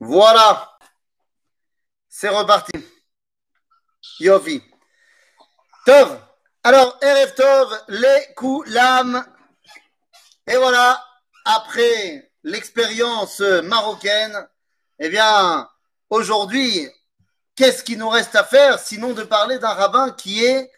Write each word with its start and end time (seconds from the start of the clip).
Voilà. 0.00 0.78
C'est 2.08 2.28
reparti. 2.28 2.72
Yofi. 4.20 4.62
Tov. 5.86 6.20
Alors, 6.62 6.98
Erev 7.02 7.34
Tov, 7.34 7.82
les 7.88 8.34
coups, 8.36 8.70
l'âme. 8.70 9.24
Et 10.46 10.56
voilà, 10.56 11.02
après 11.44 12.30
l'expérience 12.42 13.40
marocaine, 13.40 14.46
eh 14.98 15.08
bien, 15.08 15.68
aujourd'hui, 16.10 16.88
qu'est-ce 17.56 17.82
qu'il 17.82 17.98
nous 17.98 18.08
reste 18.08 18.36
à 18.36 18.44
faire 18.44 18.78
sinon 18.78 19.12
de 19.12 19.22
parler 19.22 19.58
d'un 19.58 19.74
rabbin 19.74 20.10
qui 20.12 20.44
est, 20.44 20.70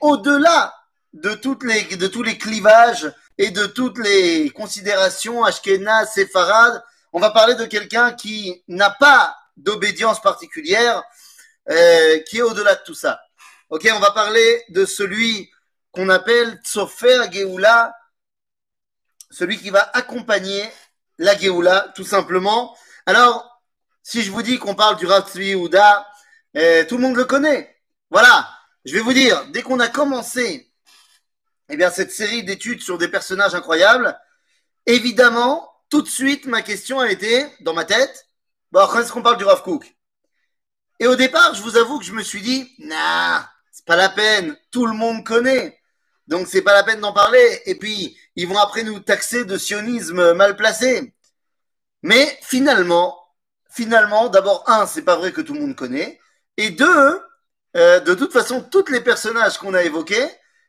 au-delà 0.00 0.74
de, 1.12 1.34
toutes 1.34 1.62
les, 1.64 1.86
tous 2.10 2.22
les 2.22 2.38
clivages 2.38 3.12
et 3.38 3.50
de 3.50 3.66
toutes 3.66 3.98
les 3.98 4.50
considérations 4.50 5.44
Ashkenaz, 5.44 6.12
Sepharad. 6.12 6.82
On 7.12 7.20
va 7.20 7.30
parler 7.30 7.54
de 7.54 7.64
quelqu'un 7.64 8.12
qui 8.12 8.62
n'a 8.68 8.90
pas 8.90 9.36
d'obédience 9.56 10.20
particulière, 10.20 11.02
euh, 11.70 12.18
qui 12.20 12.38
est 12.38 12.42
au-delà 12.42 12.74
de 12.74 12.82
tout 12.84 12.94
ça. 12.94 13.20
Ok, 13.70 13.88
on 13.92 13.98
va 13.98 14.10
parler 14.10 14.64
de 14.68 14.84
celui 14.84 15.50
qu'on 15.92 16.08
appelle 16.08 16.60
Tsofer 16.62 17.30
Geoula, 17.32 17.94
celui 19.30 19.58
qui 19.58 19.70
va 19.70 19.90
accompagner 19.94 20.64
la 21.18 21.36
Géoula, 21.36 21.92
tout 21.94 22.04
simplement. 22.04 22.76
Alors, 23.06 23.60
si 24.02 24.22
je 24.22 24.30
vous 24.30 24.42
dis 24.42 24.58
qu'on 24.58 24.74
parle 24.74 24.96
du 24.96 25.06
Rav 25.06 25.24
euh, 25.34 26.84
tout 26.84 26.96
le 26.96 27.02
monde 27.02 27.16
le 27.16 27.24
connaît. 27.24 27.76
Voilà, 28.10 28.48
je 28.84 28.94
vais 28.94 29.00
vous 29.00 29.12
dire, 29.12 29.46
dès 29.48 29.62
qu'on 29.62 29.80
a 29.80 29.88
commencé 29.88 30.72
eh 31.68 31.76
bien, 31.76 31.90
cette 31.90 32.12
série 32.12 32.44
d'études 32.44 32.80
sur 32.80 32.98
des 32.98 33.08
personnages 33.08 33.54
incroyables, 33.54 34.16
évidemment, 34.86 35.68
tout 35.88 36.02
de 36.02 36.08
suite, 36.08 36.46
ma 36.46 36.62
question 36.62 37.00
a 37.00 37.10
été, 37.10 37.46
dans 37.60 37.74
ma 37.74 37.84
tête, 37.84 38.26
bon, 38.72 38.86
quand 38.86 39.00
est-ce 39.00 39.12
qu'on 39.12 39.22
parle 39.22 39.38
du 39.38 39.44
Rav 39.44 39.62
Cook 39.62 39.96
Et 41.00 41.06
au 41.06 41.16
départ, 41.16 41.54
je 41.54 41.62
vous 41.62 41.76
avoue 41.76 41.98
que 41.98 42.04
je 42.04 42.12
me 42.12 42.22
suis 42.22 42.42
dit, 42.42 42.70
nah, 42.78 43.48
c'est 43.70 43.84
pas 43.84 43.96
la 43.96 44.08
peine, 44.08 44.56
tout 44.70 44.86
le 44.86 44.94
monde 44.94 45.24
connaît. 45.24 45.78
Donc, 46.26 46.48
c'est 46.48 46.62
pas 46.62 46.74
la 46.74 46.82
peine 46.82 47.00
d'en 47.00 47.12
parler. 47.12 47.62
Et 47.66 47.76
puis, 47.76 48.16
ils 48.34 48.48
vont 48.48 48.58
après 48.58 48.82
nous 48.82 48.98
taxer 49.00 49.44
de 49.44 49.56
sionisme 49.56 50.32
mal 50.34 50.56
placé. 50.56 51.14
Mais 52.02 52.38
finalement, 52.42 53.16
finalement, 53.70 54.28
d'abord, 54.28 54.64
un, 54.66 54.86
c'est 54.86 55.02
pas 55.02 55.16
vrai 55.16 55.32
que 55.32 55.40
tout 55.40 55.54
le 55.54 55.60
monde 55.60 55.76
connaît. 55.76 56.18
Et 56.56 56.70
deux, 56.70 57.20
euh, 57.76 58.00
de 58.00 58.14
toute 58.14 58.32
façon, 58.32 58.62
tous 58.62 58.90
les 58.90 59.00
personnages 59.00 59.58
qu'on 59.58 59.74
a 59.74 59.82
évoqués, 59.82 60.26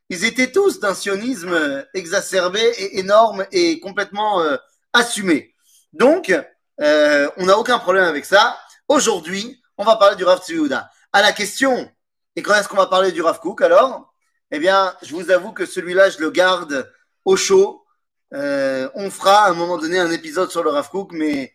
ils 0.09 0.25
étaient 0.25 0.51
tous 0.51 0.79
d'un 0.79 0.93
sionisme 0.93 1.85
exacerbé 1.93 2.61
et 2.61 2.99
énorme 2.99 3.45
et 3.51 3.79
complètement 3.79 4.41
euh, 4.41 4.57
assumé. 4.93 5.53
Donc, 5.93 6.33
euh, 6.81 7.29
on 7.37 7.45
n'a 7.45 7.57
aucun 7.57 7.79
problème 7.79 8.05
avec 8.05 8.25
ça. 8.25 8.57
Aujourd'hui, 8.87 9.61
on 9.77 9.83
va 9.83 9.95
parler 9.95 10.15
du 10.15 10.23
Rav 10.23 10.41
Tzviouda. 10.41 10.89
À 11.13 11.21
la 11.21 11.31
question, 11.31 11.91
et 12.35 12.41
quand 12.41 12.53
est-ce 12.55 12.67
qu'on 12.67 12.77
va 12.77 12.87
parler 12.87 13.11
du 13.11 13.21
Rav 13.21 13.39
Kook 13.39 13.61
alors? 13.61 14.13
Eh 14.51 14.59
bien, 14.59 14.95
je 15.01 15.13
vous 15.13 15.31
avoue 15.31 15.51
que 15.51 15.65
celui-là, 15.65 16.09
je 16.09 16.19
le 16.19 16.29
garde 16.31 16.91
au 17.25 17.35
chaud. 17.35 17.85
Euh, 18.33 18.89
on 18.95 19.09
fera 19.09 19.45
à 19.45 19.49
un 19.49 19.53
moment 19.53 19.77
donné 19.77 19.99
un 19.99 20.11
épisode 20.11 20.51
sur 20.51 20.63
le 20.63 20.69
Rav 20.69 20.89
Kook, 20.89 21.11
mais, 21.11 21.53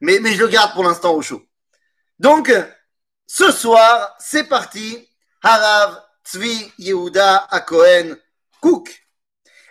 mais, 0.00 0.18
mais 0.20 0.32
je 0.32 0.40
le 0.40 0.48
garde 0.48 0.72
pour 0.72 0.84
l'instant 0.84 1.14
au 1.14 1.22
chaud. 1.22 1.42
Donc, 2.18 2.52
ce 3.26 3.50
soir, 3.50 4.14
c'est 4.18 4.44
parti. 4.44 5.08
Harav 5.42 6.02
Tzvi 6.24 6.72
Yehuda 6.78 7.46
Akohen 7.50 8.16
Kook. 8.60 8.90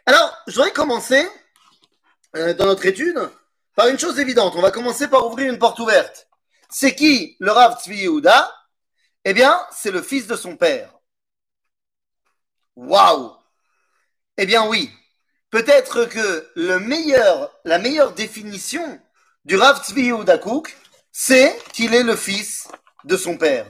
Alors, 0.06 0.36
je 0.48 0.56
voudrais 0.56 0.72
commencer 0.72 1.30
euh, 2.36 2.54
dans 2.54 2.66
notre 2.66 2.86
étude 2.86 3.20
par 3.76 3.88
une 3.88 4.00
chose 4.00 4.20
évidente. 4.20 4.56
On 4.56 4.62
va 4.62 4.72
commencer 4.72 5.08
par 5.08 5.26
ouvrir 5.26 5.52
une 5.52 5.60
porte 5.60 5.80
ouverte. 5.80 6.28
C'est 6.70 6.96
qui 6.96 7.36
le 7.40 7.52
Rav 7.52 7.82
Tzvi 7.82 7.98
Yehuda? 7.98 8.54
Eh 9.26 9.34
bien, 9.34 9.60
c'est 9.72 9.92
le 9.92 10.02
fils 10.02 10.28
de 10.28 10.36
son 10.36 10.56
père. 10.56 10.94
Waouh 12.76 13.32
Eh 14.38 14.46
bien 14.46 14.68
oui. 14.68 14.92
Peut-être 15.50 16.06
que 16.06 16.48
la 16.56 16.80
meilleure 16.80 18.14
définition 18.14 19.00
du 19.46 19.56
Rav 19.56 19.84
Tzvi 19.84 20.04
Yehuda 20.04 20.38
Kook, 20.38 20.76
c'est 21.12 21.58
qu'il 21.74 21.96
est 21.96 22.04
le 22.04 22.16
fils 22.16 22.68
de 23.06 23.18
son 23.18 23.38
père. 23.38 23.66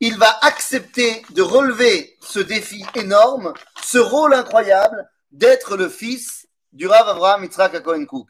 Il 0.00 0.18
va 0.18 0.38
accepter 0.42 1.22
de 1.30 1.42
relever 1.42 2.16
ce 2.20 2.38
défi 2.40 2.84
énorme, 2.94 3.52
ce 3.84 3.98
rôle 3.98 4.34
incroyable 4.34 5.08
d'être 5.30 5.76
le 5.76 5.88
fils 5.88 6.41
du 6.72 6.86
Rav 6.86 7.08
Avraham 7.08 7.44
Yitzhak 7.44 7.82
Cohen 7.82 8.04
Cook. 8.06 8.28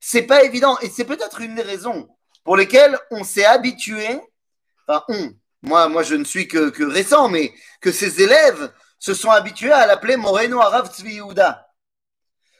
C'est 0.00 0.22
pas 0.22 0.42
évident 0.44 0.78
et 0.80 0.90
c'est 0.90 1.04
peut-être 1.04 1.40
une 1.40 1.54
des 1.54 1.62
raisons 1.62 2.08
pour 2.44 2.56
lesquelles 2.56 2.98
on 3.10 3.24
s'est 3.24 3.44
habitué, 3.44 4.20
enfin 4.86 5.04
on, 5.08 5.32
moi, 5.62 6.02
je 6.02 6.16
ne 6.16 6.24
suis 6.24 6.48
que, 6.48 6.84
récent, 6.84 7.28
mais 7.28 7.54
que 7.80 7.92
ses 7.92 8.20
élèves 8.20 8.72
se 8.98 9.14
sont 9.14 9.30
habitués 9.30 9.72
à 9.72 9.86
l'appeler 9.86 10.16
Moreno 10.16 10.60
Arav 10.60 10.92
Tzvi. 10.92 11.20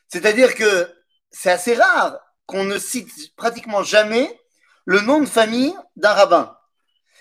C'est-à-dire 0.09 0.55
que 0.55 0.89
c'est 1.31 1.51
assez 1.51 1.75
rare 1.75 2.19
qu'on 2.47 2.65
ne 2.65 2.79
cite 2.79 3.35
pratiquement 3.37 3.83
jamais 3.83 4.39
le 4.85 5.01
nom 5.01 5.21
de 5.21 5.27
famille 5.27 5.75
d'un 5.97 6.13
rabbin. 6.13 6.57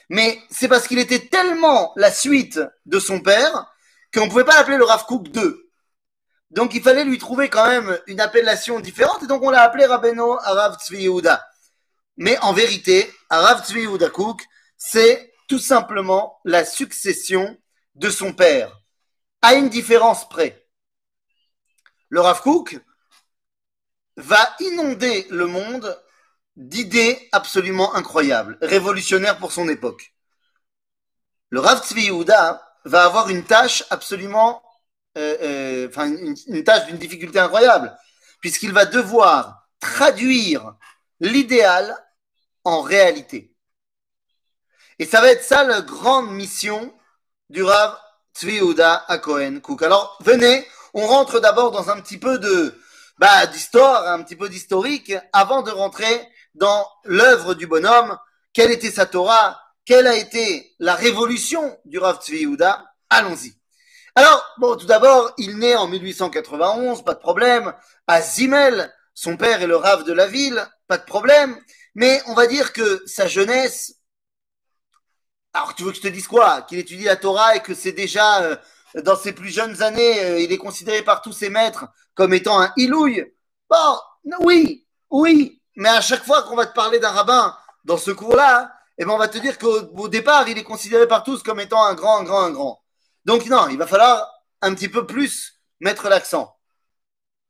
Mais 0.09 0.39
c'est 0.49 0.67
parce 0.67 0.87
qu'il 0.87 0.99
était 0.99 1.27
tellement 1.27 1.93
la 1.95 2.11
suite 2.11 2.59
de 2.85 2.99
son 2.99 3.21
père 3.21 3.73
qu'on 4.13 4.25
ne 4.25 4.29
pouvait 4.29 4.43
pas 4.43 4.57
l'appeler 4.57 4.77
le 4.77 4.83
Rav 4.83 5.05
Kook 5.05 5.29
2. 5.29 5.70
Donc 6.51 6.73
il 6.73 6.83
fallait 6.83 7.05
lui 7.05 7.17
trouver 7.17 7.49
quand 7.49 7.67
même 7.67 7.97
une 8.07 8.19
appellation 8.19 8.79
différente 8.79 9.23
et 9.23 9.27
donc 9.27 9.41
on 9.41 9.49
l'a 9.49 9.61
appelé 9.61 9.85
Rabbeinu 9.85 10.37
Arav 10.43 10.77
Tzvi 10.77 11.03
Yehuda. 11.03 11.45
Mais 12.17 12.37
en 12.39 12.51
vérité, 12.53 13.11
Arav 13.29 13.65
Tzvi 13.65 13.81
Yehuda 13.81 14.09
Kook, 14.09 14.43
c'est 14.77 15.33
tout 15.47 15.59
simplement 15.59 16.39
la 16.43 16.65
succession 16.65 17.57
de 17.95 18.09
son 18.09 18.33
père, 18.33 18.81
à 19.41 19.53
une 19.55 19.69
différence 19.69 20.27
près. 20.27 20.65
Le 22.09 22.19
Rav 22.19 22.41
Kook 22.41 22.79
va 24.17 24.55
inonder 24.59 25.27
le 25.29 25.47
monde 25.47 25.97
d'idées 26.57 27.29
absolument 27.31 27.95
incroyables, 27.95 28.57
révolutionnaires 28.61 29.37
pour 29.37 29.53
son 29.53 29.69
époque. 29.69 30.13
Le 31.49 31.61
Rav 31.61 31.81
Tzvi 31.85 32.05
Yehuda 32.05 32.61
va 32.83 33.05
avoir 33.05 33.29
une 33.29 33.45
tâche 33.45 33.83
absolument, 33.89 34.61
euh, 35.17 35.87
euh, 35.89 36.05
une, 36.05 36.35
une 36.47 36.63
tâche 36.63 36.85
d'une 36.87 36.97
difficulté 36.97 37.39
incroyable, 37.39 37.95
puisqu'il 38.39 38.71
va 38.71 38.85
devoir 38.85 39.67
traduire 39.79 40.75
l'idéal 41.19 41.95
en 42.63 42.81
réalité. 42.81 43.53
Et 44.99 45.05
ça 45.05 45.21
va 45.21 45.31
être 45.31 45.43
ça 45.43 45.63
la 45.63 45.81
grande 45.81 46.31
mission 46.31 46.93
du 47.49 47.63
Rav 47.63 47.97
Tzvi 48.35 48.59
à 48.81 49.17
Cohen 49.17 49.59
Cook. 49.59 49.83
Alors 49.83 50.17
venez, 50.21 50.65
on 50.93 51.05
rentre 51.07 51.39
d'abord 51.39 51.71
dans 51.71 51.89
un 51.89 51.99
petit 51.99 52.17
peu 52.17 52.37
de 52.37 52.79
bah, 53.17 53.45
d'histoire, 53.47 54.07
un 54.07 54.23
petit 54.23 54.35
peu 54.35 54.49
d'historique, 54.49 55.13
avant 55.33 55.61
de 55.61 55.71
rentrer 55.71 56.27
dans 56.55 56.87
l'œuvre 57.03 57.53
du 57.53 57.67
bonhomme, 57.67 58.17
quelle 58.53 58.71
était 58.71 58.91
sa 58.91 59.05
Torah, 59.05 59.59
quelle 59.85 60.07
a 60.07 60.15
été 60.15 60.73
la 60.79 60.95
révolution 60.95 61.77
du 61.85 61.99
Rav 61.99 62.21
Tzvi. 62.21 62.47
Allons-y. 63.09 63.60
Alors, 64.15 64.43
bon, 64.57 64.75
tout 64.75 64.85
d'abord, 64.85 65.33
il 65.37 65.57
naît 65.57 65.75
en 65.75 65.87
1891, 65.87 67.03
pas 67.03 67.13
de 67.13 67.19
problème, 67.19 67.73
à 68.07 68.21
Zimel, 68.21 68.93
son 69.13 69.37
père 69.37 69.61
est 69.61 69.67
le 69.67 69.77
Rav 69.77 70.03
de 70.03 70.13
la 70.13 70.27
ville, 70.27 70.67
pas 70.87 70.97
de 70.97 71.05
problème, 71.05 71.57
mais 71.95 72.21
on 72.27 72.33
va 72.33 72.47
dire 72.47 72.73
que 72.73 73.03
sa 73.05 73.27
jeunesse, 73.27 73.95
alors 75.53 75.75
tu 75.75 75.83
veux 75.83 75.91
que 75.91 75.97
je 75.97 76.01
te 76.01 76.07
dise 76.07 76.27
quoi? 76.27 76.61
Qu'il 76.63 76.79
étudie 76.79 77.05
la 77.05 77.15
Torah 77.15 77.55
et 77.55 77.61
que 77.61 77.73
c'est 77.73 77.91
déjà, 77.91 78.43
euh, 78.43 78.55
dans 79.03 79.15
ses 79.15 79.33
plus 79.33 79.49
jeunes 79.49 79.81
années, 79.81 80.23
euh, 80.23 80.39
il 80.39 80.51
est 80.51 80.57
considéré 80.57 81.03
par 81.03 81.21
tous 81.21 81.33
ses 81.33 81.49
maîtres 81.49 81.85
comme 82.13 82.33
étant 82.33 82.59
un 82.61 82.73
ilouille 82.77 83.25
Bon, 83.69 83.97
oui, 84.41 84.85
oui, 85.09 85.61
mais 85.77 85.89
à 85.89 86.01
chaque 86.01 86.25
fois 86.25 86.43
qu'on 86.43 86.55
va 86.57 86.65
te 86.65 86.73
parler 86.73 86.99
d'un 86.99 87.11
rabbin 87.11 87.55
dans 87.85 87.97
ce 87.97 88.11
cours-là, 88.11 88.73
eh 88.97 89.05
ben 89.05 89.11
on 89.11 89.17
va 89.17 89.29
te 89.29 89.37
dire 89.37 89.57
qu'au 89.57 89.79
au 89.95 90.07
départ, 90.09 90.47
il 90.49 90.57
est 90.57 90.63
considéré 90.63 91.07
par 91.07 91.23
tous 91.23 91.41
comme 91.41 91.61
étant 91.61 91.83
un 91.85 91.93
grand, 91.93 92.19
un 92.19 92.23
grand, 92.23 92.41
un 92.43 92.51
grand. 92.51 92.80
Donc 93.25 93.45
non, 93.45 93.67
il 93.69 93.77
va 93.77 93.87
falloir 93.87 94.31
un 94.61 94.73
petit 94.73 94.89
peu 94.89 95.05
plus 95.05 95.61
mettre 95.79 96.09
l'accent. 96.09 96.55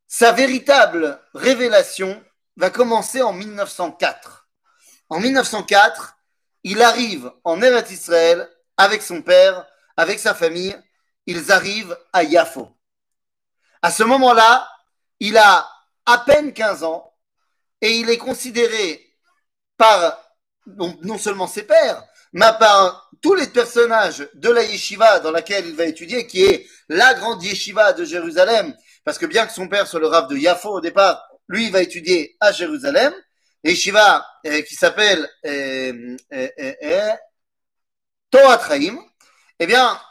Sa 0.08 0.32
véritable 0.32 1.22
révélation 1.34 2.22
va 2.58 2.70
commencer 2.70 3.22
en 3.22 3.34
1904. 3.34 4.50
En 5.10 5.20
1904, 5.20 6.18
il 6.64 6.82
arrive 6.82 7.32
en 7.44 7.62
Eretz 7.62 7.92
Israël 7.92 8.50
avec 8.78 9.02
son 9.02 9.22
père, 9.22 9.66
avec 9.98 10.20
sa 10.20 10.34
famille. 10.34 10.78
Ils 11.26 11.52
arrivent 11.52 11.98
à 12.14 12.24
Yafo. 12.24 12.70
À 13.82 13.92
ce 13.92 14.04
moment-là, 14.04 14.70
il 15.20 15.38
a 15.38 15.70
à 16.06 16.18
peine 16.20 16.54
15 16.54 16.84
ans 16.84 17.16
et 17.80 17.98
il 17.98 18.10
est 18.10 18.18
considéré 18.18 19.16
par 19.78 20.20
non, 20.66 20.98
non 21.02 21.18
seulement 21.18 21.48
ses 21.48 21.64
pères, 21.64 22.04
mais 22.34 22.52
par 22.60 23.11
tous 23.22 23.36
les 23.36 23.48
personnages 23.48 24.28
de 24.34 24.50
la 24.50 24.64
yeshiva 24.64 25.20
dans 25.20 25.32
laquelle 25.32 25.68
il 25.68 25.76
va 25.76 25.86
étudier, 25.86 26.26
qui 26.26 26.44
est 26.44 26.68
la 26.90 27.14
grande 27.14 27.44
yeshiva 27.44 27.94
de 27.94 28.04
Jérusalem, 28.04 28.76
parce 29.06 29.18
que 29.18 29.28
bien 29.28 29.46
que 29.46 29.54
son 29.54 29.68
père 29.68 29.88
soit 29.88 30.00
le 30.00 30.08
rave 30.08 30.28
de 30.28 30.36
Yafo 30.36 30.70
au 30.70 30.82
départ, 30.82 31.24
lui 31.48 31.66
il 31.66 31.72
va 31.72 31.82
étudier 31.82 32.36
à 32.40 32.52
Jérusalem. 32.52 33.14
yeshiva 33.64 34.26
euh, 34.48 34.62
qui 34.64 34.76
s'appelle 34.76 35.30
euh, 35.46 36.18
euh, 36.34 36.50
euh, 36.84 37.16
eh 39.60 39.68
bien, 39.68 40.02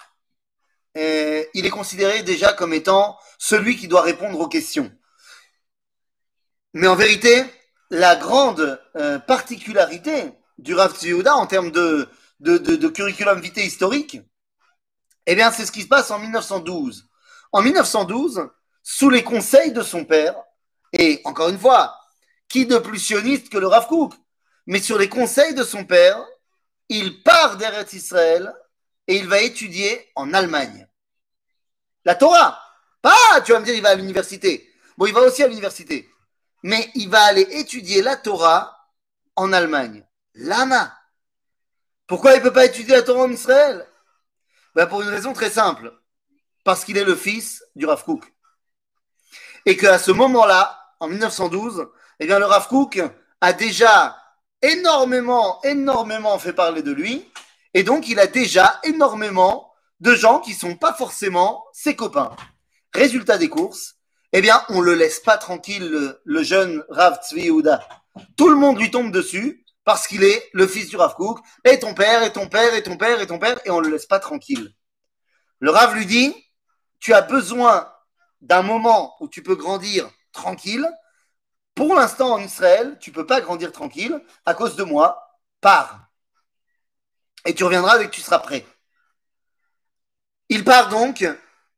il 0.94 1.66
est 1.66 1.70
considéré 1.70 2.22
déjà 2.22 2.52
comme 2.52 2.72
étant 2.72 3.18
celui 3.38 3.76
qui 3.76 3.88
doit 3.88 4.02
répondre 4.02 4.38
aux 4.38 4.48
questions. 4.48 4.92
Mais 6.74 6.86
en 6.86 6.94
vérité, 6.94 7.44
la 7.90 8.14
grande 8.14 8.80
particularité 9.26 10.32
du 10.58 10.74
Rav 10.74 10.94
Tzvi 10.94 11.08
Yehuda 11.08 11.34
en 11.34 11.46
termes 11.46 11.72
de, 11.72 12.08
de, 12.40 12.88
curriculum 12.88 13.40
vitae 13.40 13.66
historique, 13.66 14.18
eh 15.26 15.34
bien, 15.34 15.52
c'est 15.52 15.66
ce 15.66 15.72
qui 15.72 15.82
se 15.82 15.88
passe 15.88 16.10
en 16.10 16.18
1912. 16.18 17.08
En 17.52 17.62
1912, 17.62 18.48
sous 18.82 19.10
les 19.10 19.22
conseils 19.22 19.72
de 19.72 19.82
son 19.82 20.04
père, 20.04 20.36
et 20.92 21.20
encore 21.24 21.50
une 21.50 21.58
fois, 21.58 21.96
qui 22.48 22.66
de 22.66 22.78
plus 22.78 22.98
sioniste 22.98 23.48
que 23.48 23.58
le 23.58 23.68
Rav 23.68 23.86
Kook 23.86 24.14
Mais 24.66 24.80
sur 24.80 24.98
les 24.98 25.08
conseils 25.08 25.54
de 25.54 25.62
son 25.62 25.84
père, 25.84 26.20
il 26.88 27.22
part 27.22 27.56
d'Eretz 27.56 27.92
Israël 27.92 28.52
et 29.06 29.16
il 29.16 29.28
va 29.28 29.40
étudier 29.40 30.10
en 30.16 30.34
Allemagne. 30.34 30.88
La 32.04 32.14
Torah. 32.14 32.60
Pas, 33.02 33.40
tu 33.44 33.52
vas 33.52 33.60
me 33.60 33.64
dire, 33.64 33.74
il 33.74 33.82
va 33.82 33.90
à 33.90 33.94
l'université. 33.94 34.68
Bon, 34.96 35.06
il 35.06 35.14
va 35.14 35.20
aussi 35.20 35.42
à 35.42 35.48
l'université. 35.48 36.08
Mais 36.62 36.90
il 36.94 37.08
va 37.08 37.22
aller 37.22 37.46
étudier 37.52 38.02
la 38.02 38.16
Torah 38.16 38.76
en 39.36 39.52
Allemagne. 39.52 40.04
Lama. 40.34 40.99
Pourquoi 42.10 42.32
il 42.32 42.38
ne 42.38 42.42
peut 42.42 42.52
pas 42.52 42.64
étudier 42.64 42.96
la 42.96 43.02
Torah 43.02 43.22
en 43.22 43.30
Israël? 43.30 43.86
Ben 44.74 44.88
Pour 44.88 45.00
une 45.00 45.10
raison 45.10 45.32
très 45.32 45.48
simple. 45.48 45.92
Parce 46.64 46.84
qu'il 46.84 46.98
est 46.98 47.04
le 47.04 47.14
fils 47.14 47.62
du 47.76 47.86
Rav 47.86 48.02
Kook. 48.02 48.24
Et 49.64 49.76
qu'à 49.76 49.96
ce 49.96 50.10
moment-là, 50.10 50.76
en 50.98 51.06
1912, 51.06 51.86
eh 52.18 52.26
le 52.26 52.44
Rav 52.44 52.66
Kook 52.66 53.00
a 53.40 53.52
déjà 53.52 54.16
énormément, 54.60 55.60
énormément 55.62 56.36
fait 56.40 56.52
parler 56.52 56.82
de 56.82 56.90
lui. 56.90 57.30
Et 57.74 57.84
donc, 57.84 58.08
il 58.08 58.18
a 58.18 58.26
déjà 58.26 58.80
énormément 58.82 59.72
de 60.00 60.12
gens 60.16 60.40
qui 60.40 60.54
sont 60.54 60.74
pas 60.74 60.92
forcément 60.92 61.64
ses 61.72 61.94
copains. 61.94 62.34
Résultat 62.92 63.38
des 63.38 63.48
courses, 63.48 63.94
eh 64.32 64.40
bien, 64.40 64.60
on 64.70 64.80
le 64.80 64.94
laisse 64.94 65.20
pas 65.20 65.38
tranquille, 65.38 66.16
le, 66.24 66.42
jeune 66.42 66.82
Rav 66.88 67.20
Tzvi. 67.22 67.52
Tout 68.36 68.48
le 68.48 68.56
monde 68.56 68.80
lui 68.80 68.90
tombe 68.90 69.12
dessus 69.12 69.64
parce 69.90 70.06
qu'il 70.06 70.22
est 70.22 70.48
le 70.52 70.68
fils 70.68 70.88
du 70.88 70.96
Rav 70.96 71.16
Kook. 71.16 71.40
Et 71.64 71.80
ton 71.80 71.94
père, 71.94 72.22
et 72.22 72.32
ton 72.32 72.48
père, 72.48 72.74
et 72.74 72.82
ton 72.84 72.96
père, 72.96 73.20
et 73.20 73.26
ton 73.26 73.40
père, 73.40 73.58
et 73.64 73.70
on 73.70 73.80
le 73.80 73.88
laisse 73.88 74.06
pas 74.06 74.20
tranquille. 74.20 74.72
Le 75.58 75.72
Rav 75.72 75.96
lui 75.96 76.06
dit, 76.06 76.32
tu 77.00 77.12
as 77.12 77.22
besoin 77.22 77.92
d'un 78.40 78.62
moment 78.62 79.16
où 79.18 79.26
tu 79.26 79.42
peux 79.42 79.56
grandir 79.56 80.08
tranquille. 80.30 80.88
Pour 81.74 81.96
l'instant, 81.96 82.34
en 82.34 82.38
Israël, 82.38 82.98
tu 83.00 83.10
peux 83.10 83.26
pas 83.26 83.40
grandir 83.40 83.72
tranquille 83.72 84.22
à 84.46 84.54
cause 84.54 84.76
de 84.76 84.84
moi. 84.84 85.20
Pars. 85.60 86.06
Et 87.44 87.52
tu 87.52 87.64
reviendras 87.64 87.98
dès 87.98 88.04
que 88.04 88.14
tu 88.14 88.20
seras 88.20 88.38
prêt. 88.38 88.64
Il 90.50 90.62
part 90.62 90.88
donc, 90.88 91.26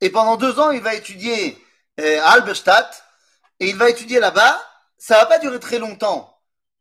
et 0.03 0.11
pendant 0.11 0.37
deux 0.37 0.61
ans, 0.61 0.71
il 0.71 0.83
va 0.83 0.95
étudier 0.95 1.57
euh, 1.99 2.21
à 2.21 2.33
Halberstadt, 2.33 3.03
et 3.59 3.71
il 3.71 3.77
va 3.77 3.89
étudier 3.89 4.21
là-bas. 4.21 4.61
Ça 4.99 5.17
va 5.17 5.25
pas 5.25 5.39
durer 5.39 5.61
très 5.61 5.79
longtemps, 5.79 6.32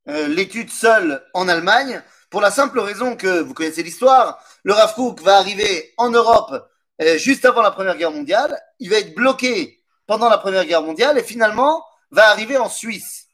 euh, 0.10 0.28
l'étude 0.28 0.70
seule 0.70 1.24
en 1.34 1.48
Allemagne, 1.48 2.02
pour 2.30 2.42
la 2.42 2.52
simple 2.52 2.80
raison 2.80 3.16
que, 3.16 3.42
vous 3.42 3.54
connaissez 3.54 3.84
l'histoire, 3.84 4.44
le 4.64 4.74
Rav 4.74 4.96
Kook 4.96 5.22
va 5.22 5.38
arriver 5.38 5.94
en 5.98 6.10
Europe 6.10 6.54
euh, 7.02 7.18
juste 7.18 7.46
avant 7.46 7.62
la 7.62 7.72
Première 7.72 7.98
Guerre 7.98 8.12
mondiale, 8.12 8.60
il 8.80 8.90
va 8.90 8.98
être 8.98 9.16
bloqué 9.16 9.84
pendant 10.06 10.30
la 10.30 10.38
Première 10.38 10.66
Guerre 10.66 10.84
mondiale, 10.84 11.18
et 11.18 11.24
finalement 11.24 11.84
va 12.12 12.30
arriver 12.30 12.58
en 12.58 12.70
Suisse. 12.70 13.28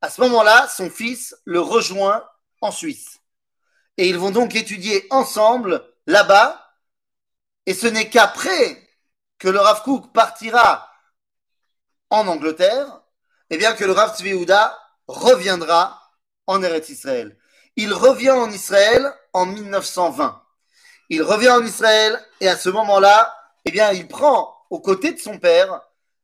À 0.00 0.08
ce 0.08 0.20
moment-là, 0.22 0.66
son 0.68 0.88
fils 0.88 1.36
le 1.44 1.60
rejoint 1.60 2.24
en 2.60 2.70
Suisse. 2.70 3.20
Et 3.98 4.08
ils 4.08 4.18
vont 4.18 4.30
donc 4.30 4.54
étudier 4.54 5.06
ensemble 5.10 5.84
là-bas, 6.06 6.58
et 7.66 7.74
ce 7.74 7.86
n'est 7.86 8.08
qu'après 8.08 8.88
que 9.38 9.48
le 9.48 9.60
Rav 9.60 9.82
Kook 9.82 10.12
partira 10.12 10.88
en 12.08 12.26
Angleterre, 12.26 13.02
eh 13.50 13.58
bien 13.58 13.74
que 13.74 13.84
le 13.84 13.92
Rav 13.92 14.16
reviendra 15.06 16.01
en 16.46 16.62
Eretz 16.62 16.88
Israël. 16.88 17.36
Il 17.76 17.92
revient 17.92 18.30
en 18.30 18.50
Israël 18.50 19.12
en 19.32 19.46
1920. 19.46 20.42
Il 21.08 21.22
revient 21.22 21.50
en 21.50 21.64
Israël 21.64 22.18
et 22.40 22.48
à 22.48 22.56
ce 22.56 22.68
moment-là, 22.68 23.34
eh 23.64 23.70
bien, 23.70 23.92
il 23.92 24.08
prend 24.08 24.54
aux 24.70 24.80
côtés 24.80 25.12
de 25.12 25.18
son 25.18 25.38
père 25.38 25.80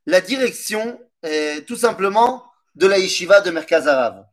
la 0.07 0.21
direction, 0.21 1.01
eh, 1.23 1.65
tout 1.67 1.77
simplement, 1.77 2.45
de 2.75 2.87
la 2.87 2.99
yeshiva 2.99 3.41
de 3.41 3.51
Merkaz 3.51 3.87
Arav. 3.87 4.25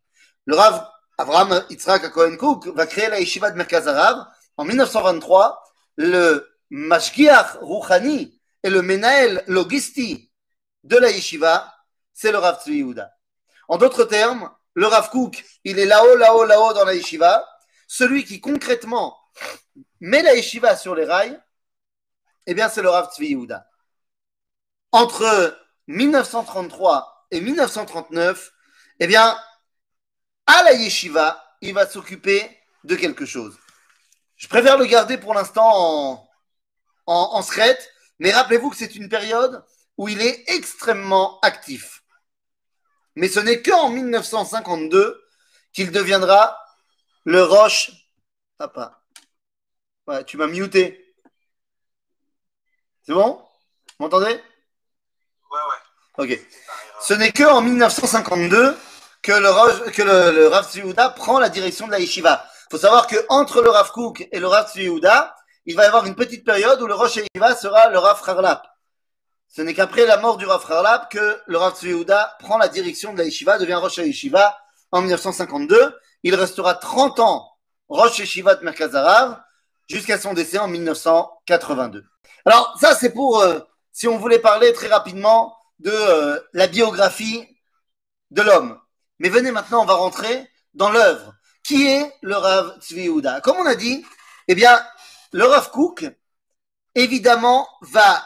Le 0.45 0.55
Rav 0.55 0.87
Avraham 1.17 1.65
Yitzhak 1.69 2.11
Cohen 2.11 2.37
Cook 2.37 2.67
va 2.67 2.85
créer 2.85 3.09
la 3.09 3.19
yeshiva 3.19 3.51
de 3.51 3.57
Merkaz 3.57 3.87
Arav 3.87 4.25
en 4.57 4.65
1923. 4.65 5.63
Le 5.97 6.47
Mashgiach 6.69 7.57
Rouhani 7.61 8.39
et 8.63 8.69
le 8.69 8.81
Menael 8.81 9.43
Logisti 9.47 10.31
de 10.83 10.97
la 10.97 11.09
yeshiva, 11.09 11.73
c'est 12.13 12.31
le 12.31 12.37
Rav 12.37 12.61
Tzvi. 12.61 12.85
En 13.67 13.77
d'autres 13.77 14.03
termes, 14.05 14.49
le 14.75 14.87
Rav 14.87 15.09
Kook, 15.09 15.43
il 15.63 15.79
est 15.79 15.85
là-haut, 15.85 16.15
là-haut, 16.15 16.45
là-haut 16.45 16.73
dans 16.73 16.85
la 16.85 16.93
yeshiva. 16.93 17.47
Celui 17.87 18.25
qui 18.25 18.41
concrètement 18.41 19.17
met 20.01 20.21
la 20.21 20.35
yeshiva 20.35 20.75
sur 20.75 20.95
les 20.95 21.05
rails, 21.05 21.41
eh 22.45 22.53
bien, 22.53 22.69
c'est 22.69 22.81
le 22.81 22.89
Rav 22.89 23.11
Tzvi 23.11 23.29
Yehuda. 23.29 23.67
Entre 24.91 25.57
1933 25.87 27.27
et 27.31 27.41
1939, 27.41 28.51
eh 28.99 29.07
bien, 29.07 29.37
à 30.45 30.63
la 30.63 30.73
yeshiva, 30.73 31.41
il 31.61 31.73
va 31.73 31.87
s'occuper 31.87 32.59
de 32.83 32.95
quelque 32.95 33.25
chose. 33.25 33.57
Je 34.35 34.47
préfère 34.47 34.77
le 34.77 34.85
garder 34.85 35.17
pour 35.17 35.33
l'instant 35.33 35.71
en, 35.73 36.29
en, 37.05 37.29
en 37.33 37.41
secret, 37.41 37.79
mais 38.19 38.31
rappelez-vous 38.31 38.69
que 38.69 38.77
c'est 38.77 38.95
une 38.95 39.09
période 39.09 39.65
où 39.97 40.09
il 40.09 40.21
est 40.21 40.43
extrêmement 40.49 41.39
actif. 41.39 42.03
Mais 43.15 43.27
ce 43.27 43.39
n'est 43.39 43.61
qu'en 43.61 43.89
1952 43.89 45.21
qu'il 45.73 45.91
deviendra 45.91 46.57
le 47.23 47.43
Roche. 47.43 47.91
Papa. 48.57 49.01
Ouais, 50.07 50.23
tu 50.25 50.37
m'as 50.37 50.47
muté. 50.47 51.13
C'est 53.03 53.13
bon? 53.13 53.41
Vous 53.99 54.05
m'entendez? 54.05 54.33
Ouais, 55.51 55.59
ouais. 56.19 56.35
Ok. 56.35 56.39
Ce 57.01 57.13
n'est 57.13 57.31
qu'en 57.31 57.61
1952 57.61 58.77
que 59.21 59.31
le, 59.31 59.49
Roche- 59.49 59.91
que 59.91 60.01
le, 60.01 60.47
Rav 60.47 61.15
prend 61.15 61.39
la 61.39 61.49
direction 61.49 61.87
de 61.87 61.91
la 61.91 61.99
yeshiva. 61.99 62.45
Il 62.67 62.71
faut 62.71 62.77
savoir 62.77 63.07
que 63.07 63.17
entre 63.29 63.61
le 63.61 63.69
Rav 63.69 63.91
Kook 63.91 64.27
et 64.31 64.39
le 64.39 64.47
Rav 64.47 64.69
Tzvi 64.71 64.83
Yehuda, 64.83 65.35
il 65.65 65.75
va 65.75 65.83
y 65.83 65.87
avoir 65.87 66.05
une 66.05 66.15
petite 66.15 66.45
période 66.45 66.81
où 66.81 66.87
le 66.87 66.93
Roche 66.93 67.15
Yeshiva 67.15 67.55
sera 67.55 67.89
le 67.89 67.97
Rav 67.97 68.21
Harlap. 68.27 68.67
Ce 69.47 69.61
n'est 69.61 69.73
qu'après 69.73 70.05
la 70.05 70.17
mort 70.17 70.37
du 70.37 70.45
Rav 70.45 70.65
Harlap 70.69 71.11
que 71.11 71.41
le 71.45 71.57
Rav 71.57 71.77
Yehuda 71.81 72.37
prend 72.39 72.57
la 72.57 72.67
direction 72.67 73.13
de 73.13 73.19
la 73.19 73.25
yeshiva, 73.25 73.57
devient 73.57 73.75
Rosh 73.75 73.97
Yeshiva 73.97 74.57
en 74.91 75.01
1952. 75.01 75.97
Il 76.23 76.35
restera 76.35 76.73
30 76.73 77.19
ans 77.19 77.51
Rosh 77.87 78.19
Yeshiva 78.19 78.55
de 78.55 78.63
Merkaz 78.65 78.95
Arav 78.95 79.41
jusqu'à 79.87 80.19
son 80.19 80.33
décès 80.33 80.57
en 80.57 80.67
1982. 80.67 82.05
Alors 82.45 82.77
ça 82.79 82.95
c'est 82.95 83.11
pour, 83.11 83.39
euh, 83.39 83.59
si 83.91 84.07
on 84.07 84.17
voulait 84.17 84.39
parler 84.39 84.73
très 84.73 84.87
rapidement 84.87 85.55
de 85.79 85.91
euh, 85.91 86.39
la 86.53 86.67
biographie 86.67 87.47
de 88.31 88.41
l'homme. 88.41 88.79
Mais 89.19 89.29
venez 89.29 89.51
maintenant, 89.51 89.83
on 89.83 89.85
va 89.85 89.93
rentrer 89.93 90.49
dans 90.73 90.89
l'œuvre. 90.89 91.33
Qui 91.63 91.87
est 91.87 92.13
le 92.21 92.35
Rav 92.35 92.79
Tzvi 92.79 93.09
Comme 93.43 93.57
on 93.57 93.65
a 93.65 93.75
dit, 93.75 94.05
eh 94.47 94.55
bien, 94.55 94.85
le 95.31 95.45
Rav 95.45 95.71
Kook, 95.71 96.05
évidemment, 96.93 97.67
va 97.81 98.23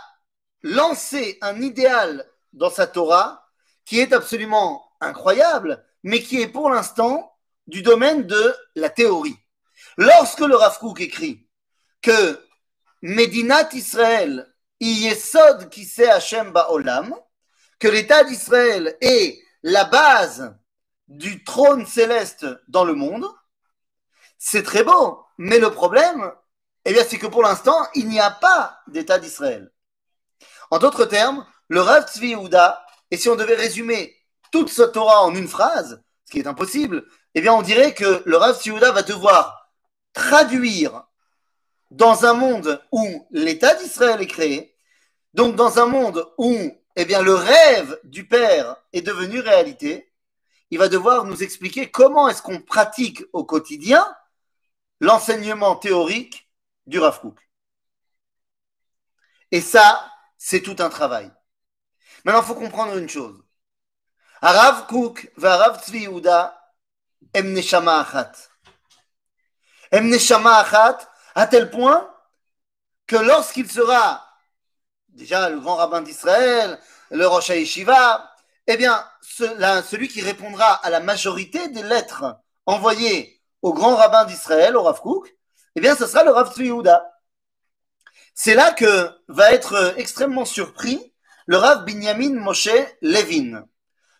lancer 0.64 1.38
un 1.42 1.62
idéal 1.62 2.26
dans 2.54 2.70
sa 2.70 2.88
Torah 2.88 3.46
qui 3.86 4.00
est 4.00 4.14
absolument 4.14 4.92
incroyable, 5.02 5.84
mais 6.04 6.22
qui 6.22 6.42
est 6.42 6.48
pour 6.48 6.70
l'instant 6.70 7.36
du 7.68 7.82
domaine 7.82 8.26
de 8.26 8.56
la 8.76 8.90
théorie. 8.90 9.38
Lorsque 9.98 10.40
le 10.40 10.56
Rav 10.56 10.78
Kook 10.80 11.02
écrit 11.02 11.48
que 12.02 12.40
Medinat 13.02 13.70
Israël 13.74 14.54
yesod 14.80 15.70
qui 15.70 15.86
sait 15.86 16.10
Hashem 16.10 16.52
ba'olam, 16.52 17.16
que 17.80 17.88
l'État 17.88 18.24
d'Israël 18.24 18.98
est 19.02 19.42
la 19.64 19.86
base 19.86 20.56
du 21.08 21.44
trône 21.44 21.86
céleste 21.86 22.46
dans 22.68 22.86
le 22.86 22.94
monde, 22.94 23.26
c'est 24.38 24.64
très 24.64 24.84
beau, 24.84 25.26
mais 25.38 25.60
le 25.60 25.72
problème, 25.72 26.32
eh 26.86 26.94
bien, 26.94 27.04
c'est 27.04 27.18
que 27.18 27.28
pour 27.28 27.44
l'instant, 27.44 27.78
il 27.96 28.08
n'y 28.08 28.20
a 28.20 28.32
pas 28.32 28.80
d'État 28.88 29.20
d'Israël. 29.20 29.72
En 30.72 30.80
d'autres 30.80 31.06
termes, 31.06 31.46
le 31.68 31.82
Rav 31.82 32.08
Tzvi 32.08 32.30
Yehuda, 32.30 32.86
et 33.12 33.18
si 33.18 33.30
on 33.30 33.36
devait 33.36 33.56
résumer 33.56 34.16
toute 34.52 34.70
ce 34.70 34.84
Torah 34.84 35.24
en 35.24 35.34
une 35.36 35.48
phrase, 35.48 36.04
ce 36.26 36.32
qui 36.32 36.40
est 36.40 36.48
impossible, 36.48 37.06
eh 37.36 37.42
bien, 37.42 37.54
on 37.54 37.62
dirait 37.62 37.94
que 37.94 38.22
le 38.26 38.38
Rav 38.38 38.60
Tzvi 38.60 38.72
Yehuda 38.72 38.92
va 38.92 39.04
devoir 39.04 39.72
traduire 40.14 41.04
dans 41.92 42.26
un 42.26 42.34
monde 42.34 42.84
où 42.92 43.28
l'État 43.32 43.76
d'Israël 43.76 44.22
est 44.22 44.28
créé, 44.28 44.76
donc 45.34 45.56
dans 45.56 45.80
un 45.80 45.86
monde 45.86 46.28
où, 46.38 46.56
eh 46.96 47.06
bien, 47.06 47.22
le 47.22 47.34
rêve 47.34 48.00
du 48.04 48.28
Père 48.28 48.76
est 48.94 49.02
devenu 49.02 49.40
réalité, 49.40 50.12
il 50.72 50.78
va 50.78 50.88
devoir 50.88 51.26
nous 51.26 51.42
expliquer 51.42 51.90
comment 51.90 52.30
est-ce 52.30 52.42
qu'on 52.42 52.62
pratique 52.62 53.24
au 53.34 53.44
quotidien 53.44 54.06
l'enseignement 55.00 55.76
théorique 55.76 56.50
du 56.86 57.00
Rav 57.00 57.22
Kook. 57.22 57.40
Et 59.52 59.62
ça, 59.62 60.12
c'est 60.40 60.62
tout 60.62 60.78
un 60.80 60.90
travail. 60.90 61.30
Maintenant, 62.24 62.42
il 62.42 62.48
faut 62.48 62.56
comprendre 62.56 62.98
une 62.98 63.10
chose. 63.10 63.44
Rav 64.42 64.88
Kook 64.88 65.32
va 65.36 65.58
Rav 65.58 65.84
Tzvi 65.84 66.00
Yehuda 66.04 66.58
em 67.36 67.54
neshama 67.54 68.00
achat. 68.00 68.32
À 71.36 71.48
tel 71.48 71.70
point 71.70 72.10
que 73.06 73.18
lorsqu'il 73.18 73.70
sera 73.70 74.26
déjà 75.10 75.50
le 75.50 75.60
grand 75.60 75.76
rabbin 75.76 76.02
d'Israël, 76.02 76.80
le 77.12 77.28
Rosh 77.28 77.50
Hashiva, 77.50 78.34
eh 78.68 78.78
bien, 78.78 79.06
celui 79.22 80.08
qui 80.08 80.22
répondra 80.22 80.74
à 80.74 80.90
la 80.90 81.00
majorité 81.02 81.68
des 81.70 81.84
lettres 81.84 82.40
envoyées 82.66 83.42
au 83.62 83.74
grand 83.74 83.96
rabbin 83.96 84.26
d'Israël, 84.26 84.78
au 84.78 84.84
Rav 84.84 85.02
Kook, 85.02 85.36
eh 85.76 85.82
bien, 85.82 85.96
ce 85.96 86.08
sera 86.08 86.24
le 86.24 86.32
Rav 86.32 86.54
Tzvi. 86.54 86.72
C'est 88.42 88.56
là 88.56 88.72
que 88.72 89.12
va 89.28 89.52
être 89.52 89.96
extrêmement 89.98 90.46
surpris 90.46 91.14
le 91.46 91.58
Rav 91.58 91.84
Binyamin 91.84 92.40
Moshe 92.40 92.70
Levin. 93.02 93.68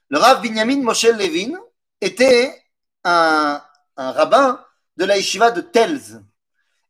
Le 0.10 0.18
Rav 0.18 0.42
Binyamin 0.42 0.82
Moshe 0.82 1.06
Levin 1.06 1.58
était 2.02 2.54
un, 3.06 3.64
rabbin 3.96 4.62
de 4.98 5.06
la 5.06 5.16
yeshiva 5.16 5.52
de 5.52 5.62
Telz. 5.62 6.22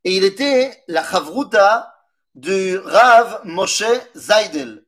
Et 0.03 0.17
il 0.17 0.23
était 0.23 0.83
la 0.87 1.03
chavruta 1.03 1.93
du 2.33 2.79
Rav 2.79 3.41
Moshe 3.43 3.83
Zaydel. 4.15 4.83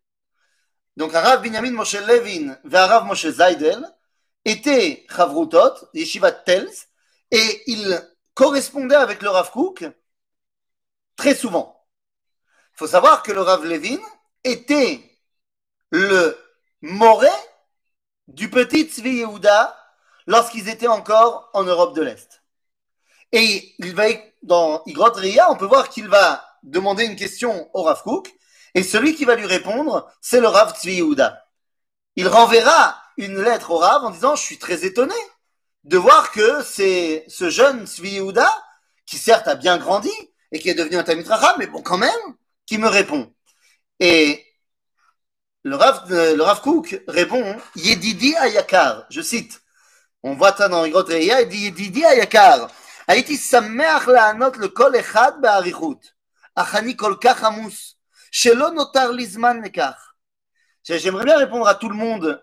Donc, 0.97 1.13
un 1.13 1.21
Rav 1.21 1.43
Binyamin 1.43 1.73
Moshe 1.73 1.93
Levin 2.07 2.57
un 2.73 2.85
Rav 2.87 3.05
Moshe 3.05 3.27
Zaydel 3.27 3.87
étaient 4.45 5.05
chavrutot, 5.15 5.75
yeshiva 5.93 6.31
de 6.31 6.39
Telz, 6.43 6.87
et 7.29 7.61
ils 7.67 8.01
correspondaient 8.33 8.95
avec 8.95 9.21
le 9.21 9.29
Rav 9.29 9.51
Kook 9.51 9.85
très 11.15 11.35
souvent. 11.35 11.80
Faut 12.81 12.87
savoir 12.87 13.21
que 13.21 13.31
le 13.31 13.41
Rav 13.41 13.63
Levin 13.63 13.99
était 14.43 15.03
le 15.91 16.35
moré 16.81 17.29
du 18.27 18.49
petit 18.49 18.85
Tzvi 18.85 19.17
Yehuda 19.17 19.77
lorsqu'ils 20.25 20.67
étaient 20.67 20.87
encore 20.87 21.51
en 21.53 21.63
Europe 21.63 21.95
de 21.95 22.01
l'Est. 22.01 22.41
Et 23.33 23.75
il 23.77 23.93
va, 23.93 24.05
dans 24.41 24.81
Igrot 24.87 25.11
Ria, 25.13 25.51
on 25.51 25.57
peut 25.57 25.67
voir 25.67 25.89
qu'il 25.89 26.07
va 26.07 26.43
demander 26.63 27.05
une 27.05 27.15
question 27.15 27.69
au 27.75 27.83
Rav 27.83 28.01
Kook, 28.01 28.33
et 28.73 28.81
celui 28.81 29.13
qui 29.13 29.25
va 29.25 29.35
lui 29.35 29.45
répondre, 29.45 30.11
c'est 30.19 30.39
le 30.39 30.47
Rav 30.47 30.73
Tzvi 30.75 30.95
Yehuda. 30.95 31.39
Il 32.15 32.27
renverra 32.27 32.99
une 33.15 33.39
lettre 33.39 33.69
au 33.69 33.77
Rav 33.77 34.05
en 34.05 34.09
disant, 34.09 34.35
je 34.35 34.41
suis 34.41 34.57
très 34.57 34.85
étonné 34.85 35.13
de 35.83 35.99
voir 35.99 36.31
que 36.31 36.63
c'est 36.63 37.25
ce 37.27 37.51
jeune 37.51 37.85
Tzvi 37.85 38.13
Yehuda, 38.13 38.51
qui 39.05 39.19
certes 39.19 39.47
a 39.47 39.53
bien 39.53 39.77
grandi, 39.77 40.09
et 40.51 40.57
qui 40.59 40.69
est 40.69 40.73
devenu 40.73 40.97
un 40.97 41.03
Talmud 41.03 41.27
mais 41.59 41.67
bon, 41.67 41.83
quand 41.83 41.99
même, 41.99 42.09
qui 42.70 42.78
me 42.78 42.88
répond. 42.88 43.32
Et 44.00 44.44
le 45.62 45.76
Rav, 45.76 46.06
le 46.10 46.42
Rav 46.42 46.60
Kook 46.60 47.02
répond 47.08 47.56
Yedidi 47.76 48.36
Ayakar. 48.36 49.06
Je 49.10 49.20
cite. 49.20 49.62
On 50.22 50.34
voit 50.34 50.56
ça 50.56 50.68
dans 50.68 50.84
Igrot 50.84 51.04
Reya. 51.04 51.42
Il 51.42 51.48
dit 51.48 51.64
Yedidi 51.64 52.04
Ayakar. 52.04 52.70
הייתי 53.08 53.36
שמח 53.36 54.08
לענות 54.08 54.56
לכל 54.56 55.00
אחד 55.00 55.32
באריכות, 55.40 56.10
אך 56.54 56.74
אני 56.74 56.96
כל 56.96 57.14
כך 57.20 57.44
עמוס, 57.44 57.94
שלא 58.32 58.70
נותר 58.70 59.10
לי 59.10 59.26
זמן 59.26 59.62
לכך. 59.64 60.12
J'aimerais 60.88 61.24
bien 61.24 61.38
répondre 61.38 61.66
à 61.66 61.74
tout 61.74 61.88
le 61.88 61.96
monde 61.96 62.40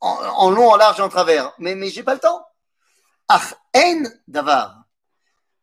en, 0.00 0.08
en 0.44 0.50
long, 0.50 0.70
en 0.70 0.76
large 0.76 1.00
et 1.00 1.02
en 1.02 1.08
travers, 1.08 1.52
mais, 1.58 1.74
mais 1.74 1.88
j'ai 1.90 2.04
pas 2.04 2.14
le 2.14 2.20
temps. 2.20 2.42
אך 3.28 3.52
אין 3.74 4.06
דבר. 4.28 4.66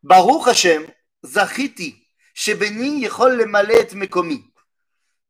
ברוך 0.04 0.48
השם, 0.48 0.82
זכיתי 1.22 2.03
שבני 2.34 2.98
יכול 3.00 3.42
למלא 3.42 3.74
את 3.80 3.94
מקומי. 3.94 4.42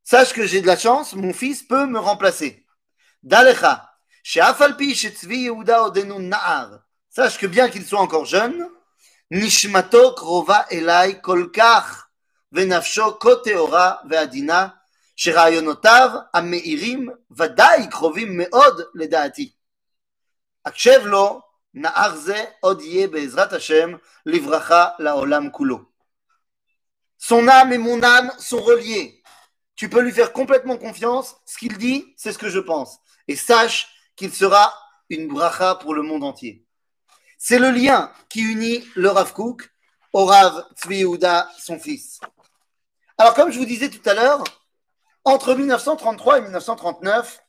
Sache 0.03 0.33
que 0.33 0.45
j'ai 0.45 0.61
de 0.61 0.67
la 0.67 0.77
chance, 0.77 1.15
mon 1.15 1.33
fils 1.33 1.63
peut 1.63 1.87
me 1.87 1.99
remplacer. 1.99 2.67
Dalecha, 3.23 3.89
she'afalpi 4.25 4.95
shetzvi 4.95 5.43
Yehuda 5.45 5.85
odenu 5.85 6.19
na'ar. 6.19 6.81
Sache 7.11 7.39
que 7.39 7.47
bien 7.47 7.69
qu'il 7.69 7.85
soit 7.85 8.01
encore 8.01 8.25
jeune, 8.25 8.67
nishmato 9.31 10.15
krova 10.15 10.67
elai 10.71 11.21
kolkach 11.21 12.09
venafsho 12.51 13.13
koteora 13.13 14.03
ve'adina 14.07 14.75
שרעיונותיו 15.21 16.11
המאירים 16.35 17.09
ודאי 17.31 17.91
קרובים 17.91 18.29
מאוד 18.37 18.81
לדעתי. 18.95 19.53
הקשב 20.65 21.01
לו, 21.05 21.41
נער 21.75 22.17
זה 22.17 22.45
עוד 22.61 22.81
יהיה 22.81 23.09
בעזרת 23.09 23.53
השם 23.53 23.93
לברכה 24.27 24.89
לעולם 24.99 25.51
כולו. 25.51 25.79
Son 27.18 27.48
âme 27.48 27.74
et 27.74 27.78
mon 27.78 28.02
âme 28.04 28.32
sont 28.38 28.62
reliés. 28.62 29.22
tu 29.76 29.90
peux 29.90 30.00
lui 30.00 30.12
faire 30.12 30.32
complètement 30.32 30.78
confiance. 30.78 31.36
Ce 31.46 31.58
qu'il 31.58 31.78
dit, 31.78 32.14
c'est 32.16 32.32
ce 32.32 32.38
que 32.38 32.50
je 32.50 32.60
pense. 32.60 33.00
Et 33.28 33.36
sache 33.36 33.90
qu'il 34.16 34.34
sera 34.34 34.74
une 35.10 35.28
bracha 35.28 35.76
pour 35.76 35.94
le 35.94 36.02
monde 36.02 36.24
entier. 36.24 36.66
C'est 37.38 37.60
le 37.60 37.72
lien 37.72 38.12
qui 38.30 38.42
unit 38.42 38.84
le 38.96 39.10
Rav 39.10 39.34
Kook 39.34 39.70
au 40.14 40.26
Rav 40.26 40.66
Tzvi 40.78 41.06
son 41.60 41.78
fils. 41.78 42.20
Alors, 43.18 43.34
comme 43.34 43.52
je 43.52 43.60
vous 43.60 43.66
disais 43.66 43.90
tout 43.90 44.08
à 44.10 44.14
l'heure, 44.14 44.44
entre 45.24 45.54
1933 45.54 46.38
et 46.38 46.42
1939, 46.42 47.44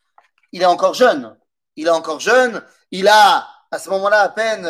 il 0.52 0.62
est 0.62 0.66
encore 0.66 0.94
jeune. 0.94 1.36
Il 1.76 1.86
est 1.86 1.90
encore 1.90 2.20
jeune. 2.20 2.64
Il 2.90 3.08
a, 3.08 3.46
à 3.70 3.78
ce 3.78 3.90
moment-là, 3.90 4.22
à 4.22 4.28
peine 4.28 4.68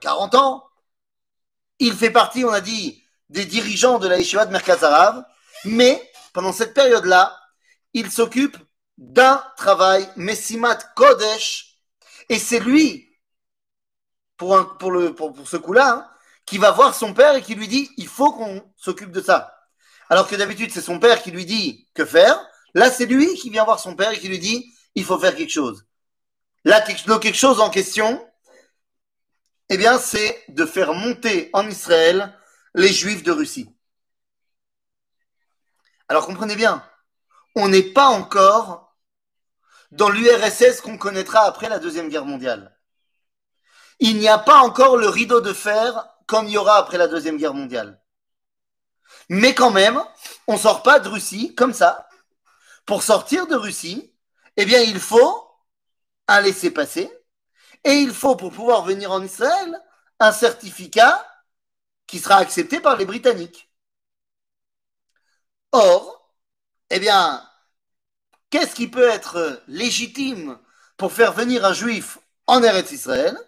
40 0.00 0.34
euh, 0.34 0.38
ans. 0.38 0.64
Il 1.78 1.94
fait 1.94 2.10
partie, 2.10 2.44
on 2.44 2.52
a 2.52 2.60
dit, 2.60 2.99
des 3.30 3.46
dirigeants 3.46 3.98
de 3.98 4.08
la 4.08 4.18
Yeshiva 4.18 4.44
de 4.44 4.52
Merkaz 4.52 4.84
Arav. 4.84 5.24
Mais 5.64 6.02
pendant 6.32 6.52
cette 6.52 6.74
période-là, 6.74 7.36
il 7.94 8.10
s'occupe 8.10 8.56
d'un 8.98 9.42
travail, 9.56 10.08
Messimat 10.16 10.76
Kodesh, 10.94 11.78
et 12.28 12.38
c'est 12.38 12.60
lui, 12.60 13.08
pour, 14.36 14.76
pour, 14.78 14.90
le, 14.90 15.14
pour, 15.14 15.34
ce 15.46 15.56
coup-là, 15.56 15.90
hein, 15.90 16.10
qui 16.44 16.58
va 16.58 16.70
voir 16.70 16.94
son 16.94 17.14
père 17.14 17.34
et 17.34 17.42
qui 17.42 17.54
lui 17.54 17.68
dit 17.68 17.90
il 17.96 18.08
faut 18.08 18.32
qu'on 18.32 18.62
s'occupe 18.76 19.10
de 19.10 19.20
ça. 19.20 19.54
Alors 20.08 20.28
que 20.28 20.36
d'habitude, 20.36 20.70
c'est 20.72 20.80
son 20.80 20.98
père 20.98 21.22
qui 21.22 21.30
lui 21.30 21.46
dit 21.46 21.88
que 21.94 22.04
faire. 22.04 22.40
Là, 22.74 22.90
c'est 22.90 23.06
lui 23.06 23.34
qui 23.34 23.50
vient 23.50 23.64
voir 23.64 23.78
son 23.80 23.94
père 23.96 24.12
et 24.12 24.18
qui 24.18 24.28
lui 24.28 24.38
dit 24.38 24.72
il 24.94 25.04
faut 25.04 25.18
faire 25.18 25.34
quelque 25.34 25.52
chose. 25.52 25.84
Là, 26.64 26.80
quelque 26.80 27.34
chose 27.34 27.60
en 27.60 27.70
question, 27.70 28.24
eh 29.68 29.76
bien, 29.76 29.98
c'est 29.98 30.44
de 30.48 30.66
faire 30.66 30.92
monter 30.94 31.48
en 31.52 31.68
Israël 31.68 32.36
les 32.74 32.92
Juifs 32.92 33.22
de 33.22 33.32
Russie. 33.32 33.68
Alors 36.08 36.26
comprenez 36.26 36.56
bien, 36.56 36.84
on 37.54 37.68
n'est 37.68 37.82
pas 37.92 38.08
encore 38.08 38.96
dans 39.90 40.08
l'URSS 40.08 40.80
qu'on 40.80 40.98
connaîtra 40.98 41.42
après 41.42 41.68
la 41.68 41.78
Deuxième 41.78 42.08
Guerre 42.08 42.24
mondiale. 42.24 42.76
Il 43.98 44.18
n'y 44.18 44.28
a 44.28 44.38
pas 44.38 44.58
encore 44.58 44.96
le 44.96 45.08
rideau 45.08 45.40
de 45.40 45.52
fer 45.52 46.08
comme 46.26 46.46
il 46.46 46.52
y 46.52 46.58
aura 46.58 46.76
après 46.76 46.98
la 46.98 47.08
Deuxième 47.08 47.36
Guerre 47.36 47.54
mondiale. 47.54 48.00
Mais 49.28 49.54
quand 49.54 49.70
même, 49.70 50.02
on 50.46 50.54
ne 50.54 50.58
sort 50.58 50.82
pas 50.82 51.00
de 51.00 51.08
Russie 51.08 51.54
comme 51.54 51.72
ça. 51.72 52.08
Pour 52.86 53.02
sortir 53.02 53.46
de 53.46 53.56
Russie, 53.56 54.14
eh 54.56 54.64
bien, 54.64 54.80
il 54.80 54.98
faut 54.98 55.48
un 56.28 56.40
laissez-passer 56.40 57.10
et 57.84 57.92
il 57.92 58.12
faut, 58.12 58.36
pour 58.36 58.52
pouvoir 58.52 58.84
venir 58.84 59.10
en 59.10 59.22
Israël, 59.22 59.80
un 60.18 60.32
certificat 60.32 61.24
qui 62.10 62.18
sera 62.18 62.36
accepté 62.36 62.80
par 62.80 62.96
les 62.96 63.04
Britanniques. 63.04 63.70
Or, 65.70 66.34
eh 66.90 66.98
bien, 66.98 67.48
qu'est-ce 68.50 68.74
qui 68.74 68.88
peut 68.88 69.08
être 69.08 69.62
légitime 69.68 70.58
pour 70.96 71.12
faire 71.12 71.32
venir 71.32 71.64
un 71.64 71.72
juif 71.72 72.18
en 72.48 72.64
Eretz 72.64 72.90
Israël? 72.90 73.38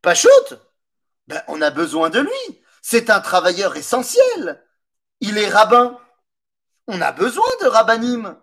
Pachout 0.00 0.30
ben, 1.26 1.42
On 1.48 1.60
a 1.60 1.70
besoin 1.70 2.08
de 2.08 2.20
lui. 2.20 2.62
C'est 2.80 3.10
un 3.10 3.20
travailleur 3.20 3.76
essentiel. 3.76 4.64
Il 5.20 5.36
est 5.36 5.50
rabbin. 5.50 6.00
On 6.86 7.02
a 7.02 7.12
besoin 7.12 7.50
de 7.60 7.66
rabbinim. 7.66 8.40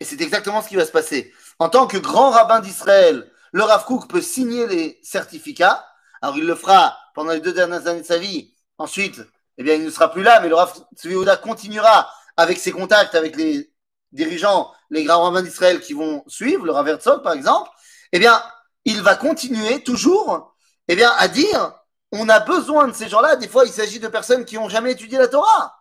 Et 0.00 0.04
c'est 0.04 0.20
exactement 0.20 0.60
ce 0.60 0.68
qui 0.68 0.76
va 0.76 0.84
se 0.84 0.92
passer. 0.92 1.32
En 1.58 1.70
tant 1.70 1.86
que 1.86 1.96
grand 1.96 2.28
rabbin 2.30 2.60
d'Israël, 2.60 3.32
le 3.52 3.62
Rav 3.62 3.86
Kook 3.86 4.06
peut 4.10 4.20
signer 4.20 4.66
les 4.66 5.00
certificats. 5.02 5.86
Alors 6.22 6.36
il 6.36 6.44
le 6.44 6.54
fera 6.54 6.96
pendant 7.14 7.32
les 7.32 7.40
deux 7.40 7.52
dernières 7.52 7.86
années 7.86 8.02
de 8.02 8.06
sa 8.06 8.18
vie. 8.18 8.54
Ensuite, 8.78 9.20
eh 9.58 9.62
bien, 9.62 9.74
il 9.74 9.84
ne 9.84 9.90
sera 9.90 10.10
plus 10.10 10.22
là, 10.22 10.40
mais 10.40 10.48
le 10.48 10.54
Rav 10.54 10.72
Tzvi 10.96 11.16
continuera 11.42 12.10
avec 12.36 12.58
ses 12.58 12.72
contacts 12.72 13.14
avec 13.14 13.36
les 13.36 13.72
dirigeants, 14.12 14.72
les 14.90 15.04
grands 15.04 15.22
rabbins 15.22 15.42
d'Israël 15.42 15.80
qui 15.80 15.94
vont 15.94 16.22
suivre, 16.26 16.64
le 16.64 16.72
Rav 16.72 16.88
Herzog 16.88 17.22
par 17.22 17.32
exemple, 17.32 17.70
eh 18.12 18.18
bien, 18.18 18.42
il 18.84 19.02
va 19.02 19.16
continuer 19.16 19.82
toujours 19.82 20.54
eh 20.88 20.96
bien, 20.96 21.10
à 21.18 21.28
dire 21.28 21.72
on 22.12 22.28
a 22.28 22.40
besoin 22.40 22.88
de 22.88 22.92
ces 22.92 23.08
gens-là. 23.08 23.36
Des 23.36 23.48
fois, 23.48 23.64
il 23.64 23.72
s'agit 23.72 23.98
de 23.98 24.08
personnes 24.08 24.44
qui 24.44 24.56
n'ont 24.56 24.68
jamais 24.68 24.92
étudié 24.92 25.18
la 25.18 25.28
Torah, 25.28 25.76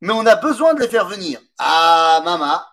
mais 0.00 0.12
on 0.12 0.26
a 0.26 0.36
besoin 0.36 0.74
de 0.74 0.80
les 0.80 0.88
faire 0.88 1.06
venir. 1.06 1.40
Ah, 1.58 2.22
mama. 2.24 2.66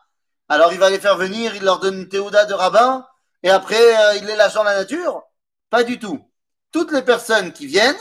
Alors, 0.50 0.74
il 0.74 0.80
va 0.80 0.90
les 0.90 1.00
faire 1.00 1.18
venir, 1.18 1.56
il 1.56 1.64
leur 1.64 1.80
donne 1.80 1.96
une 1.96 2.08
de 2.08 2.54
rabbin, 2.54 3.08
et 3.44 3.50
après 3.50 3.98
euh, 3.98 4.16
il 4.18 4.30
est 4.30 4.36
l'agent 4.36 4.62
de 4.62 4.70
la 4.70 4.76
nature 4.76 5.24
Pas 5.70 5.84
du 5.84 6.00
tout. 6.00 6.20
Toutes 6.72 6.92
les 6.92 7.02
personnes 7.02 7.54
qui 7.54 7.68
viennent 7.68 8.00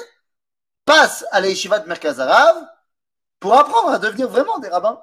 passent 0.84 1.24
à 1.32 1.40
la 1.40 1.48
de 1.48 1.88
Merkazarav 1.88 2.66
pour 3.38 3.54
apprendre 3.54 3.90
à 3.90 3.98
devenir 3.98 4.28
vraiment 4.28 4.58
des 4.58 4.68
rabbins. 4.68 5.02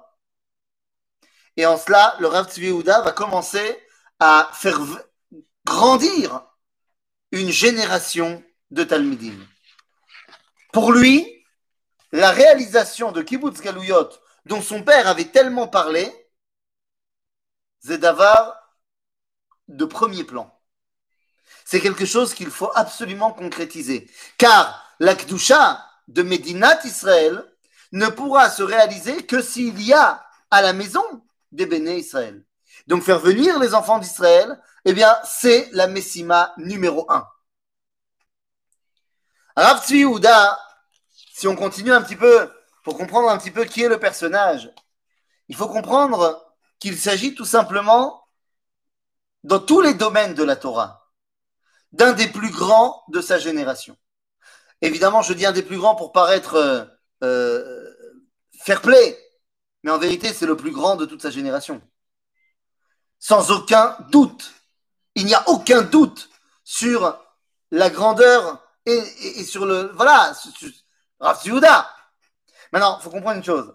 Et 1.57 1.65
en 1.65 1.77
cela, 1.77 2.15
le 2.19 2.27
Rav 2.27 2.49
Tzvi 2.49 2.71
va 2.81 3.11
commencer 3.11 3.81
à 4.19 4.49
faire 4.53 4.79
grandir 5.65 6.45
une 7.31 7.49
génération 7.49 8.43
de 8.71 8.83
Talmudim. 8.83 9.37
Pour 10.71 10.91
lui, 10.91 11.45
la 12.11 12.31
réalisation 12.31 13.11
de 13.11 13.21
Kibbutz 13.21 13.61
Galouyot, 13.61 14.09
dont 14.45 14.61
son 14.61 14.83
père 14.83 15.07
avait 15.07 15.25
tellement 15.25 15.67
parlé, 15.67 16.11
c'est 17.79 17.97
de 19.67 19.85
premier 19.85 20.23
plan. 20.23 20.56
C'est 21.69 21.81
quelque 21.81 22.05
chose 22.05 22.33
qu'il 22.33 22.49
faut 22.49 22.71
absolument 22.75 23.33
concrétiser. 23.33 24.09
Car 24.37 24.81
la 25.01 25.15
Kdusha 25.15 25.85
de 26.07 26.21
Médinat 26.21 26.79
Israël 26.85 27.43
ne 27.91 28.07
pourra 28.07 28.49
se 28.49 28.63
réaliser 28.63 29.25
que 29.25 29.41
s'il 29.41 29.81
y 29.81 29.91
a 29.91 30.25
à 30.49 30.61
la 30.61 30.71
maison 30.71 31.03
des 31.51 31.65
béné 31.65 31.97
Israël. 31.97 32.41
Donc 32.87 33.03
faire 33.03 33.19
venir 33.19 33.59
les 33.59 33.73
enfants 33.73 33.99
d'Israël, 33.99 34.57
eh 34.85 34.93
bien, 34.93 35.13
c'est 35.25 35.67
la 35.73 35.87
Messima 35.87 36.53
numéro 36.55 37.05
un. 37.11 37.27
Rav 39.57 39.85
Tzvi 39.85 40.05
si 41.33 41.49
on 41.49 41.55
continue 41.57 41.91
un 41.91 42.01
petit 42.01 42.15
peu, 42.15 42.49
pour 42.85 42.97
comprendre 42.97 43.29
un 43.29 43.37
petit 43.37 43.51
peu 43.51 43.65
qui 43.65 43.83
est 43.83 43.89
le 43.89 43.99
personnage, 43.99 44.71
il 45.49 45.55
faut 45.57 45.67
comprendre 45.67 46.55
qu'il 46.79 46.97
s'agit 46.97 47.35
tout 47.35 47.43
simplement, 47.43 48.25
dans 49.43 49.59
tous 49.59 49.81
les 49.81 49.95
domaines 49.95 50.33
de 50.33 50.43
la 50.43 50.55
Torah, 50.55 50.96
d'un 51.91 52.13
des 52.13 52.27
plus 52.27 52.51
grands 52.51 53.03
de 53.09 53.21
sa 53.21 53.39
génération. 53.39 53.97
Évidemment, 54.81 55.21
je 55.21 55.33
dis 55.33 55.45
un 55.45 55.51
des 55.51 55.63
plus 55.63 55.77
grands 55.77 55.95
pour 55.95 56.11
paraître 56.11 56.55
euh, 56.55 56.85
euh, 57.23 57.89
fair 58.59 58.81
play, 58.81 59.17
mais 59.83 59.91
en 59.91 59.97
vérité, 59.97 60.33
c'est 60.33 60.45
le 60.45 60.57
plus 60.57 60.71
grand 60.71 60.95
de 60.95 61.05
toute 61.05 61.21
sa 61.21 61.31
génération. 61.31 61.81
Sans 63.19 63.51
aucun 63.51 63.97
doute. 64.11 64.51
Il 65.15 65.25
n'y 65.25 65.33
a 65.33 65.47
aucun 65.49 65.81
doute 65.81 66.29
sur 66.63 67.19
la 67.71 67.89
grandeur 67.89 68.61
et, 68.85 69.43
sur 69.43 69.65
le. 69.65 69.91
Voilà, 69.95 70.33
Rav 71.19 71.39
Tzviouda. 71.41 71.89
Maintenant, 72.71 72.97
il 72.99 73.03
faut 73.03 73.09
comprendre 73.09 73.37
une 73.37 73.43
chose. 73.43 73.73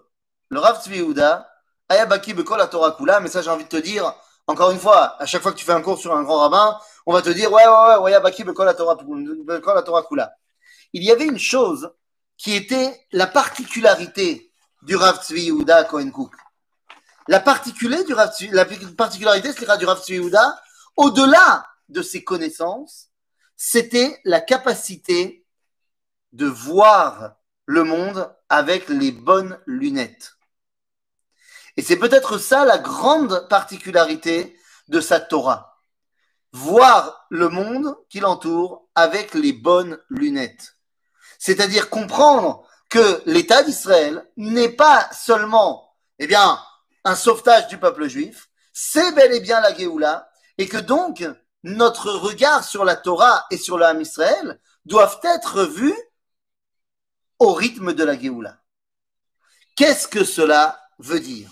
Le 0.49 0.59
Rav 0.59 0.81
Tzviouda, 0.81 1.49
Ayabaki 1.89 2.33
Bekol 2.33 2.57
la 2.57 2.67
Torah 2.67 2.91
Kula, 2.91 3.19
mais 3.19 3.27
ça, 3.29 3.41
j'ai 3.41 3.49
envie 3.49 3.65
de 3.65 3.69
te 3.69 3.77
dire, 3.77 4.13
encore 4.47 4.71
une 4.71 4.79
fois, 4.79 5.21
à 5.21 5.25
chaque 5.25 5.41
fois 5.41 5.51
que 5.51 5.57
tu 5.57 5.65
fais 5.65 5.71
un 5.71 5.81
cours 5.81 5.97
sur 5.97 6.13
un 6.15 6.23
grand 6.23 6.39
rabbin, 6.39 6.77
on 7.05 7.13
va 7.13 7.21
te 7.21 7.29
dire, 7.29 7.51
ouais, 7.51 7.65
ouais, 7.65 7.97
ouais, 7.97 8.43
Bekol 8.43 8.65
la 8.65 8.73
Torah. 8.73 8.97
Il 10.93 11.03
y 11.03 11.11
avait 11.11 11.25
une 11.25 11.39
chose 11.39 11.91
qui 12.37 12.53
était 12.53 13.07
la 13.11 13.27
particularité 13.27 14.51
du 14.81 14.95
Rav 14.95 15.23
Tzvi 15.23 15.45
Yehuda 15.45 15.85
Cohen 15.85 16.11
Cook. 16.11 16.33
La, 17.27 17.39
particularité 17.39 18.07
du 18.07 18.13
Rav 18.13 18.33
Tzvi, 18.33 18.49
la 18.49 18.65
particularité 18.97 19.53
du 19.53 19.85
Rav 19.85 20.01
Tzvi 20.01 20.15
Yehuda, 20.15 20.61
au-delà 20.97 21.65
de 21.89 22.01
ses 22.01 22.23
connaissances, 22.23 23.09
c'était 23.55 24.19
la 24.25 24.41
capacité 24.41 25.45
de 26.33 26.45
voir 26.45 27.35
le 27.65 27.83
monde 27.83 28.29
avec 28.49 28.89
les 28.89 29.11
bonnes 29.11 29.57
lunettes. 29.65 30.33
Et 31.77 31.81
c'est 31.81 31.97
peut-être 31.97 32.37
ça 32.37 32.65
la 32.65 32.77
grande 32.77 33.47
particularité 33.49 34.57
de 34.87 35.01
sa 35.01 35.19
Torah. 35.19 35.79
Voir 36.51 37.25
le 37.29 37.49
monde 37.49 37.95
qui 38.09 38.19
l'entoure 38.19 38.87
avec 38.93 39.33
les 39.33 39.53
bonnes 39.53 39.99
lunettes. 40.09 40.75
C'est-à-dire 41.39 41.89
comprendre 41.89 42.67
que 42.89 43.23
l'État 43.25 43.63
d'Israël 43.63 44.29
n'est 44.37 44.69
pas 44.69 45.09
seulement, 45.11 45.95
eh 46.19 46.27
bien, 46.27 46.59
un 47.03 47.15
sauvetage 47.15 47.67
du 47.67 47.79
peuple 47.79 48.07
juif, 48.07 48.49
c'est 48.71 49.13
bel 49.13 49.33
et 49.33 49.39
bien 49.39 49.59
la 49.61 49.75
Géoula, 49.75 50.29
et 50.57 50.67
que 50.67 50.77
donc 50.77 51.25
notre 51.63 52.11
regard 52.11 52.63
sur 52.63 52.85
la 52.85 52.95
Torah 52.95 53.45
et 53.49 53.57
sur 53.57 53.77
l'âme 53.77 54.01
Israël 54.01 54.59
doivent 54.85 55.19
être 55.23 55.63
vus 55.63 55.97
au 57.39 57.53
rythme 57.53 57.93
de 57.93 58.03
la 58.03 58.19
Géoula. 58.19 58.57
Qu'est-ce 59.75 60.07
que 60.07 60.23
cela 60.23 60.79
veut 60.99 61.19
dire? 61.19 61.49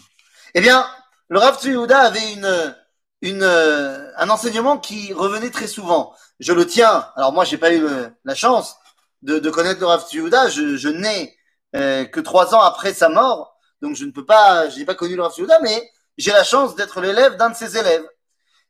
Eh 0.53 0.61
bien, 0.61 0.85
le 1.29 1.39
Rav 1.39 1.57
Yehuda 1.63 1.99
avait 1.99 2.33
une, 2.33 2.75
une, 3.21 3.43
un 3.43 4.29
enseignement 4.29 4.77
qui 4.77 5.13
revenait 5.13 5.49
très 5.49 5.67
souvent. 5.67 6.13
Je 6.39 6.53
le 6.53 6.65
tiens, 6.65 7.07
alors 7.15 7.33
moi 7.33 7.45
j'ai 7.45 7.57
pas 7.57 7.73
eu 7.73 7.85
la 8.25 8.35
chance, 8.35 8.77
de, 9.21 9.49
connaître 9.49 9.79
le 9.79 9.85
Rav 9.87 10.07
Tzviouda. 10.07 10.49
Je, 10.49 10.77
je 10.77 10.89
n'ai 10.89 11.37
euh, 11.75 12.05
que 12.05 12.19
trois 12.19 12.53
ans 12.55 12.61
après 12.61 12.93
sa 12.93 13.09
mort, 13.09 13.57
donc 13.81 13.95
je 13.95 14.05
ne 14.05 14.11
peux 14.11 14.25
pas, 14.25 14.69
je 14.69 14.77
n'ai 14.79 14.85
pas 14.85 14.95
connu 14.95 15.15
le 15.15 15.23
Rav 15.23 15.33
Tzviouda, 15.33 15.59
mais 15.61 15.89
j'ai 16.17 16.31
la 16.31 16.43
chance 16.43 16.75
d'être 16.75 17.01
l'élève 17.01 17.37
d'un 17.37 17.49
de 17.49 17.55
ses 17.55 17.77
élèves. 17.77 18.05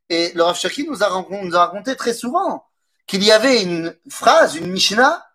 Et 0.10 0.32
le 0.34 0.44
Rav 0.44 0.58
Shaki 0.58 0.88
nous 0.88 1.04
a, 1.04 1.26
nous 1.30 1.56
a 1.56 1.66
raconté 1.66 1.96
très 1.96 2.14
souvent 2.14 2.66
qu'il 3.08 3.24
y 3.24 3.32
avait 3.32 3.62
une 3.64 3.96
phrase, 4.10 4.56
une 4.56 4.68
Mishnah, 4.72 5.26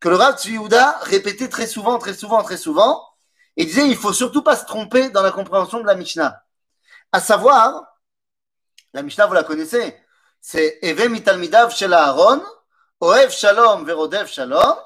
que 0.00 0.08
le 0.08 0.16
Rav 0.16 0.38
Tzviouda 0.38 0.98
répétait 1.02 1.48
très 1.48 1.66
souvent, 1.66 1.98
très 1.98 2.14
souvent, 2.14 2.42
très 2.42 2.56
souvent, 2.56 3.02
et 3.56 3.64
disait 3.64 3.88
il 3.88 3.96
faut 3.96 4.12
surtout 4.12 4.42
pas 4.42 4.56
se 4.56 4.66
tromper 4.66 5.10
dans 5.10 5.22
la 5.22 5.32
compréhension 5.32 5.80
de 5.80 5.86
la 5.86 5.94
Mishnah. 5.94 6.42
À 7.12 7.20
savoir, 7.20 7.84
la 8.92 9.02
Mishnah, 9.02 9.26
vous 9.26 9.34
la 9.34 9.44
connaissez, 9.44 9.96
c'est 10.40 10.78
Eve 10.82 11.08
mitalmidav 11.08 11.74
shel 11.74 11.92
Aaron, 11.92 12.42
Oev 13.00 13.30
Shalom 13.30 13.84
verodev 13.84 14.26
Shalom, 14.26 14.76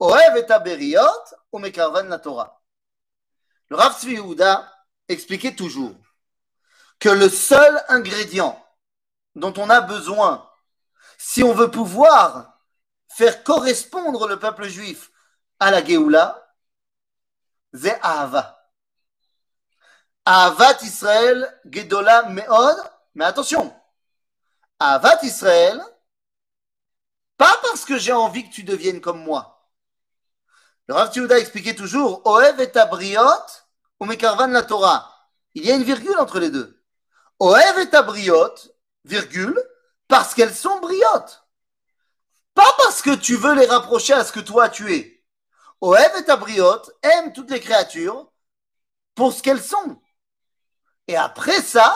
Oev 0.00 0.36
et 0.36 0.50
Aberiot, 0.50 1.00
ou 1.52 1.58
la 1.58 2.18
Torah. 2.18 2.60
Le 3.68 3.76
Rav 3.76 3.98
Tzvi 3.98 4.18
expliquait 5.08 5.54
toujours 5.54 5.94
que 6.98 7.08
le 7.08 7.28
seul 7.28 7.82
ingrédient 7.88 8.62
dont 9.34 9.54
on 9.56 9.70
a 9.70 9.80
besoin, 9.80 10.48
si 11.18 11.42
on 11.42 11.52
veut 11.52 11.70
pouvoir 11.70 12.58
faire 13.08 13.42
correspondre 13.42 14.26
le 14.26 14.38
peuple 14.38 14.68
juif 14.68 15.10
à 15.58 15.70
la 15.70 15.84
Géoula, 15.84 16.45
Ahava. 18.02 18.56
Ahavat 20.24 20.82
Israël, 20.82 21.60
Gedola 21.70 22.24
Meod, 22.24 22.76
mais 23.14 23.24
attention, 23.24 23.74
Ahavat 24.78 25.22
Israël, 25.22 25.80
pas 27.36 27.56
parce 27.62 27.84
que 27.84 27.98
j'ai 27.98 28.12
envie 28.12 28.48
que 28.48 28.54
tu 28.54 28.62
deviennes 28.62 29.00
comme 29.00 29.22
moi. 29.22 29.70
Le 30.88 30.94
Rav 30.94 31.10
Tiouda 31.10 31.38
expliquait 31.38 31.74
toujours 31.74 32.22
Oev 32.26 32.60
et 32.60 32.76
Abriot 32.76 33.22
ou 34.00 34.04
Mekarvan 34.04 34.48
la 34.48 34.62
Torah. 34.62 35.12
Il 35.54 35.64
y 35.64 35.70
a 35.70 35.74
une 35.74 35.82
virgule 35.82 36.18
entre 36.18 36.38
les 36.38 36.50
deux. 36.50 36.82
Oev 37.40 37.78
et 37.80 37.94
Abriot, 37.94 38.54
virgule, 39.04 39.60
parce 40.08 40.34
qu'elles 40.34 40.54
sont 40.54 40.78
briotes. 40.80 41.44
Pas 42.54 42.72
parce 42.78 43.02
que 43.02 43.14
tu 43.14 43.36
veux 43.36 43.54
les 43.54 43.66
rapprocher 43.66 44.14
à 44.14 44.24
ce 44.24 44.32
que 44.32 44.40
toi 44.40 44.68
tu 44.68 44.94
es. 44.94 45.15
Oev 45.80 46.12
et 46.16 46.30
Abriot 46.30 46.82
aiment 47.02 47.32
toutes 47.32 47.50
les 47.50 47.60
créatures 47.60 48.30
pour 49.14 49.32
ce 49.32 49.42
qu'elles 49.42 49.62
sont. 49.62 50.00
Et 51.08 51.16
après 51.16 51.60
ça, 51.60 51.94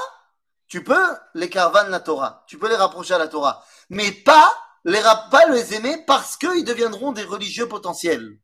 tu 0.67 0.85
peux 0.85 1.17
les 1.35 1.51
carvan 1.51 1.85
la 1.89 2.01
Torah. 2.01 2.45
Tu 2.47 2.59
peux 2.59 2.69
les 2.69 2.77
rapprocher 2.77 3.15
à 3.15 3.19
la 3.19 3.29
Torah. 3.29 3.65
Mais 3.89 4.13
pas 4.13 4.55
les 4.85 5.03
pas 5.31 5.47
les 5.47 5.75
aimer 5.75 6.05
parce 6.07 6.37
qu'ils 6.37 6.65
deviendront 6.65 7.13
des 7.13 7.25
religieux 7.25 7.69
potentiels. 7.69 8.39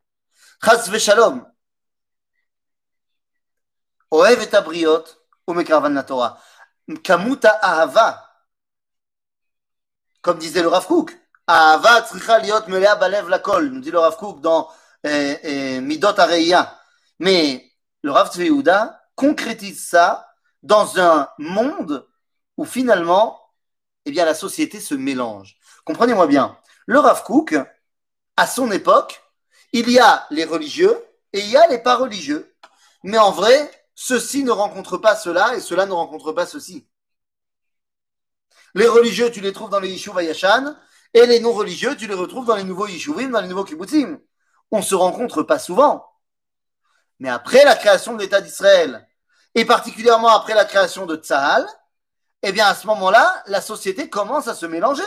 Chas 0.63 0.89
v'shalom. 0.89 1.47
Oev 4.11 4.43
et 4.43 4.55
abriot, 4.55 5.05
umekarvan 5.47 5.91
la 5.91 6.03
Torah. 6.03 6.39
Kamuta 7.03 7.51
ahava. 7.51 8.23
Comme 10.23 10.39
disait 10.39 10.63
le 10.63 10.69
Rav 10.69 10.87
Kook. 10.87 11.17
Ahava 11.47 12.03
tzricha 12.03 12.39
liot 12.39 12.67
melea 12.69 12.97
balev 12.97 13.29
lakol. 13.29 13.69
Nous 13.69 13.81
dit 13.81 13.91
le 13.91 13.99
Rav 13.99 14.17
Kook 14.17 14.41
dans 14.41 14.69
Midot 15.81 16.19
Areia. 16.19 16.79
Mais 17.19 17.73
le 18.03 18.11
Rav 18.11 18.33
Tzveouda 18.33 19.01
concrétise 19.15 19.87
ça 19.87 20.29
dans 20.63 20.99
un 20.99 21.29
monde 21.39 22.07
où 22.57 22.65
finalement, 22.65 23.41
eh 24.05 24.11
bien, 24.11 24.25
la 24.25 24.35
société 24.35 24.81
se 24.81 24.95
mélange. 24.95 25.57
Comprenez-moi 25.85 26.27
bien. 26.27 26.59
Le 26.87 26.99
Rav 26.99 27.23
Kook, 27.25 27.57
à 28.37 28.47
son 28.47 28.71
époque, 28.71 29.23
il 29.73 29.91
y 29.91 29.99
a 29.99 30.27
les 30.31 30.45
religieux 30.45 31.05
et 31.33 31.41
il 31.41 31.51
y 31.51 31.57
a 31.57 31.67
les 31.69 31.79
pas 31.79 31.97
religieux. 31.97 32.55
Mais 33.03 33.19
en 33.19 33.31
vrai, 33.31 33.71
ceux-ci 33.95 34.45
ne 34.45 34.51
rencontrent 34.51 34.99
pas 34.99 35.17
cela 35.17 35.55
et 35.55 35.61
cela 35.61 35.87
ne 35.87 35.93
rencontre 35.93 36.33
pas 36.33 36.47
ceci. 36.47 36.89
Les 38.75 38.89
religieux, 38.89 39.31
tu 39.31 39.41
les 39.41 39.53
trouves 39.53 39.71
dans 39.71 39.81
les 39.81 39.91
Yishuv 39.91 40.23
Yashan 40.23 40.77
et 41.15 41.27
les 41.27 41.41
non-religieux, 41.41 41.97
tu 41.97 42.07
les 42.07 42.15
retrouves 42.15 42.47
dans 42.47 42.57
les 42.57 42.65
nouveaux 42.65 42.87
Yishuvim, 42.87 43.31
dans 43.31 43.41
les 43.41 43.49
nouveaux 43.49 43.65
Kibbutzim. 43.65 44.21
On 44.71 44.79
ne 44.79 44.83
se 44.83 44.95
rencontre 44.95 45.43
pas 45.43 45.59
souvent. 45.59 46.07
Mais 47.19 47.29
après 47.29 47.65
la 47.65 47.77
création 47.77 48.15
de 48.15 48.21
l'État 48.21 48.41
d'Israël, 48.41 49.09
et 49.55 49.65
particulièrement 49.65 50.29
après 50.29 50.55
la 50.55 50.65
création 50.65 51.07
de 51.07 51.17
Tzahal, 51.17 51.67
eh 52.43 52.53
bien 52.53 52.67
à 52.67 52.75
ce 52.75 52.87
moment-là, 52.89 53.43
la 53.47 53.61
société 53.61 54.11
commence 54.11 54.49
à 54.49 54.55
se 54.55 54.67
mélanger. 54.67 55.03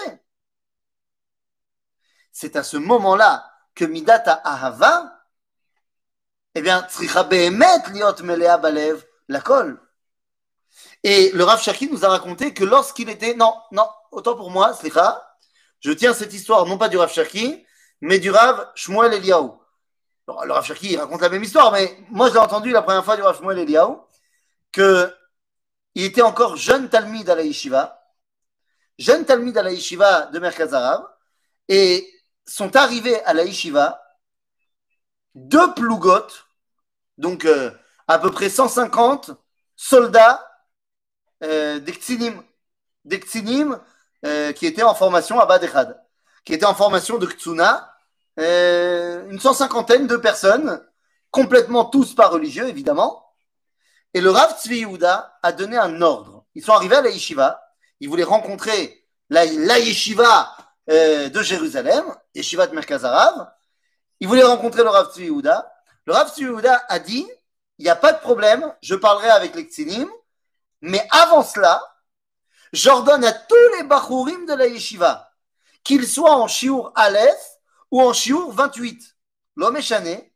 C'est 2.32 2.56
à 2.56 2.64
ce 2.64 2.78
moment-là 2.78 3.50
que 3.76 3.86
Midata 3.86 4.34
Ahava, 4.44 5.20
eh 6.56 6.62
bien, 6.62 6.88
liot 7.00 8.24
melea 8.24 8.58
balev 8.58 9.06
la 9.28 9.42
colle. 9.42 9.80
Et 11.04 11.32
le 11.32 11.44
Rav 11.44 11.62
Cherki 11.62 11.90
nous 11.90 12.06
a 12.06 12.10
raconté 12.10 12.54
que 12.54 12.64
lorsqu'il 12.64 13.10
était, 13.10 13.36
non, 13.36 13.56
non, 13.72 13.88
autant 14.12 14.36
pour 14.36 14.52
moi, 14.52 14.74
Slicha, 14.74 15.38
je 15.80 15.92
tiens 15.92 16.14
cette 16.14 16.34
histoire 16.34 16.66
non 16.66 16.78
pas 16.78 16.90
du 16.90 16.98
Rav 16.98 17.12
Cherki, 17.12 17.66
mais 18.02 18.20
du 18.20 18.32
Rav 18.32 18.72
Shmuel 18.76 19.14
Eliaou. 19.14 19.60
Le 20.28 20.54
Rav 20.54 20.64
Cherki 20.64 20.96
raconte 20.96 21.22
la 21.22 21.30
même 21.30 21.44
histoire, 21.44 21.72
mais 21.72 21.98
moi 22.10 22.30
je 22.30 22.34
l'ai 22.34 22.40
entendu 22.40 22.72
la 22.72 22.82
première 22.82 23.04
fois 23.04 23.16
du 23.16 23.22
Rav 23.22 23.38
Shmuel 23.38 23.60
Eliaou, 23.60 24.02
que 24.72 25.14
il 25.96 26.04
était 26.04 26.22
encore 26.22 26.56
jeune 26.56 26.90
Talmid 26.90 27.30
à 27.30 27.36
la 27.36 27.44
Yeshiva, 27.44 28.02
jeune 28.98 29.26
Talmid 29.26 29.58
à 29.58 29.64
la 29.64 29.72
Yeshiva 29.72 30.28
de 30.28 30.40
Merkaz 30.40 30.74
Arabe, 30.74 31.08
et 31.68 32.08
sont 32.46 32.76
arrivés 32.76 33.22
à 33.24 33.34
la 33.34 33.44
Yeshiva 33.44 34.02
deux 35.36 35.74
plougotes, 35.74 36.48
donc 37.18 37.46
euh, 37.46 37.72
à 38.08 38.20
peu 38.20 38.32
près 38.32 38.50
150 38.50 39.32
soldats 39.76 40.46
euh, 41.44 41.80
des 41.80 41.98
euh, 44.26 44.52
qui 44.52 44.66
étaient 44.66 44.84
en 44.84 44.96
formation 44.96 45.40
à 45.40 45.46
Badechad, 45.46 46.02
qui 46.50 46.56
étaient 46.56 46.66
en 46.66 46.74
formation 46.74 47.20
de 47.20 47.28
Ktsuna, 47.28 47.94
euh, 48.40 49.24
une 49.30 49.40
cent 49.40 49.54
cinquantaine 49.54 50.08
de 50.08 50.18
personnes, 50.18 50.84
complètement 51.30 51.86
tous 51.86 52.16
pas 52.16 52.28
religieux 52.28 52.68
évidemment. 52.68 53.24
Et 54.16 54.20
le 54.20 54.32
Rav 54.32 54.60
Tzvi 54.60 54.80
Yehuda 54.80 55.38
a 55.44 55.52
donné 55.52 55.78
un 55.78 56.02
ordre. 56.02 56.46
Ils 56.56 56.66
sont 56.66 56.74
arrivés 56.74 56.96
à 56.96 57.02
la 57.02 57.12
yeshiva, 57.12 57.62
ils 58.00 58.10
voulaient 58.10 58.24
rencontrer 58.24 59.06
la, 59.30 59.46
la 59.46 59.78
yeshiva 59.78 60.58
euh, 60.90 61.30
de 61.30 61.40
Jérusalem, 61.44 62.04
yeshiva 62.34 62.66
de 62.66 62.74
Merkaz 62.74 63.06
Arav. 63.06 63.52
Ils 64.20 64.28
voulaient 64.28 64.42
rencontrer 64.42 64.82
le 64.82 64.90
Rav 64.90 65.14
Tzvi 65.14 65.26
Yehuda. 65.26 65.72
Le 66.08 66.14
Rav 66.14 66.34
Tzvi 66.34 66.46
Yehuda 66.46 66.84
a 66.90 66.98
dit, 66.98 67.30
il 67.78 67.84
n'y 67.84 67.92
a 67.92 67.96
pas 67.96 68.12
de 68.12 68.22
problème, 68.22 68.74
je 68.82 68.96
parlerai 68.96 69.30
avec 69.30 69.54
les 69.54 69.68
Ksinim, 69.68 70.10
mais 70.82 71.08
avant 71.12 71.44
cela, 71.44 71.80
j'ordonne 72.74 73.24
à 73.24 73.34
tous 73.34 73.56
les 73.78 73.84
Bachurim 73.84 74.48
de 74.48 74.56
la 74.56 74.66
yeshiva, 74.66 75.29
qu'ils 75.84 76.08
soient 76.08 76.36
en 76.36 76.48
Shiur 76.48 76.92
Aleph 76.96 77.60
ou 77.92 78.02
en 78.02 78.14
Shiur 78.14 78.52
28, 78.52 79.16
l'homme 79.56 79.78
échané, 79.78 80.34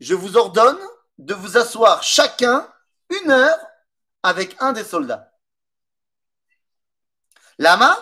je 0.00 0.14
vous 0.14 0.36
ordonne 0.36 0.78
de 1.18 1.34
vous 1.34 1.56
asseoir 1.56 2.02
chacun 2.02 2.72
une 3.22 3.30
heure 3.30 3.58
avec 4.22 4.56
un 4.60 4.72
des 4.72 4.84
soldats. 4.84 5.32
Lama 7.58 7.98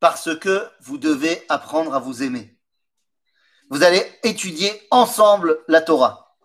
Parce 0.00 0.36
que 0.38 0.70
vous 0.80 0.96
devez 0.96 1.44
apprendre 1.48 1.94
à 1.94 1.98
vous 1.98 2.22
aimer. 2.22 2.58
Vous 3.70 3.82
allez 3.82 4.18
étudier 4.22 4.86
ensemble 4.90 5.62
la 5.68 5.82
Torah. 5.82 6.36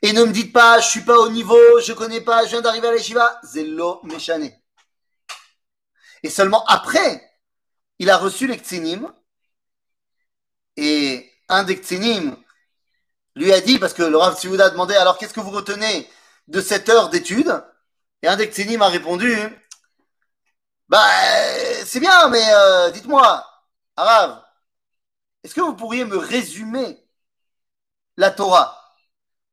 Et 0.00 0.12
ne 0.12 0.24
me 0.24 0.32
dites 0.32 0.52
pas, 0.52 0.80
je 0.80 0.88
suis 0.88 1.02
pas 1.02 1.18
au 1.18 1.28
niveau, 1.28 1.80
je 1.80 1.92
connais 1.92 2.20
pas, 2.20 2.44
je 2.44 2.50
viens 2.50 2.60
d'arriver 2.60 2.88
à 2.88 2.92
l'Eshiva. 2.92 3.40
Zélo 3.44 4.00
Méchané. 4.04 4.58
Et 6.22 6.30
seulement 6.30 6.64
après, 6.66 7.31
il 8.02 8.10
a 8.10 8.18
reçu 8.18 8.48
les 8.48 8.58
Ksinim. 8.58 9.12
Et 10.76 11.32
un 11.48 11.62
des 11.62 11.80
Ksinim 11.80 12.36
lui 13.36 13.52
a 13.52 13.60
dit, 13.60 13.78
parce 13.78 13.94
que 13.94 14.02
le 14.02 14.16
Rav 14.16 14.36
Tzivouda 14.36 14.66
a 14.66 14.70
demandé, 14.70 14.94
alors 14.96 15.18
qu'est-ce 15.18 15.32
que 15.32 15.40
vous 15.40 15.50
retenez 15.50 16.10
de 16.48 16.60
cette 16.60 16.88
heure 16.88 17.10
d'étude? 17.10 17.62
Et 18.22 18.26
un 18.26 18.36
des 18.36 18.50
Ksinim 18.50 18.82
a 18.82 18.88
répondu, 18.88 19.32
bah, 20.88 21.06
c'est 21.84 22.00
bien, 22.00 22.28
mais 22.28 22.42
euh, 22.44 22.90
dites-moi, 22.90 23.46
Arav, 23.96 24.42
est-ce 25.44 25.54
que 25.54 25.60
vous 25.60 25.76
pourriez 25.76 26.04
me 26.04 26.16
résumer 26.16 27.06
la 28.16 28.32
Torah 28.32 28.96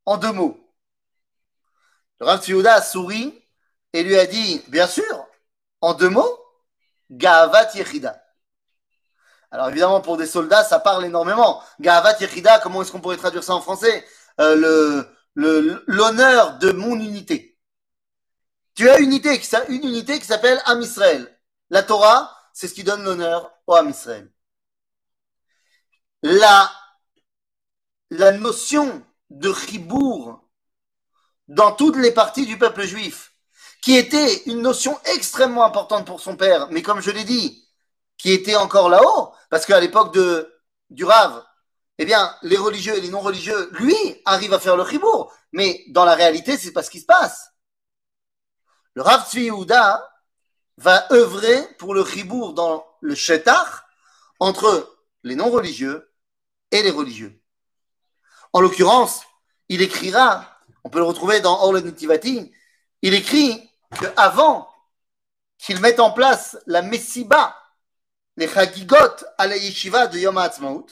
en 0.08 0.18
deux 0.18 0.34
mots? 0.34 0.60
Le 2.20 2.26
Rav 2.26 2.44
a 2.66 2.82
souri 2.82 3.46
et 3.94 4.02
lui 4.04 4.18
a 4.18 4.26
dit, 4.26 4.64
bien 4.70 4.88
sûr, 4.88 5.28
en 5.82 5.94
deux 5.94 6.10
mots, 6.10 6.40
Gavat 7.12 7.76
Yechida. 7.76 8.20
Alors 9.52 9.70
évidemment, 9.70 10.02
pour 10.02 10.18
des 10.18 10.28
soldats, 10.28 10.64
ça 10.64 10.80
parle 10.80 11.06
énormément. 11.06 11.62
Gavat 11.80 12.20
Yechida, 12.20 12.60
comment 12.60 12.82
est-ce 12.82 12.92
qu'on 12.92 13.02
pourrait 13.02 13.18
traduire 13.18 13.44
ça 13.44 13.56
en 13.56 13.62
français? 13.62 14.06
Euh, 14.40 15.04
le, 15.34 15.84
L'honneur 15.88 16.58
de 16.58 16.72
mon 16.72 16.96
unité. 16.96 17.58
Tu 18.76 18.90
as 18.90 19.00
une 19.00 19.08
unité, 19.08 19.42
une 19.70 19.86
unité 19.86 20.20
qui 20.20 20.26
s'appelle 20.26 20.62
Am 20.66 20.82
Israël. 20.82 21.40
La 21.70 21.84
Torah, 21.84 22.36
c'est 22.54 22.68
ce 22.68 22.74
qui 22.74 22.84
donne 22.84 23.04
l'honneur 23.04 23.52
au 23.68 23.74
Am 23.74 23.90
Israël. 23.90 24.32
La, 26.22 26.72
la 28.10 28.32
notion 28.32 29.04
de 29.30 29.54
Chibour 29.54 30.48
dans 31.48 31.72
toutes 31.72 31.98
les 31.98 32.12
parties 32.12 32.46
du 32.46 32.58
peuple 32.58 32.84
juif, 32.84 33.34
qui 33.82 33.96
était 33.96 34.44
une 34.46 34.62
notion 34.62 35.00
extrêmement 35.06 35.64
importante 35.64 36.06
pour 36.06 36.20
son 36.20 36.36
père, 36.36 36.68
mais 36.72 36.82
comme 36.82 37.02
je 37.02 37.12
l'ai 37.12 37.24
dit, 37.24 37.69
qui 38.20 38.32
était 38.34 38.58
encore 38.58 38.90
là-haut, 38.90 39.34
parce 39.50 39.66
qu'à 39.66 39.80
l'époque 39.80 40.14
de, 40.14 40.54
du 40.92 41.06
Rav, 41.06 41.44
eh 41.98 42.06
bien, 42.06 42.36
les 42.44 42.58
religieux 42.58 42.96
et 42.96 43.02
les 43.02 43.10
non-religieux, 43.10 43.70
lui, 43.72 43.96
arrivent 44.26 44.54
à 44.54 44.60
faire 44.60 44.78
le 44.78 44.86
Chibour, 44.86 45.34
mais 45.54 45.84
dans 45.88 46.06
la 46.06 46.14
réalité, 46.14 46.58
c'est 46.58 46.74
pas 46.74 46.84
ce 46.84 46.92
qui 46.92 47.00
se 47.00 47.06
passe. 47.06 47.52
Le 48.94 49.02
Rav 49.02 49.28
Tzvi 49.28 49.50
va 50.78 51.12
œuvrer 51.12 51.68
pour 51.78 51.94
le 51.94 52.06
Chibour 52.06 52.54
dans 52.54 52.86
le 53.02 53.16
Shetach 53.16 53.68
entre 54.40 54.98
les 55.24 55.36
non-religieux 55.36 56.12
et 56.72 56.84
les 56.84 56.92
religieux. 56.92 57.42
En 58.54 58.62
l'occurrence, 58.62 59.24
il 59.70 59.82
écrira, 59.82 60.46
on 60.84 60.90
peut 60.90 61.00
le 61.00 61.06
retrouver 61.06 61.40
dans 61.40 61.62
Orle 61.62 61.82
Nitivati, 61.82 62.52
il 63.02 63.14
écrit 63.14 63.70
qu'avant 64.00 64.70
qu'il 65.58 65.80
mette 65.80 66.00
en 66.00 66.12
place 66.12 66.58
la 66.66 66.82
Messiba, 66.82 67.56
les 68.40 68.48
Chagigot 68.48 68.96
à 69.38 69.48
la 69.48 69.58
Yeshiva 69.58 70.08
de 70.08 70.18
Yom 70.18 70.38
HaAtzmaut, 70.38 70.88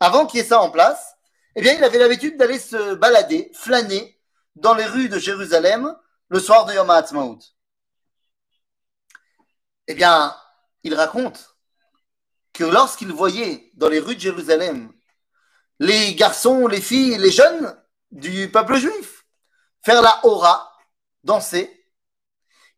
avant 0.00 0.26
qu'il 0.26 0.38
y 0.38 0.42
ait 0.42 0.46
ça 0.46 0.60
en 0.60 0.70
place, 0.70 1.16
eh 1.56 1.62
bien, 1.62 1.72
il 1.72 1.82
avait 1.82 1.98
l'habitude 1.98 2.36
d'aller 2.36 2.58
se 2.58 2.94
balader, 2.94 3.50
flâner 3.54 4.20
dans 4.54 4.74
les 4.74 4.84
rues 4.84 5.08
de 5.08 5.18
Jérusalem 5.18 5.96
le 6.28 6.40
soir 6.40 6.66
de 6.66 6.74
Yom 6.74 6.90
HaAtzmaut. 6.90 7.38
Eh 9.86 9.94
bien, 9.94 10.36
il 10.82 10.94
raconte 10.94 11.56
que 12.52 12.64
lorsqu'il 12.64 13.12
voyait 13.12 13.70
dans 13.74 13.88
les 13.88 13.98
rues 13.98 14.16
de 14.16 14.20
Jérusalem 14.20 14.92
les 15.80 16.14
garçons, 16.14 16.66
les 16.66 16.82
filles, 16.82 17.16
les 17.16 17.30
jeunes 17.30 17.82
du 18.10 18.50
peuple 18.50 18.76
juif. 18.76 19.24
Faire 19.82 20.02
la 20.02 20.20
hora, 20.24 20.70
danser. 21.22 21.86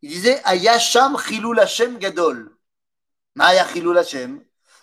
Il 0.01 0.11
disait 0.11 0.41
Ayasham 0.45 1.19
chilul 1.19 1.59
Hashem 1.59 1.99
gadol. 1.99 2.56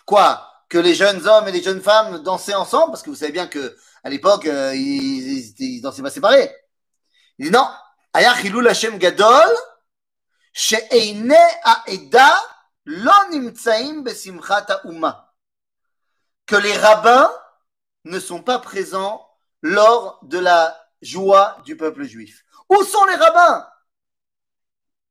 Quoi? 0.06 0.50
Que 0.68 0.78
les 0.78 0.94
jeunes 0.94 1.26
hommes 1.26 1.48
et 1.48 1.52
les 1.52 1.62
jeunes 1.62 1.82
femmes 1.82 2.22
dansaient 2.22 2.54
ensemble? 2.54 2.92
Parce 2.92 3.02
que 3.02 3.10
vous 3.10 3.16
savez 3.16 3.32
bien 3.32 3.46
que 3.46 3.76
à 4.02 4.10
l'époque, 4.10 4.46
euh, 4.46 4.74
ils, 4.74 5.54
ils, 5.58 5.80
dansaient 5.80 6.02
pas 6.02 6.10
séparés. 6.10 6.54
Il 7.38 7.46
dit 7.46 7.50
non. 7.50 7.66
Hashem 8.12 8.98
gadol. 8.98 9.48
she'eine 10.52 11.34
nimtzaim 12.86 14.02
besimchat 14.02 14.66
ha'uma. 14.68 15.32
Que 16.46 16.56
les 16.56 16.76
rabbins 16.76 17.32
ne 18.04 18.20
sont 18.20 18.42
pas 18.42 18.58
présents 18.58 19.26
lors 19.62 20.20
de 20.22 20.38
la 20.38 20.78
joie 21.00 21.56
du 21.64 21.76
peuple 21.76 22.04
juif. 22.04 22.44
Où 22.68 22.82
sont 22.84 23.04
les 23.06 23.14
rabbins? 23.14 23.66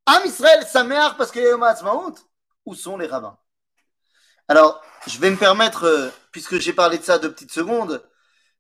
Am 0.06 0.21
Israël 0.25 0.65
Sameach 0.67 1.17
parce 1.17 1.32
qu'il 1.32 1.41
y 1.41 1.47
a 1.47 1.51
Yom 1.51 1.63
Où 2.65 2.76
sont 2.76 2.97
les 2.97 3.08
rabbins 3.08 3.38
Alors, 4.47 4.82
je 5.08 5.19
vais 5.19 5.30
me 5.30 5.38
permettre, 5.38 5.86
euh, 5.86 6.10
puisque 6.32 6.60
j'ai 6.60 6.73
parlé 6.73 6.97
de 6.97 7.04
ça 7.04 7.19
deux 7.19 7.32
petites 7.32 7.52
secondes, 7.52 8.04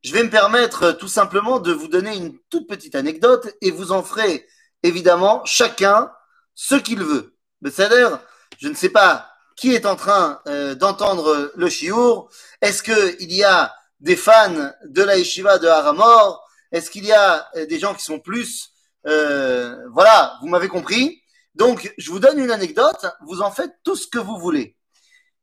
je 0.03 0.13
vais 0.13 0.23
me 0.23 0.29
permettre 0.29 0.83
euh, 0.83 0.93
tout 0.93 1.07
simplement 1.07 1.59
de 1.59 1.71
vous 1.71 1.87
donner 1.87 2.15
une 2.15 2.37
toute 2.49 2.67
petite 2.67 2.95
anecdote 2.95 3.55
et 3.61 3.71
vous 3.71 3.91
en 3.91 4.03
ferez 4.03 4.47
évidemment 4.83 5.43
chacun 5.45 6.11
ce 6.55 6.75
qu'il 6.75 7.03
veut. 7.03 7.35
C'est-à-dire, 7.63 8.19
je 8.59 8.67
ne 8.67 8.73
sais 8.73 8.89
pas 8.89 9.33
qui 9.55 9.73
est 9.73 9.85
en 9.85 9.95
train 9.95 10.41
euh, 10.47 10.75
d'entendre 10.75 11.51
le 11.55 11.69
chiour. 11.69 12.29
Est-ce 12.61 12.83
qu'il 12.83 13.31
y 13.31 13.43
a 13.43 13.73
des 13.99 14.15
fans 14.15 14.71
de 14.85 15.03
la 15.03 15.17
yeshiva 15.17 15.57
de 15.59 15.67
Haramor 15.67 16.45
Est-ce 16.71 16.89
qu'il 16.89 17.05
y 17.05 17.11
a 17.11 17.47
euh, 17.55 17.65
des 17.65 17.79
gens 17.79 17.93
qui 17.93 18.03
sont 18.03 18.19
plus... 18.19 18.69
Euh, 19.05 19.75
voilà, 19.91 20.37
vous 20.41 20.47
m'avez 20.47 20.69
compris? 20.69 21.22
Donc, 21.55 21.93
je 21.97 22.09
vous 22.11 22.19
donne 22.19 22.39
une 22.39 22.51
anecdote, 22.51 23.05
vous 23.21 23.41
en 23.41 23.51
faites 23.51 23.73
tout 23.83 23.95
ce 23.95 24.07
que 24.07 24.19
vous 24.19 24.37
voulez. 24.37 24.77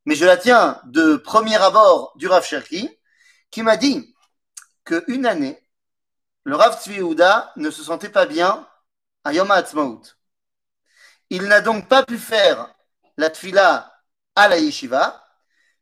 Mais 0.07 0.15
je 0.15 0.25
la 0.25 0.37
tiens 0.37 0.81
de 0.87 1.17
premier 1.17 1.57
abord 1.57 2.13
du 2.17 2.27
Rav 2.27 2.45
Cherki, 2.45 2.89
qui 3.51 3.63
m'a 3.63 3.77
dit 3.77 4.15
qu'une 4.85 5.27
année, 5.27 5.63
le 6.45 6.57
Rav 6.57 6.83
Tzvi 6.83 7.01
ne 7.01 7.71
se 7.71 7.83
sentait 7.83 8.09
pas 8.09 8.27
bien 8.27 8.67
à 9.25 9.33
Yom 9.33 9.51
HaAtzmaut. 9.51 10.03
Il 11.29 11.45
n'a 11.45 11.61
donc 11.61 11.89
pas 11.89 12.03
pu 12.05 12.19
faire 12.19 12.75
la 13.17 13.31
tfila 13.31 13.93
à 14.35 14.49
la 14.49 14.59
yeshiva, 14.59 15.25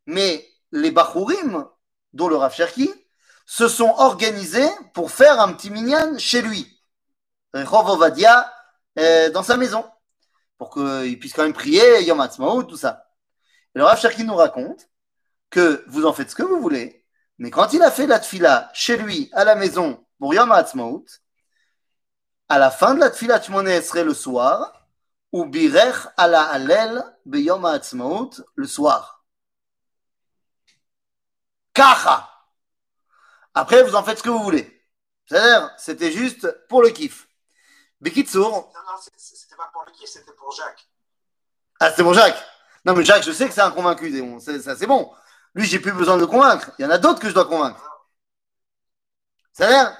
mais 0.06 0.46
les 0.72 0.90
Bachurim, 0.90 1.66
dont 2.12 2.28
le 2.28 2.36
Rav 2.36 2.54
Cherki, 2.54 2.92
se 3.46 3.68
sont 3.68 3.94
organisés 3.96 4.68
pour 4.92 5.10
faire 5.10 5.40
un 5.40 5.54
petit 5.54 5.70
minyan 5.70 6.18
chez 6.18 6.42
lui, 6.42 6.82
Rehov 7.54 8.02
euh, 8.98 9.30
dans 9.30 9.42
sa 9.42 9.56
maison, 9.56 9.88
pour 10.58 10.72
qu'il 10.74 11.18
puisse 11.18 11.32
quand 11.32 11.44
même 11.44 11.52
prier 11.52 12.02
Yom 12.02 12.26
tout 12.68 12.76
ça. 12.76 13.08
Et 13.74 13.78
le 13.78 13.84
Rav 13.84 13.98
Cherki 14.00 14.24
nous 14.24 14.34
raconte 14.34 14.88
que 15.50 15.84
vous 15.86 16.04
en 16.04 16.12
faites 16.12 16.30
ce 16.30 16.34
que 16.34 16.42
vous 16.42 16.60
voulez, 16.60 17.06
mais 17.38 17.50
quand 17.50 17.72
il 17.72 17.82
a 17.82 17.90
fait 17.90 18.06
la 18.06 18.18
tfila 18.18 18.70
chez 18.74 18.96
lui, 18.96 19.30
à 19.32 19.44
la 19.44 19.54
maison, 19.54 20.04
pour 20.18 20.34
Yom 20.34 20.50
Ha'atzmaut, 20.50 21.06
à 22.48 22.58
la 22.58 22.70
fin 22.70 22.94
de 22.94 23.00
la 23.00 23.10
tfila 23.10 23.40
Shmoneh 23.40 23.80
serait 23.82 24.04
le 24.04 24.14
soir, 24.14 24.78
ou 25.32 25.44
birech 25.44 26.08
ala 26.16 26.42
alel 26.42 27.04
beyom 27.26 27.64
ha'atzmaut 27.64 28.30
le 28.54 28.66
soir. 28.66 29.24
Kacha. 31.74 32.28
Après, 33.54 33.82
vous 33.82 33.94
en 33.94 34.02
faites 34.02 34.18
ce 34.18 34.22
que 34.22 34.30
vous 34.30 34.42
voulez. 34.42 34.82
C'est-à-dire, 35.26 35.70
c'était 35.76 36.10
juste 36.10 36.66
pour 36.68 36.82
le 36.82 36.90
kiff. 36.90 37.27
Bekitsour. 38.00 38.50
Non, 38.50 38.80
non, 38.86 38.98
c'était 39.16 39.56
pas 39.56 39.70
pour 39.72 39.84
le 39.86 39.92
kiff, 39.92 40.08
c'était 40.08 40.32
pour 40.32 40.52
Jacques. 40.52 40.88
Ah, 41.80 41.90
c'était 41.90 42.02
pour 42.02 42.14
Jacques. 42.14 42.42
Non, 42.84 42.94
mais 42.94 43.04
Jacques, 43.04 43.24
je 43.24 43.32
sais 43.32 43.48
que 43.48 43.54
c'est 43.54 43.60
un 43.60 43.70
convaincu. 43.70 44.12
Ça, 44.40 44.76
c'est 44.76 44.86
bon. 44.86 45.12
Lui, 45.54 45.66
j'ai 45.66 45.78
plus 45.78 45.92
besoin 45.92 46.16
de 46.16 46.20
le 46.20 46.26
convaincre. 46.26 46.70
Il 46.78 46.82
y 46.82 46.86
en 46.86 46.90
a 46.90 46.98
d'autres 46.98 47.20
que 47.20 47.28
je 47.28 47.34
dois 47.34 47.46
convaincre. 47.46 47.82
C'est-à-dire, 49.52 49.96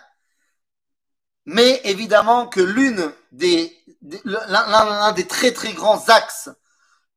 mais 1.45 1.81
évidemment 1.85 2.47
que 2.47 2.61
l'une 2.61 3.13
des, 3.33 3.77
l'un 4.25 5.13
des 5.13 5.27
très 5.27 5.53
très 5.53 5.73
grands 5.73 6.09
axes 6.09 6.51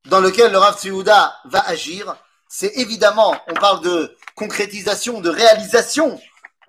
dans 0.06 0.20
lequel 0.20 0.52
le 0.52 0.58
Rav 0.58 0.80
Tzviouda 0.80 1.36
va 1.46 1.60
agir, 1.68 2.16
c'est 2.48 2.72
évidemment, 2.78 3.36
on 3.48 3.54
parle 3.54 3.82
de 3.82 4.18
concrétisation, 4.36 5.22
de 5.22 5.30
réalisation 5.30 6.20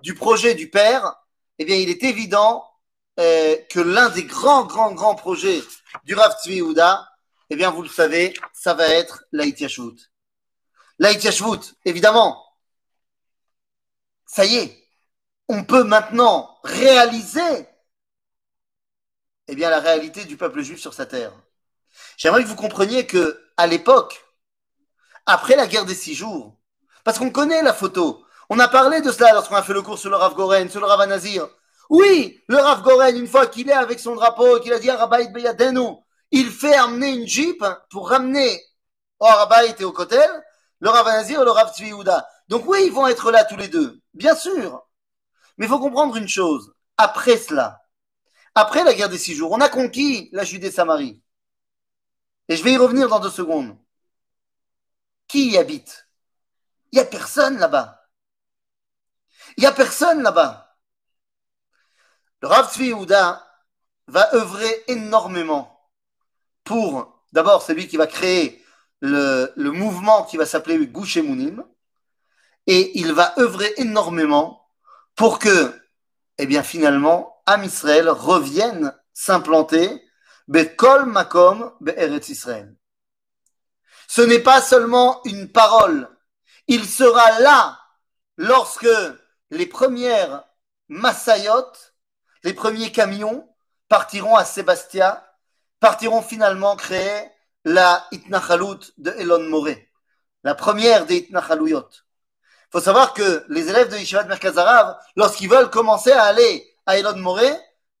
du 0.01 0.13
projet 0.13 0.53
du 0.53 0.69
Père, 0.69 1.15
eh 1.57 1.65
bien 1.65 1.77
il 1.77 1.89
est 1.89 2.03
évident 2.03 2.69
euh, 3.19 3.55
que 3.69 3.79
l'un 3.79 4.09
des 4.09 4.23
grands, 4.23 4.65
grands, 4.65 4.93
grands 4.93 5.15
projets 5.15 5.61
du 6.03 6.15
Rav 6.15 6.35
Tzviouda, 6.41 7.07
eh 7.49 7.55
bien 7.55 7.69
vous 7.69 7.83
le 7.83 7.89
savez, 7.89 8.33
ça 8.53 8.73
va 8.73 8.87
être 8.87 9.23
l'Aïtiashvut. 9.31 10.11
L'Aïtiashvut, 10.99 11.75
évidemment, 11.85 12.43
ça 14.25 14.45
y 14.45 14.55
est, 14.55 14.87
on 15.47 15.63
peut 15.63 15.83
maintenant 15.83 16.57
réaliser 16.63 17.67
eh 19.47 19.55
bien, 19.55 19.69
la 19.69 19.79
réalité 19.79 20.25
du 20.25 20.37
peuple 20.37 20.61
juif 20.61 20.79
sur 20.79 20.93
sa 20.93 21.05
terre. 21.05 21.33
J'aimerais 22.17 22.43
que 22.43 22.47
vous 22.47 22.55
compreniez 22.55 23.05
que, 23.05 23.43
à 23.57 23.67
l'époque, 23.67 24.25
après 25.25 25.55
la 25.55 25.67
guerre 25.67 25.85
des 25.85 25.95
six 25.95 26.15
jours, 26.15 26.57
parce 27.03 27.19
qu'on 27.19 27.29
connaît 27.29 27.61
la 27.61 27.73
photo, 27.73 28.25
on 28.49 28.59
a 28.59 28.67
parlé 28.67 29.01
de 29.01 29.11
cela 29.11 29.33
lorsqu'on 29.33 29.55
a 29.55 29.63
fait 29.63 29.73
le 29.73 29.81
cours 29.81 29.99
sur 29.99 30.09
le 30.09 30.15
Rav 30.15 30.33
Goren, 30.33 30.69
sur 30.69 30.79
le 30.79 30.85
Rav 30.85 31.01
Anazir. 31.01 31.47
Oui, 31.89 32.41
le 32.47 32.57
Rav 32.57 32.81
Goren, 32.81 33.17
une 33.17 33.27
fois 33.27 33.47
qu'il 33.47 33.69
est 33.69 33.73
avec 33.73 33.99
son 33.99 34.15
drapeau, 34.15 34.59
qu'il 34.59 34.73
a 34.73 34.79
dit 34.79 34.89
Arabaït 34.89 35.31
Beyadenu, 35.31 35.97
il 36.31 36.49
fait 36.49 36.75
amener 36.75 37.09
une 37.09 37.27
jeep 37.27 37.63
pour 37.89 38.09
ramener 38.09 38.61
au 39.19 39.25
Arabaït 39.25 39.79
et 39.79 39.85
au 39.85 39.91
Kotel 39.91 40.29
le 40.79 40.89
Rav 40.89 41.07
Anazir 41.07 41.41
et 41.41 41.45
le 41.45 41.51
Rav 41.51 41.73
Tzvi 41.73 41.91
Donc 42.49 42.67
oui, 42.67 42.83
ils 42.85 42.91
vont 42.91 43.07
être 43.07 43.31
là 43.31 43.45
tous 43.45 43.55
les 43.55 43.69
deux, 43.69 44.01
bien 44.13 44.35
sûr. 44.35 44.85
Mais 45.57 45.65
il 45.65 45.69
faut 45.69 45.79
comprendre 45.79 46.17
une 46.17 46.27
chose. 46.27 46.73
Après 46.97 47.37
cela, 47.37 47.81
après 48.53 48.83
la 48.83 48.93
guerre 48.93 49.09
des 49.09 49.17
six 49.17 49.33
jours, 49.33 49.51
on 49.51 49.61
a 49.61 49.69
conquis 49.69 50.29
la 50.33 50.43
Judée-Samarie. 50.43 51.21
Et 52.49 52.57
je 52.57 52.63
vais 52.63 52.73
y 52.73 52.77
revenir 52.77 53.07
dans 53.07 53.19
deux 53.19 53.29
secondes. 53.29 53.77
Qui 55.27 55.51
y 55.51 55.57
habite? 55.57 56.07
Il 56.91 56.97
n'y 56.97 57.01
a 57.01 57.05
personne 57.05 57.57
là-bas. 57.57 58.05
Il 59.55 59.61
n'y 59.61 59.67
a 59.67 59.71
personne 59.71 60.21
là-bas. 60.21 60.62
Le 62.43 62.49
Rav 62.49 62.69
Tzvi 62.73 62.91
va 64.07 64.35
œuvrer 64.35 64.83
énormément 64.89 65.89
pour, 66.65 67.23
d'abord, 67.31 67.61
c'est 67.61 67.73
lui 67.73 67.87
qui 67.87 67.95
va 67.95 68.05
créer 68.05 68.61
le, 68.99 69.53
mouvement 69.55 70.25
qui 70.25 70.35
va 70.35 70.45
s'appeler 70.45 70.85
Gouche 70.87 71.17
et 72.67 72.99
il 72.99 73.13
va 73.13 73.33
œuvrer 73.39 73.73
énormément 73.77 74.69
pour 75.15 75.39
que, 75.39 75.73
eh 76.37 76.45
bien, 76.45 76.63
finalement, 76.63 77.41
Am 77.45 77.63
Israël 77.63 78.09
revienne 78.09 78.93
s'implanter 79.13 80.03
Bekol 80.49 81.05
Makom 81.05 81.71
Be'eretz 81.79 82.27
Israël. 82.27 82.75
Ce 84.09 84.19
n'est 84.21 84.43
pas 84.43 84.61
seulement 84.61 85.21
une 85.23 85.49
parole. 85.49 86.09
Il 86.67 86.89
sera 86.89 87.39
là 87.39 87.79
lorsque 88.35 88.85
les 89.49 89.65
premières 89.65 90.43
Massayot, 90.89 91.71
les 92.43 92.53
premiers 92.53 92.91
camions 92.91 93.47
partiront 93.89 94.35
à 94.35 94.45
Sébastia, 94.45 95.25
partiront 95.79 96.21
finalement 96.21 96.75
créer 96.75 97.29
la 97.65 98.05
Itnachalut 98.11 98.79
de 98.97 99.11
Elon 99.11 99.49
Moré, 99.49 99.91
la 100.43 100.55
première 100.55 101.05
des 101.05 101.17
Itnachaluyot 101.17 101.89
faut 102.73 102.81
savoir 102.81 103.13
que 103.13 103.45
les 103.49 103.69
élèves 103.69 103.89
de 103.89 103.97
Yeshivat 103.97 104.23
Merkazarav, 104.23 104.97
lorsqu'ils 105.15 105.47
veulent 105.47 105.69
commencer 105.69 106.11
à 106.11 106.23
aller 106.23 106.75
à 106.87 106.97
Elon 106.97 107.15
Moré, 107.17 107.47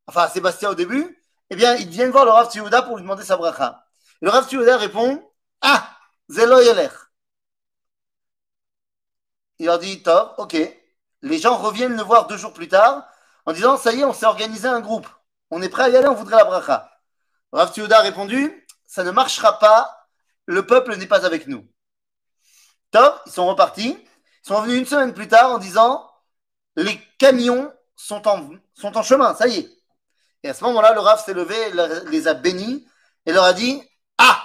enfin 0.07 0.23
à 0.23 0.29
Sébastien 0.29 0.71
au 0.71 0.73
début, 0.73 1.21
eh 1.51 1.55
bien, 1.55 1.75
ils 1.75 1.87
viennent 1.87 2.09
voir 2.09 2.25
le 2.25 2.31
Rav 2.31 2.49
Tziyuda 2.49 2.81
pour 2.81 2.97
lui 2.97 3.03
demander 3.03 3.23
sa 3.23 3.37
bracha. 3.37 3.85
Le 4.21 4.31
Rav 4.31 4.47
Tziyuda 4.47 4.77
répond, 4.77 5.23
ah, 5.61 5.87
Zelo 6.27 6.59
Yeler. 6.59 6.89
Il 9.59 9.67
leur 9.67 9.77
dit, 9.77 10.01
top, 10.01 10.33
ok. 10.39 10.57
Les 11.21 11.37
gens 11.37 11.55
reviennent 11.55 11.95
le 11.95 12.01
voir 12.01 12.25
deux 12.25 12.37
jours 12.37 12.53
plus 12.53 12.67
tard 12.67 13.07
en 13.45 13.53
disant, 13.53 13.77
ça 13.77 13.93
y 13.93 14.01
est, 14.01 14.05
on 14.05 14.13
s'est 14.13 14.25
organisé 14.25 14.67
un 14.67 14.79
groupe. 14.79 15.07
On 15.51 15.61
est 15.61 15.69
prêt 15.69 15.83
à 15.83 15.89
y 15.89 15.95
aller, 15.95 16.07
on 16.07 16.15
voudrait 16.15 16.37
la 16.37 16.45
bracha. 16.45 16.89
Rav 17.51 17.71
Tziyuda 17.71 17.99
a 17.99 18.01
répondu, 18.01 18.65
ça 18.85 19.03
ne 19.03 19.11
marchera 19.11 19.59
pas, 19.59 20.07
le 20.45 20.65
peuple 20.65 20.95
n'est 20.95 21.07
pas 21.07 21.25
avec 21.25 21.47
nous. 21.47 21.67
Top, 22.91 23.21
ils 23.25 23.31
sont 23.31 23.45
repartis 23.47 23.97
sont 24.43 24.61
venus 24.61 24.79
une 24.79 24.85
semaine 24.85 25.13
plus 25.13 25.27
tard 25.27 25.51
en 25.53 25.57
disant 25.57 26.09
les 26.75 26.99
camions 27.17 27.71
sont 27.95 28.27
en, 28.27 28.49
sont 28.73 28.97
en 28.97 29.03
chemin, 29.03 29.33
ça 29.35 29.47
y 29.47 29.59
est. 29.59 29.69
Et 30.43 30.49
à 30.49 30.53
ce 30.53 30.63
moment-là, 30.65 30.93
le 30.93 30.99
Rav 30.99 31.23
s'est 31.23 31.33
levé, 31.33 31.55
les 32.09 32.27
a 32.27 32.33
bénis 32.33 32.85
et 33.25 33.31
leur 33.31 33.45
a 33.45 33.53
dit 33.53 33.81
Ah 34.17 34.43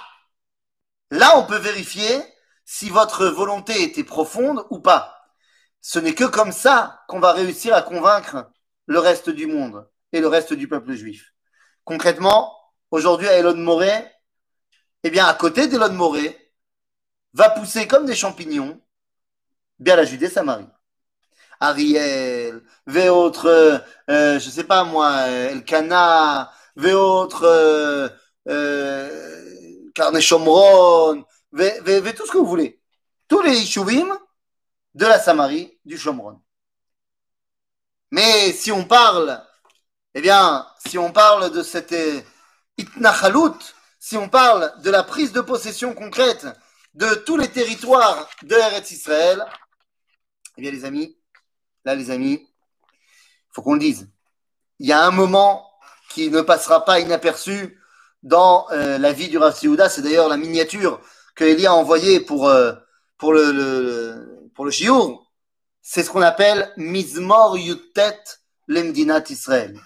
Là, 1.11 1.37
on 1.37 1.43
peut 1.45 1.57
vérifier 1.57 2.23
si 2.63 2.89
votre 2.89 3.25
volonté 3.25 3.83
était 3.83 4.03
profonde 4.03 4.65
ou 4.69 4.79
pas. 4.79 5.17
Ce 5.81 5.99
n'est 5.99 6.15
que 6.15 6.23
comme 6.23 6.51
ça 6.51 7.01
qu'on 7.07 7.19
va 7.19 7.33
réussir 7.33 7.75
à 7.75 7.81
convaincre 7.81 8.49
le 8.89 8.99
reste 8.99 9.29
du 9.29 9.45
monde 9.45 9.87
et 10.11 10.19
le 10.19 10.27
reste 10.27 10.53
du 10.53 10.67
peuple 10.67 10.93
juif. 10.93 11.33
Concrètement, 11.85 12.51
aujourd'hui 12.89 13.27
à 13.27 13.37
Elon 13.37 13.55
Moré, 13.55 13.91
eh 15.03 15.11
bien, 15.11 15.27
à 15.27 15.35
côté 15.35 15.67
d'Elon 15.67 15.93
Moré, 15.93 16.35
va 17.33 17.51
pousser 17.51 17.87
comme 17.87 18.07
des 18.07 18.15
champignons 18.15 18.81
bien 19.77 19.95
la 19.95 20.05
Judée-Samarie. 20.05 20.67
Ariel, 21.59 22.63
Véautre, 22.87 23.45
euh, 23.45 23.77
euh, 24.09 24.39
je 24.39 24.49
sais 24.49 24.63
pas 24.63 24.83
moi, 24.83 25.27
Elkana, 25.27 26.51
Véautre, 26.75 27.43
euh, 27.43 28.09
euh, 28.47 29.91
Carnet 29.93 30.21
Shomron, 30.21 31.25
vé, 31.51 31.73
tout 32.15 32.25
ce 32.25 32.31
que 32.31 32.37
vous 32.39 32.45
voulez. 32.45 32.81
Tous 33.27 33.41
les 33.43 33.55
Ishuvim 33.61 34.17
de 34.95 35.05
la 35.05 35.19
Samarie, 35.19 35.77
du 35.85 35.95
Shomron. 35.95 36.41
Mais 38.11 38.51
si 38.53 38.71
on 38.71 38.85
parle, 38.85 39.41
eh 40.15 40.21
bien, 40.21 40.67
si 40.85 40.97
on 40.97 41.11
parle 41.11 41.51
de 41.51 41.61
cette 41.61 41.91
euh, 41.91 42.21
Itnachalut, 42.77 43.53
si 43.99 44.17
on 44.17 44.29
parle 44.29 44.73
de 44.81 44.89
la 44.89 45.03
prise 45.03 45.31
de 45.31 45.41
possession 45.41 45.93
concrète 45.93 46.47
de 46.95 47.13
tous 47.13 47.37
les 47.37 47.49
territoires 47.49 48.27
de 48.43 48.55
Eretz 48.55 48.91
Israël, 48.91 49.45
eh 50.57 50.61
bien, 50.61 50.71
les 50.71 50.85
amis, 50.85 51.17
là, 51.85 51.95
les 51.95 52.09
amis, 52.09 52.47
il 52.49 53.53
faut 53.53 53.61
qu'on 53.61 53.73
le 53.73 53.79
dise. 53.79 54.09
Il 54.79 54.87
y 54.87 54.93
a 54.93 55.05
un 55.05 55.11
moment 55.11 55.69
qui 56.09 56.29
ne 56.31 56.41
passera 56.41 56.85
pas 56.85 56.99
inaperçu 56.99 57.79
dans 58.23 58.67
euh, 58.71 58.97
la 58.97 59.13
vie 59.13 59.29
du 59.29 59.37
Rav 59.37 59.55
C'est 59.55 60.01
d'ailleurs 60.01 60.29
la 60.29 60.37
miniature 60.37 60.99
que 61.35 61.43
Elie 61.43 61.67
a 61.67 61.73
envoyée 61.73 62.19
pour, 62.19 62.49
euh, 62.49 62.73
pour 63.17 63.33
le, 63.33 63.51
le, 63.51 64.49
pour 64.55 64.65
le 64.65 64.71
Shiur. 64.71 65.28
C'est 65.91 66.03
ce 66.03 66.11
qu'on 66.11 66.21
appelle 66.21 66.71
Mizmor 66.77 67.57
Yutet 67.57 68.21
Lemdinat 68.67 69.23
Israël. 69.29 69.81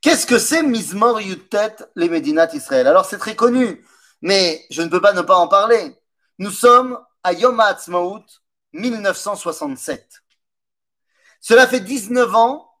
Qu'est-ce 0.00 0.26
que 0.26 0.38
c'est 0.38 0.62
Mizmor 0.62 1.20
Yutet 1.20 1.76
Lemdinat 1.96 2.54
Israël 2.54 2.86
Alors, 2.86 3.04
c'est 3.04 3.18
très 3.18 3.36
connu, 3.36 3.86
mais 4.22 4.64
je 4.70 4.80
ne 4.80 4.88
peux 4.88 5.02
pas 5.02 5.12
ne 5.12 5.20
pas 5.20 5.36
en 5.36 5.48
parler. 5.48 5.94
Nous 6.38 6.50
sommes 6.50 6.98
à 7.22 7.34
Yom 7.34 7.60
HaAtzmaut, 7.60 8.24
1967. 8.72 10.22
Cela 11.42 11.66
fait 11.66 11.80
19 11.80 12.34
ans 12.34 12.72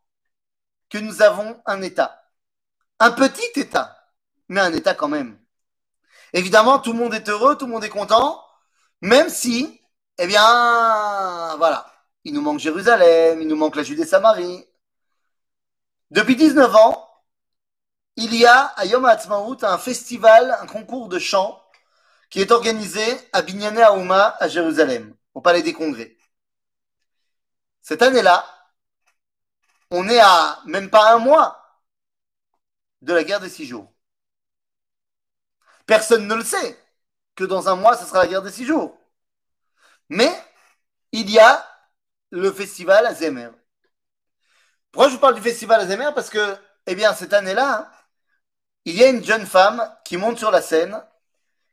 que 0.88 0.96
nous 0.96 1.20
avons 1.20 1.60
un 1.66 1.82
État. 1.82 2.18
Un 2.98 3.10
petit 3.10 3.60
État, 3.60 3.94
mais 4.48 4.62
un 4.62 4.72
État 4.72 4.94
quand 4.94 5.08
même. 5.08 5.38
Évidemment, 6.32 6.78
tout 6.78 6.94
le 6.94 6.98
monde 6.98 7.12
est 7.12 7.28
heureux, 7.28 7.58
tout 7.58 7.66
le 7.66 7.72
monde 7.72 7.84
est 7.84 7.90
content, 7.90 8.42
même 9.02 9.28
si, 9.28 9.82
eh 10.16 10.26
bien, 10.26 11.56
voilà, 11.56 11.89
il 12.24 12.34
nous 12.34 12.40
manque 12.42 12.58
Jérusalem, 12.58 13.40
il 13.40 13.48
nous 13.48 13.56
manque 13.56 13.76
la 13.76 13.82
Judée-Samarie. 13.82 14.66
Depuis 16.10 16.36
19 16.36 16.74
ans, 16.74 17.08
il 18.16 18.34
y 18.34 18.46
a 18.46 18.66
à 18.76 18.84
Yom 18.84 19.04
HaAtzmaut 19.04 19.56
un 19.62 19.78
festival, 19.78 20.56
un 20.60 20.66
concours 20.66 21.08
de 21.08 21.18
chant 21.18 21.62
qui 22.30 22.40
est 22.40 22.50
organisé 22.52 23.02
à 23.32 23.42
Binyané 23.42 23.82
Aouma 23.82 24.36
à 24.40 24.48
Jérusalem, 24.48 25.14
au 25.34 25.40
Palais 25.40 25.62
des 25.62 25.72
Congrès. 25.72 26.16
Cette 27.82 28.02
année-là, 28.02 28.44
on 29.90 30.08
est 30.08 30.20
à 30.20 30.60
même 30.66 30.90
pas 30.90 31.14
un 31.14 31.18
mois 31.18 31.80
de 33.02 33.12
la 33.14 33.24
guerre 33.24 33.40
des 33.40 33.48
six 33.48 33.66
jours. 33.66 33.92
Personne 35.86 36.26
ne 36.26 36.34
le 36.34 36.44
sait 36.44 36.78
que 37.34 37.44
dans 37.44 37.68
un 37.68 37.76
mois, 37.76 37.96
ce 37.96 38.04
sera 38.06 38.20
la 38.22 38.28
guerre 38.28 38.42
des 38.42 38.52
six 38.52 38.66
jours. 38.66 38.96
Mais 40.08 40.30
il 41.12 41.30
y 41.30 41.38
a 41.38 41.66
le 42.30 42.52
festival 42.52 43.06
à 43.06 43.14
Zemer. 43.14 43.50
Pourquoi 44.90 45.08
je 45.08 45.14
vous 45.14 45.20
parle 45.20 45.34
du 45.34 45.42
festival 45.42 45.80
à 45.80 45.86
Zemer? 45.86 46.10
Parce 46.14 46.30
que, 46.30 46.56
eh 46.86 46.94
bien, 46.94 47.14
cette 47.14 47.32
année-là, 47.32 47.90
il 48.84 48.96
y 48.96 49.04
a 49.04 49.08
une 49.08 49.24
jeune 49.24 49.46
femme 49.46 49.82
qui 50.04 50.16
monte 50.16 50.38
sur 50.38 50.50
la 50.50 50.62
scène, 50.62 51.00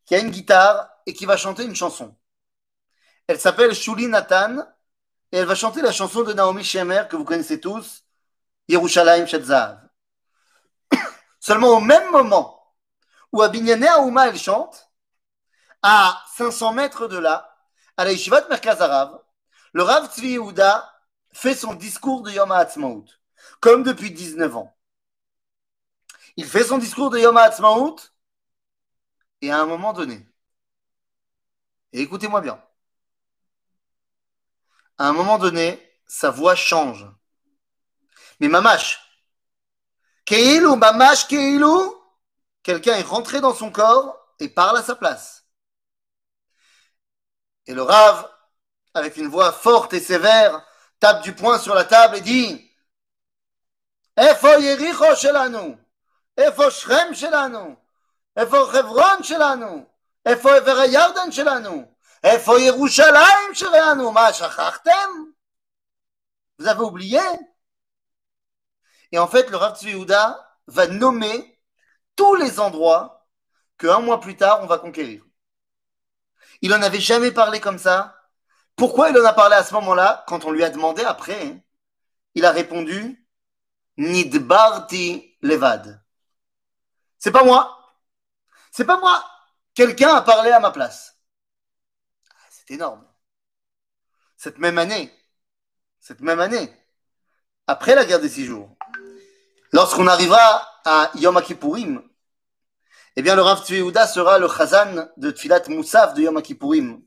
qui 0.06 0.16
a 0.16 0.20
une 0.20 0.30
guitare 0.30 0.90
et 1.06 1.14
qui 1.14 1.26
va 1.26 1.38
chanter 1.38 1.64
une 1.64 1.76
chanson. 1.76 2.16
Elle 3.28 3.40
s'appelle 3.40 3.74
Shuli 3.74 4.08
Nathan 4.08 4.60
et 5.32 5.38
elle 5.38 5.46
va 5.46 5.56
chanter 5.56 5.82
la 5.82 5.92
chanson 5.92 6.24
de 6.24 6.34
Naomi 6.34 6.64
Shemer 6.64 7.04
que 7.10 7.16
vous 7.16 7.26
connaissez 7.26 7.60
tous, 7.60 8.04
Yerushalayim 8.68 9.26
Shetzav. 9.26 9.80
Seulement 11.40 11.70
au 11.70 11.80
même 11.80 12.12
moment 12.12 12.58
où 13.32 13.42
à 13.42 13.50
Aouma 13.50 14.30
elle 14.30 14.38
chante, 14.38 14.90
à 15.82 16.24
500 16.36 16.74
mètres 16.74 17.08
de 17.08 17.18
là, 17.18 17.56
à 17.98 18.06
la 18.06 18.12
Yeshivat 18.12 18.48
Merkaz 18.50 18.82
Arav, 18.82 19.20
le 19.78 19.84
Rav 19.84 20.12
Tzvi 20.12 20.30
Yehuda 20.30 20.92
fait 21.32 21.54
son 21.54 21.76
discours 21.76 22.24
de 22.24 22.32
Yom 22.32 22.52
HaAtzmaut, 22.52 23.06
comme 23.60 23.84
depuis 23.84 24.10
19 24.10 24.56
ans. 24.58 24.76
Il 26.36 26.48
fait 26.48 26.64
son 26.64 26.80
discours 26.80 27.12
de 27.12 27.20
Yom 27.20 27.38
HaAtzmaut, 27.38 27.96
et 29.42 29.52
à 29.52 29.60
un 29.60 29.68
moment 29.68 29.94
donné, 29.94 30.28
écoutez-moi 31.94 32.42
bien, 32.42 32.60
à 34.98 35.10
un 35.10 35.14
moment 35.14 35.38
donné, 35.38 35.80
sa 36.08 36.32
voix 36.32 36.56
change. 36.56 37.06
Mais 38.40 38.48
mamash, 38.48 39.00
Keilou, 40.26 40.76
mamash, 40.76 41.28
Keilou, 41.28 41.96
quelqu'un 42.64 42.96
est 42.96 43.04
rentré 43.04 43.42
dans 43.42 43.54
son 43.54 43.72
corps 43.72 44.18
et 44.40 44.50
parle 44.50 44.80
à 44.80 44.82
sa 44.82 44.96
place. 44.96 45.46
Et 47.68 47.76
le 47.76 47.84
Rav, 47.84 48.28
avec 48.94 49.18
une 49.18 49.28
voix 49.28 49.52
forte 49.52 49.94
et 49.94 50.00
sévère, 50.00 50.66
tape 51.00 51.24
du 51.24 51.34
poing 51.34 51.60
sur 51.60 51.76
la 51.76 51.86
table 51.86 52.18
et 52.18 52.22
dit 52.22 52.72
Efo 54.18 54.60
Yericho 54.60 55.16
shelanu, 55.16 55.78
Efo 56.36 56.70
Shrem 56.72 57.14
shelanu, 57.14 57.76
Efo 58.36 58.72
shelanu, 59.24 59.86
Efo 60.26 60.50
shelanu, 61.32 61.86
Efo 62.24 62.58
Yerushalayim 62.58 63.54
shelanu, 63.54 64.04
Vous 66.58 66.68
avez 66.68 66.82
oublié? 66.82 67.22
Et 69.12 69.20
en 69.20 69.28
fait, 69.28 69.50
le 69.50 69.58
Rav 69.58 69.78
Tzvi 69.78 70.06
va 70.68 70.88
nommer 70.88 71.60
tous 72.16 72.36
les 72.36 72.60
endroits 72.60 73.28
que 73.78 73.88
un 73.88 74.00
mois 74.00 74.20
plus 74.20 74.36
tard, 74.36 74.62
on 74.64 74.66
va 74.66 74.80
conquérir. 74.80 75.24
Il 76.62 76.72
n'en 76.72 76.82
avait 76.82 77.00
jamais 77.00 77.32
parlé 77.32 77.60
comme 77.60 77.78
ça. 77.78 78.17
Pourquoi 78.78 79.10
il 79.10 79.18
en 79.18 79.26
a 79.26 79.34
parlé 79.34 79.56
à 79.56 79.64
ce 79.64 79.74
moment-là 79.74 80.24
Quand 80.28 80.46
on 80.46 80.52
lui 80.52 80.64
a 80.64 80.70
demandé 80.70 81.04
après, 81.04 81.62
il 82.36 82.46
a 82.46 82.52
répondu 82.52 83.28
Nidbarti 83.98 85.36
Levad. 85.42 86.02
C'est 87.18 87.32
pas 87.32 87.44
moi. 87.44 87.98
C'est 88.72 88.86
pas 88.86 89.00
moi. 89.00 89.26
Quelqu'un 89.74 90.14
a 90.14 90.22
parlé 90.22 90.52
à 90.52 90.60
ma 90.60 90.70
place. 90.70 91.18
Ah, 92.30 92.48
c'est 92.52 92.72
énorme. 92.76 93.04
Cette 94.38 94.60
même 94.60 94.78
année, 94.78 95.12
cette 96.00 96.22
même 96.22 96.40
année, 96.40 96.72
après 97.66 97.96
la 97.96 98.06
guerre 98.06 98.20
des 98.20 98.30
six 98.30 98.46
jours, 98.46 98.78
lorsqu'on 99.72 100.06
arrivera 100.06 100.68
à 100.86 101.10
Yom 101.16 101.42
Kippourim, 101.42 102.08
eh 103.16 103.24
bien, 103.24 103.36
le 103.36 103.42
Rav 103.42 103.66
Tzvi 103.66 103.80
sera 104.08 104.38
le 104.38 104.48
chazan 104.48 105.10
de 105.18 105.32
Tfilat 105.32 105.64
Moussaf 105.70 106.14
de 106.14 106.22
Yom 106.22 106.40
Kippourim. 106.44 107.02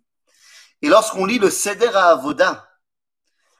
Et 0.83 0.89
lorsqu'on 0.89 1.27
lit 1.27 1.39
le 1.39 1.51
Seder 1.51 1.95
à 1.95 2.11
Avoda, 2.11 2.69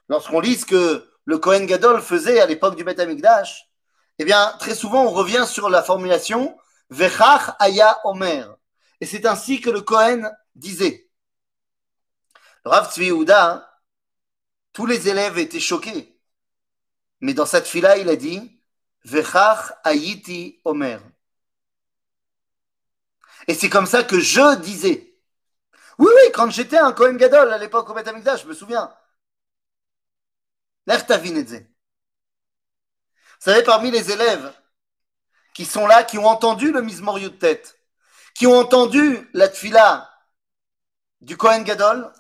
lorsqu'on 0.09 0.41
lit 0.41 0.57
ce 0.57 0.67
que 0.67 1.11
le 1.25 1.39
Kohen 1.39 1.67
Gadol 1.67 2.01
faisait 2.01 2.41
à 2.41 2.47
l'époque 2.47 2.77
du 2.77 2.85
Beth 2.85 2.99
Amikdash, 2.99 3.71
eh 4.19 4.25
bien, 4.25 4.55
très 4.59 4.75
souvent, 4.75 5.05
on 5.05 5.11
revient 5.11 5.47
sur 5.47 5.71
la 5.71 5.83
formulation 5.83 6.57
Vechach 6.91 7.57
Aya 7.59 8.01
Omer. 8.05 8.55
Et 9.01 9.07
c'est 9.07 9.25
ainsi 9.25 9.61
que 9.61 9.71
le 9.71 9.81
Kohen 9.81 10.31
disait. 10.55 11.09
Rav 12.65 12.93
Tzvi 12.93 13.11
tous 14.73 14.87
les 14.87 15.09
élèves 15.09 15.39
étaient 15.39 15.61
choqués. 15.61 16.21
Mais 17.21 17.35
dans 17.35 17.47
cette 17.47 17.67
fila, 17.67 17.97
il 17.97 18.09
a 18.09 18.17
dit 18.17 18.61
Vechach 19.05 19.73
Ayiti 19.85 20.61
Omer. 20.65 21.01
Et 23.49 23.55
c'est 23.55 23.71
comme 23.71 23.87
ça 23.87 24.05
que 24.05 24.21
je 24.21 24.57
disais. 24.57 25.10
Oui, 26.01 26.09
oui, 26.17 26.33
quand 26.33 26.51
j'étais 26.51 26.79
un 26.79 26.93
Kohen 26.93 27.19
Gadol 27.19 27.53
à 27.53 27.59
l'époque 27.59 27.91
au 27.91 27.93
Beth 27.93 28.09
je 28.09 28.47
me 28.47 28.55
souviens. 28.55 28.91
Vous 30.87 30.95
savez, 33.39 33.63
parmi 33.63 33.91
les 33.91 34.11
élèves 34.11 34.51
qui 35.53 35.67
sont 35.67 35.87
là, 35.87 36.03
qui 36.03 36.17
ont 36.17 36.27
entendu 36.27 36.73
le 36.73 36.81
Mizmorio 36.81 37.29
de 37.29 37.37
tête, 37.37 37.79
qui 38.35 38.47
ont 38.47 38.59
entendu 38.59 39.29
la 39.35 39.49
tfila 39.49 40.11
du 41.21 41.37
Kohen 41.37 41.65
Gadol, 41.65 42.11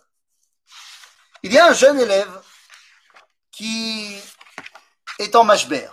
il 1.42 1.50
y 1.50 1.58
a 1.58 1.68
un 1.68 1.72
jeune 1.72 1.98
élève 1.98 2.42
qui 3.50 4.14
est 5.18 5.34
en 5.34 5.44
mashber. 5.44 5.88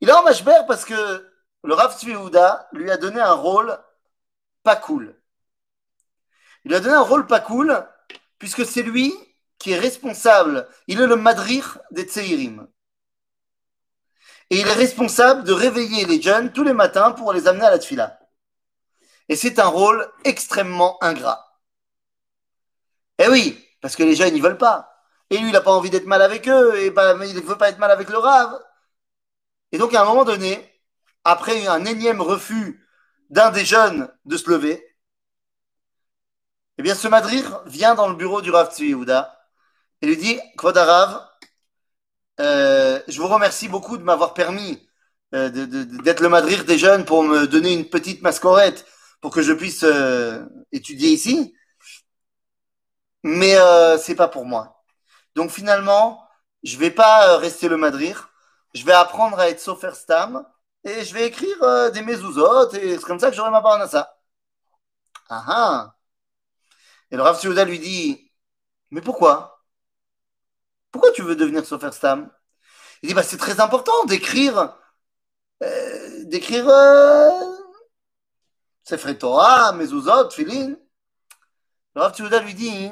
Il 0.00 0.08
est 0.08 0.12
en 0.12 0.22
mashber 0.22 0.62
parce 0.66 0.86
que 0.86 1.30
le 1.64 1.74
Rav 1.74 1.98
Tzvi 1.98 2.14
lui 2.72 2.90
a 2.90 2.96
donné 2.96 3.20
un 3.20 3.34
rôle 3.34 3.78
pas 4.62 4.76
cool. 4.76 5.14
Il 6.64 6.70
lui 6.70 6.76
a 6.76 6.80
donné 6.80 6.94
un 6.94 7.00
rôle 7.00 7.26
pas 7.26 7.40
cool 7.40 7.86
puisque 8.38 8.64
c'est 8.64 8.82
lui 8.82 9.14
qui 9.58 9.72
est 9.72 9.78
responsable. 9.78 10.68
Il 10.88 11.00
est 11.00 11.06
le 11.06 11.16
madrir 11.16 11.78
des 11.90 12.04
Tseirim. 12.04 12.66
Et 14.50 14.60
il 14.60 14.66
est 14.66 14.72
responsable 14.72 15.44
de 15.44 15.52
réveiller 15.52 16.04
les 16.04 16.20
jeunes 16.20 16.52
tous 16.52 16.64
les 16.64 16.74
matins 16.74 17.12
pour 17.12 17.32
les 17.32 17.48
amener 17.48 17.64
à 17.64 17.70
la 17.70 17.78
tfila. 17.78 18.18
Et 19.28 19.36
c'est 19.36 19.58
un 19.58 19.66
rôle 19.66 20.10
extrêmement 20.24 21.02
ingrat. 21.02 21.58
Eh 23.18 23.28
oui, 23.28 23.66
parce 23.80 23.96
que 23.96 24.02
les 24.02 24.14
jeunes, 24.14 24.36
ils 24.36 24.42
veulent 24.42 24.58
pas. 24.58 24.90
Et 25.30 25.38
lui, 25.38 25.48
il 25.48 25.52
n'a 25.52 25.60
pas 25.60 25.72
envie 25.72 25.90
d'être 25.90 26.06
mal 26.06 26.20
avec 26.20 26.48
eux, 26.48 26.78
et 26.78 26.90
ben, 26.90 27.18
il 27.24 27.34
ne 27.34 27.40
veut 27.40 27.56
pas 27.56 27.70
être 27.70 27.78
mal 27.78 27.90
avec 27.90 28.10
le 28.10 28.18
Rav. 28.18 28.60
Et 29.72 29.78
donc, 29.78 29.94
à 29.94 30.02
un 30.02 30.04
moment 30.04 30.24
donné, 30.24 30.72
après 31.24 31.66
un 31.66 31.84
énième 31.84 32.20
refus 32.20 32.86
d'un 33.30 33.50
des 33.50 33.64
jeunes 33.64 34.12
de 34.26 34.36
se 34.36 34.50
lever, 34.50 34.93
eh 36.78 36.82
bien, 36.82 36.94
ce 36.94 37.08
Madrir 37.08 37.62
vient 37.66 37.94
dans 37.94 38.08
le 38.08 38.16
bureau 38.16 38.42
du 38.42 38.50
Rav 38.50 38.74
Tzvi 38.74 38.94
et 40.02 40.06
lui 40.06 40.16
dit 40.16 40.40
Kvodarav, 40.56 41.28
euh, 42.40 43.00
je 43.06 43.20
vous 43.20 43.28
remercie 43.28 43.68
beaucoup 43.68 43.96
de 43.96 44.02
m'avoir 44.02 44.34
permis 44.34 44.88
euh, 45.34 45.48
d'être 45.50 46.20
le 46.20 46.28
Madrir 46.28 46.64
des 46.64 46.78
jeunes 46.78 47.04
pour 47.04 47.22
me 47.22 47.46
donner 47.46 47.72
une 47.72 47.88
petite 47.88 48.22
mascorette 48.22 48.86
pour 49.20 49.32
que 49.32 49.42
je 49.42 49.52
puisse 49.52 49.84
euh, 49.84 50.44
étudier 50.72 51.10
ici. 51.10 51.54
Mais 53.22 53.56
euh, 53.56 53.96
c'est 53.98 54.14
pas 54.14 54.28
pour 54.28 54.44
moi. 54.44 54.82
Donc 55.34 55.50
finalement, 55.50 56.28
je 56.62 56.76
vais 56.76 56.90
pas 56.90 57.38
rester 57.38 57.68
le 57.68 57.76
Madrir. 57.76 58.30
Je 58.74 58.84
vais 58.84 58.92
apprendre 58.92 59.38
à 59.38 59.48
être 59.48 59.60
Sofer 59.60 59.94
Stam 59.94 60.44
et 60.84 61.04
je 61.04 61.14
vais 61.14 61.26
écrire 61.26 61.56
euh, 61.62 61.90
des 61.90 62.02
mezuzot, 62.02 62.72
et 62.74 62.98
c'est 62.98 63.04
comme 63.04 63.18
ça 63.20 63.30
que 63.30 63.36
j'aurai 63.36 63.50
ma 63.50 63.62
parnassa. 63.62 64.16
Ah 65.28 65.44
ah 65.48 65.94
Et 67.10 67.16
le 67.16 67.22
Rav 67.22 67.38
Siouda 67.38 67.64
lui 67.64 67.78
dit 67.78 68.32
Mais 68.90 69.00
pourquoi? 69.00 69.64
Pourquoi 70.90 71.10
tu 71.12 71.22
veux 71.22 71.36
devenir 71.36 71.64
Sofer 71.64 71.92
Stam? 71.92 72.30
Il 73.02 73.08
dit 73.08 73.14
bah, 73.14 73.22
C'est 73.22 73.36
très 73.36 73.60
important 73.60 74.04
d'écrire. 74.04 74.76
Euh, 75.62 76.24
d'écrire. 76.24 76.68
Euh, 76.68 77.30
Torah, 79.18 79.72
mezuzot, 79.72 80.30
filin. 80.30 80.76
Le 81.94 82.00
Rav 82.00 82.44
lui 82.44 82.54
dit 82.54 82.90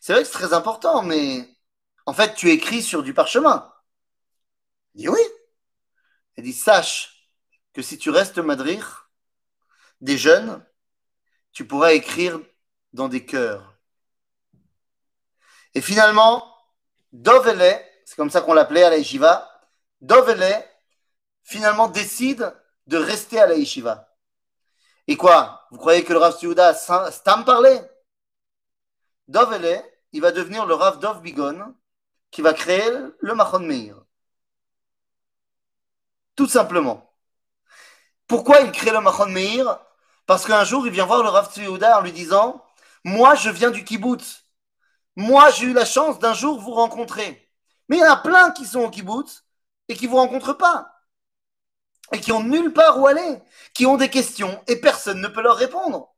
C'est 0.00 0.12
vrai 0.12 0.22
que 0.22 0.28
c'est 0.28 0.34
très 0.34 0.52
important, 0.52 1.02
mais 1.02 1.48
en 2.06 2.12
fait, 2.12 2.34
tu 2.34 2.50
écris 2.50 2.82
sur 2.82 3.02
du 3.02 3.14
parchemin. 3.14 3.72
Il 4.94 5.02
dit 5.02 5.08
Oui. 5.08 5.20
Il 6.36 6.44
dit 6.44 6.52
Sache 6.52 7.30
que 7.72 7.82
si 7.82 7.98
tu 7.98 8.10
restes 8.10 8.38
madrich 8.38 8.84
des 10.00 10.18
jeunes, 10.18 10.64
tu 11.52 11.66
pourras 11.66 11.92
écrire 11.92 12.40
dans 12.94 13.08
des 13.08 13.26
cœurs. 13.26 13.74
Et 15.74 15.82
finalement, 15.82 16.48
Dovele, 17.12 17.80
c'est 18.06 18.16
comme 18.16 18.30
ça 18.30 18.40
qu'on 18.40 18.54
l'appelait 18.54 18.84
à 18.84 18.90
la 18.90 18.98
yeshiva, 18.98 19.50
Dovele, 20.00 20.64
finalement 21.42 21.88
décide 21.88 22.54
de 22.86 22.96
rester 22.96 23.40
à 23.40 23.46
la 23.46 23.56
yeshiva. 23.56 24.08
Et 25.06 25.16
quoi? 25.16 25.66
Vous 25.70 25.78
croyez 25.78 26.04
que 26.04 26.12
le 26.12 26.18
Rav 26.20 26.38
Tsiouda 26.38 26.72
Stam 26.74 27.44
parlait 27.44 27.90
Dovele, 29.26 29.82
il 30.12 30.20
va 30.20 30.30
devenir 30.30 30.64
le 30.64 30.74
Rav 30.74 31.00
Dov 31.00 31.20
Bigon, 31.20 31.74
qui 32.30 32.42
va 32.42 32.54
créer 32.54 32.88
le 33.18 33.34
Machon 33.34 33.60
Meir. 33.60 33.96
Tout 36.36 36.48
simplement. 36.48 37.12
Pourquoi 38.28 38.60
il 38.60 38.70
crée 38.70 38.92
le 38.92 39.00
Machon 39.00 39.26
Meir? 39.26 39.80
Parce 40.26 40.46
qu'un 40.46 40.64
jour, 40.64 40.86
il 40.86 40.92
vient 40.92 41.06
voir 41.06 41.22
le 41.24 41.28
Rav 41.28 41.52
Tzviouda 41.52 41.98
en 41.98 42.02
lui 42.02 42.12
disant 42.12 42.63
Moi, 43.04 43.34
je 43.34 43.50
viens 43.50 43.70
du 43.70 43.84
kibbutz. 43.84 44.44
Moi, 45.16 45.50
j'ai 45.50 45.66
eu 45.66 45.72
la 45.72 45.84
chance 45.84 46.18
d'un 46.18 46.34
jour 46.34 46.60
vous 46.60 46.72
rencontrer. 46.72 47.50
Mais 47.88 47.98
il 47.98 48.00
y 48.00 48.04
en 48.04 48.12
a 48.12 48.16
plein 48.16 48.50
qui 48.50 48.66
sont 48.66 48.80
au 48.80 48.90
kibbutz 48.90 49.44
et 49.88 49.96
qui 49.96 50.06
ne 50.06 50.10
vous 50.10 50.16
rencontrent 50.16 50.56
pas. 50.56 50.90
Et 52.12 52.20
qui 52.20 52.32
ont 52.32 52.42
nulle 52.42 52.72
part 52.72 52.98
où 52.98 53.06
aller. 53.06 53.42
Qui 53.74 53.86
ont 53.86 53.96
des 53.96 54.10
questions 54.10 54.62
et 54.66 54.80
personne 54.80 55.20
ne 55.20 55.28
peut 55.28 55.42
leur 55.42 55.56
répondre. 55.56 56.14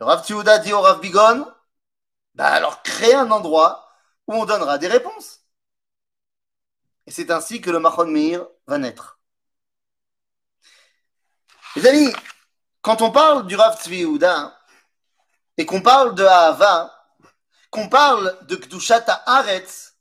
Le 0.00 0.06
Rav 0.06 0.24
Tzviouda 0.24 0.58
dit 0.58 0.72
au 0.72 0.80
Rav 0.80 1.00
Bigon 1.00 1.46
bah 2.34 2.48
alors 2.48 2.82
crée 2.82 3.14
un 3.14 3.30
endroit 3.30 3.88
où 4.26 4.34
on 4.34 4.44
donnera 4.44 4.78
des 4.78 4.88
réponses. 4.88 5.40
Et 7.06 7.10
c'est 7.10 7.30
ainsi 7.30 7.60
que 7.60 7.70
le 7.70 7.78
Machon 7.78 8.06
Meir 8.06 8.46
va 8.66 8.78
naître. 8.78 9.20
Les 11.76 11.86
amis, 11.86 12.12
quand 12.80 13.02
on 13.02 13.10
parle 13.10 13.46
du 13.46 13.56
Rav 13.56 13.80
Tzvi 13.82 14.04
et 15.62 15.64
qu'on 15.64 15.80
parle 15.80 16.16
de 16.16 16.24
Ahava, 16.24 16.92
qu'on 17.70 17.88
parle 17.88 18.36
de 18.46 18.56
Kdushat 18.56 19.04
Haaretz, 19.26 19.94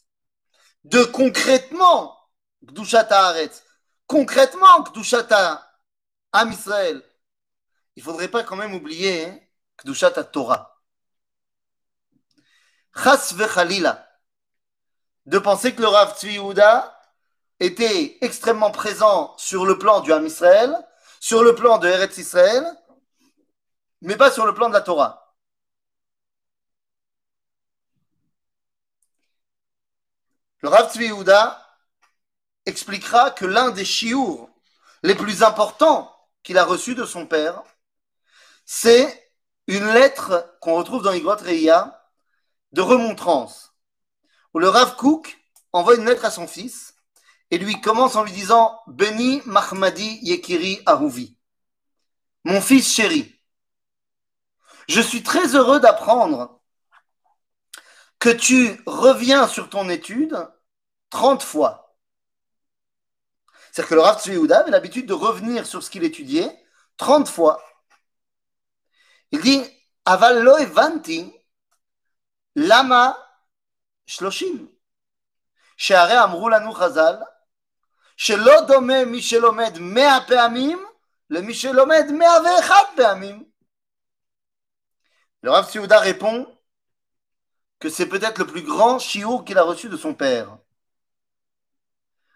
de 0.85 1.03
concrètement 1.03 2.17
Kdushat 2.65 3.05
Haaretz, 3.11 3.61
concrètement 4.07 4.81
Kdushat 4.85 5.27
Am 6.33 6.51
Israël, 6.51 6.99
il 7.95 8.01
faudrait 8.01 8.29
pas 8.29 8.43
quand 8.43 8.55
même 8.55 8.73
oublier 8.73 9.27
hein, 9.27 10.23
Torah. 10.33 10.81
Chas 12.95 13.31
vechalila, 13.35 14.03
de 15.27 15.37
penser 15.37 15.75
que 15.75 15.81
le 15.81 15.89
Rav 15.89 16.17
Tzvi 16.17 16.39
était 17.59 18.17
extrêmement 18.21 18.71
présent 18.71 19.35
sur 19.37 19.67
le 19.67 19.77
plan 19.77 19.99
du 19.99 20.11
Ham 20.11 20.25
Israël, 20.25 20.75
sur 21.19 21.43
le 21.43 21.53
plan 21.53 21.77
de 21.77 21.87
Eretz 21.87 22.17
Israël, 22.17 22.65
mais 24.01 24.17
pas 24.17 24.31
sur 24.31 24.47
le 24.47 24.55
plan 24.55 24.67
de 24.67 24.73
la 24.73 24.81
Torah. 24.81 25.20
Le 30.61 30.69
Rav 30.69 30.91
Tzvi 30.91 31.11
expliquera 32.67 33.31
que 33.31 33.45
l'un 33.45 33.71
des 33.71 33.85
chiours 33.85 34.49
les 35.01 35.15
plus 35.15 35.41
importants 35.41 36.15
qu'il 36.43 36.57
a 36.59 36.63
reçus 36.63 36.93
de 36.93 37.05
son 37.05 37.25
père, 37.25 37.63
c'est 38.65 39.33
une 39.67 39.87
lettre 39.87 40.55
qu'on 40.61 40.75
retrouve 40.75 41.01
dans 41.01 41.13
Igrot 41.13 41.37
Reia 41.37 42.07
de 42.73 42.81
remontrance, 42.81 43.73
où 44.53 44.59
le 44.59 44.69
Rav 44.69 44.95
Kook 44.97 45.39
envoie 45.73 45.95
une 45.95 46.05
lettre 46.05 46.25
à 46.25 46.31
son 46.31 46.47
fils 46.47 46.95
et 47.49 47.57
lui 47.57 47.81
commence 47.81 48.15
en 48.15 48.23
lui 48.23 48.31
disant 48.31 48.79
Beni 48.87 49.41
Mahmadi 49.45 50.19
Yekiri 50.21 50.81
Arouvi, 50.85 51.37
mon 52.43 52.61
fils 52.61 52.93
chéri, 52.93 53.35
je 54.87 55.01
suis 55.01 55.23
très 55.23 55.55
heureux 55.55 55.79
d'apprendre 55.79 56.60
que 58.20 58.30
tu 58.30 58.80
reviens 58.86 59.46
sur 59.48 59.68
ton 59.68 59.88
étude 59.88 60.36
30 61.10 61.42
fois. 61.42 61.96
C'est-à-dire 63.70 63.88
que 63.90 63.94
le 63.94 64.00
Rav 64.00 64.20
Tzvi 64.20 64.52
avait 64.52 64.70
l'habitude 64.70 65.06
de 65.06 65.12
revenir 65.12 65.66
sur 65.66 65.82
ce 65.82 65.90
qu'il 65.90 66.04
étudiait 66.04 66.64
30 66.96 67.28
fois. 67.28 67.62
Il 69.32 69.40
dit 69.40 69.62
Aval 70.04 70.42
lo 70.42 70.56
evanti 70.56 71.32
lama 72.54 73.16
shloshim. 74.06 74.68
שהרי 75.76 76.22
אמרו 76.24 76.48
לנו 76.48 76.72
חז"ל 76.72 77.16
שלא 78.16 78.60
דומה 78.60 79.04
מי 79.04 79.22
שלומד 79.22 79.78
מאה 79.80 80.18
פעמים 80.28 80.84
למי 81.30 81.54
שלומד 81.54 82.04
מאה 82.12 82.42
ואחד 82.44 82.84
פעמים. 82.96 83.44
Le 85.42 85.50
Rav 85.50 85.68
Tsiouda 85.68 86.00
répond 86.00 86.46
que 87.81 87.89
c'est 87.89 88.05
peut-être 88.05 88.37
le 88.37 88.47
plus 88.47 88.61
grand 88.61 88.99
chiour 88.99 89.43
qu'il 89.43 89.57
a 89.57 89.63
reçu 89.63 89.89
de 89.89 89.97
son 89.97 90.13
père. 90.13 90.57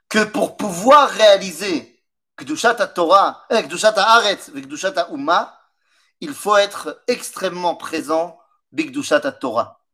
Que 0.10 0.24
pour 0.24 0.58
pouvoir 0.58 1.08
réaliser 1.10 2.04
Kdushat 2.38 2.88
Torah, 2.88 3.46
eh, 3.52 3.62
Kdushat 3.64 3.94
Haaretz 3.96 4.50
et 4.56 4.62
Kdushat 4.62 5.08
Umma, 5.12 5.58
il 6.20 6.34
faut 6.34 6.58
être 6.58 7.04
extrêmement 7.08 7.76
présent 7.76 8.40
Bikdushat 8.72 9.32
Torah. 9.34 9.86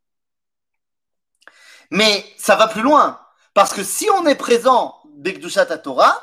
Mais 1.91 2.25
ça 2.37 2.55
va 2.55 2.67
plus 2.67 2.81
loin. 2.81 3.19
Parce 3.53 3.73
que 3.73 3.83
si 3.83 4.09
on 4.09 4.25
est 4.25 4.35
présent 4.35 5.01
Bekdushat 5.05 5.77
Torah, 5.79 6.17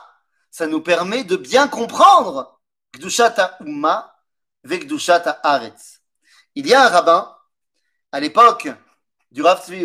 ça 0.50 0.66
nous 0.66 0.80
permet 0.80 1.24
de 1.24 1.36
bien 1.36 1.68
comprendre 1.68 2.58
Kdushat 2.94 3.58
Umma 3.60 4.16
Vekdushat 4.64 5.40
Aretz. 5.42 6.00
Il 6.54 6.66
y 6.66 6.72
a 6.72 6.86
un 6.86 6.88
rabbin, 6.88 7.36
à 8.10 8.20
l'époque 8.20 8.68
du 9.30 9.42
Rav 9.42 9.64
Tzvi 9.64 9.84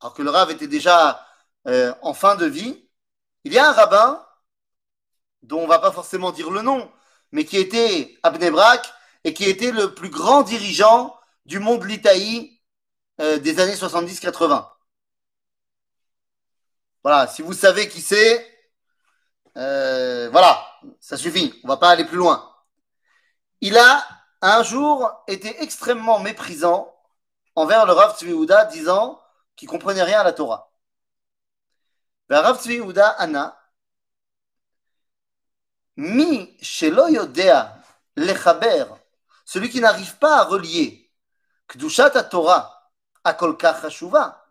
alors 0.00 0.14
que 0.14 0.22
le 0.22 0.30
Rav 0.30 0.50
était 0.50 0.66
déjà 0.66 1.26
euh, 1.66 1.94
en 2.02 2.14
fin 2.14 2.36
de 2.36 2.46
vie, 2.46 2.88
il 3.44 3.52
y 3.52 3.58
a 3.58 3.68
un 3.68 3.72
rabbin 3.72 4.24
dont 5.42 5.60
on 5.60 5.62
ne 5.62 5.68
va 5.68 5.78
pas 5.78 5.92
forcément 5.92 6.32
dire 6.32 6.50
le 6.50 6.62
nom, 6.62 6.90
mais 7.32 7.44
qui 7.44 7.56
était 7.56 8.18
Abnebrak 8.22 8.92
et 9.24 9.34
qui 9.34 9.44
était 9.44 9.72
le 9.72 9.94
plus 9.94 10.10
grand 10.10 10.42
dirigeant 10.42 11.18
du 11.44 11.58
monde 11.58 11.84
litaï 11.84 12.60
euh, 13.20 13.38
des 13.38 13.60
années 13.60 13.74
70-80. 13.74 14.68
Voilà, 17.02 17.26
si 17.28 17.42
vous 17.42 17.52
savez 17.52 17.88
qui 17.88 18.00
c'est, 18.00 18.46
euh, 19.56 20.28
voilà, 20.30 20.66
ça 21.00 21.16
suffit, 21.16 21.54
on 21.62 21.68
ne 21.68 21.72
va 21.72 21.76
pas 21.76 21.90
aller 21.90 22.04
plus 22.04 22.16
loin. 22.16 22.52
Il 23.60 23.78
a 23.78 24.04
un 24.42 24.62
jour 24.62 25.10
été 25.28 25.62
extrêmement 25.62 26.18
méprisant 26.18 26.95
envers 27.55 27.85
le 27.85 27.93
Rav 27.93 28.17
Tzvi 28.17 28.33
disant 28.71 29.21
qu'il 29.55 29.67
ne 29.67 29.71
comprenait 29.71 30.03
rien 30.03 30.21
à 30.21 30.23
la 30.23 30.33
Torah. 30.33 30.71
Le 32.27 32.37
Rav 32.37 32.59
Tzvi 32.61 32.81
Anna, 33.17 33.57
mi 35.97 36.57
shelo 36.61 37.07
yodea 37.07 37.77
lechaber, 38.15 38.85
celui 39.45 39.69
qui 39.69 39.79
n'arrive 39.79 40.17
pas 40.17 40.39
à 40.39 40.43
relier 40.43 41.11
Kdushat 41.67 42.23
Torah 42.29 42.91
à 43.23 43.33
kolkach 43.33 43.83
hashuva, 43.83 44.45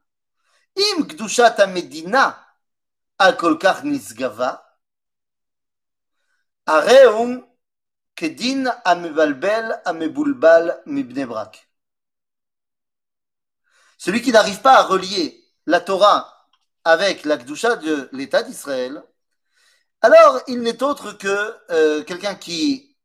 im 0.77 1.07
Kdushat 1.07 1.67
Medina 1.69 2.39
al 3.19 3.37
kolkach 3.37 3.83
nisgava, 3.85 4.65
הרי 6.67 7.43
kedin 8.21 8.67
amebalbel 8.85 9.81
amebulbal 9.85 10.83
mibnebrak. 10.87 11.64
Celui 14.06 14.22
qui 14.22 14.32
n'arrive 14.32 14.62
pas 14.62 14.78
à 14.78 14.84
relier 14.84 15.44
la 15.66 15.82
Torah 15.82 16.48
avec 16.84 17.26
la 17.26 17.38
Kdusha 17.38 17.76
de 17.76 18.08
l'État 18.12 18.44
d'Israël, 18.44 19.04
alors 20.00 20.40
il 20.46 20.62
n'est 20.62 20.84
autre 20.84 21.14
que 21.14 21.58
euh, 21.72 22.04
quelqu'un 22.04 22.36
qui 22.36 22.96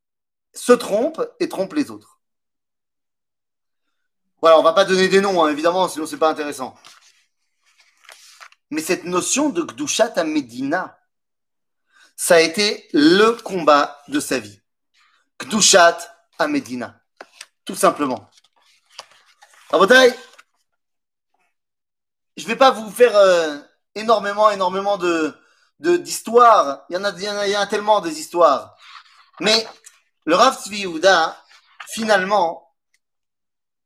se 0.52 0.74
trompe 0.74 1.26
et 1.40 1.48
trompe 1.48 1.72
les 1.72 1.90
autres. 1.90 2.20
Voilà, 4.42 4.58
on 4.58 4.62
va 4.62 4.74
pas 4.74 4.84
donner 4.84 5.08
des 5.08 5.22
noms, 5.22 5.42
hein, 5.42 5.48
évidemment, 5.48 5.88
sinon 5.88 6.04
c'est 6.04 6.18
pas 6.18 6.28
intéressant. 6.28 6.76
Mais 8.68 8.82
cette 8.82 9.04
notion 9.04 9.48
de 9.48 9.62
Gdushat 9.62 10.12
à 10.16 10.24
Medina, 10.24 10.98
ça 12.14 12.34
a 12.34 12.40
été 12.40 12.90
le 12.92 13.40
combat 13.40 14.02
de 14.08 14.20
sa 14.20 14.38
vie. 14.38 14.60
Gdushat 15.38 15.96
à 16.38 16.46
Medina. 16.46 17.00
Tout 17.64 17.74
simplement. 17.74 18.30
Rabotai, 19.70 20.14
je 22.36 22.44
ne 22.44 22.48
vais 22.48 22.56
pas 22.56 22.70
vous 22.70 22.90
faire 22.90 23.16
euh, 23.16 23.58
énormément, 23.94 24.50
énormément 24.50 24.96
de, 24.98 25.36
d'histoires. 25.78 26.84
il, 26.88 26.94
y 26.94 26.98
en 26.98 27.60
a, 27.60 27.66
tellement 27.66 28.00
des 28.00 28.18
histoires. 28.18 28.76
Mais 29.40 29.66
le 30.24 30.34
Rav 30.34 30.56
Tzvi 30.60 30.86
finalement, 31.88 32.74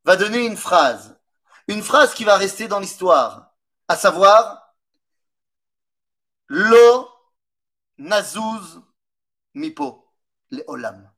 va 0.04 0.16
donner 0.16 0.44
une 0.44 0.56
phrase. 0.56 1.18
Une 1.68 1.82
phrase 1.82 2.14
qui 2.14 2.24
va 2.24 2.36
rester 2.36 2.68
dans 2.68 2.78
l'histoire. 2.78 3.52
À 3.88 3.96
savoir, 3.96 4.64
Lo 6.48 7.08
nazuz 7.98 8.80
mipo 9.54 10.12
leolam. 10.50 11.10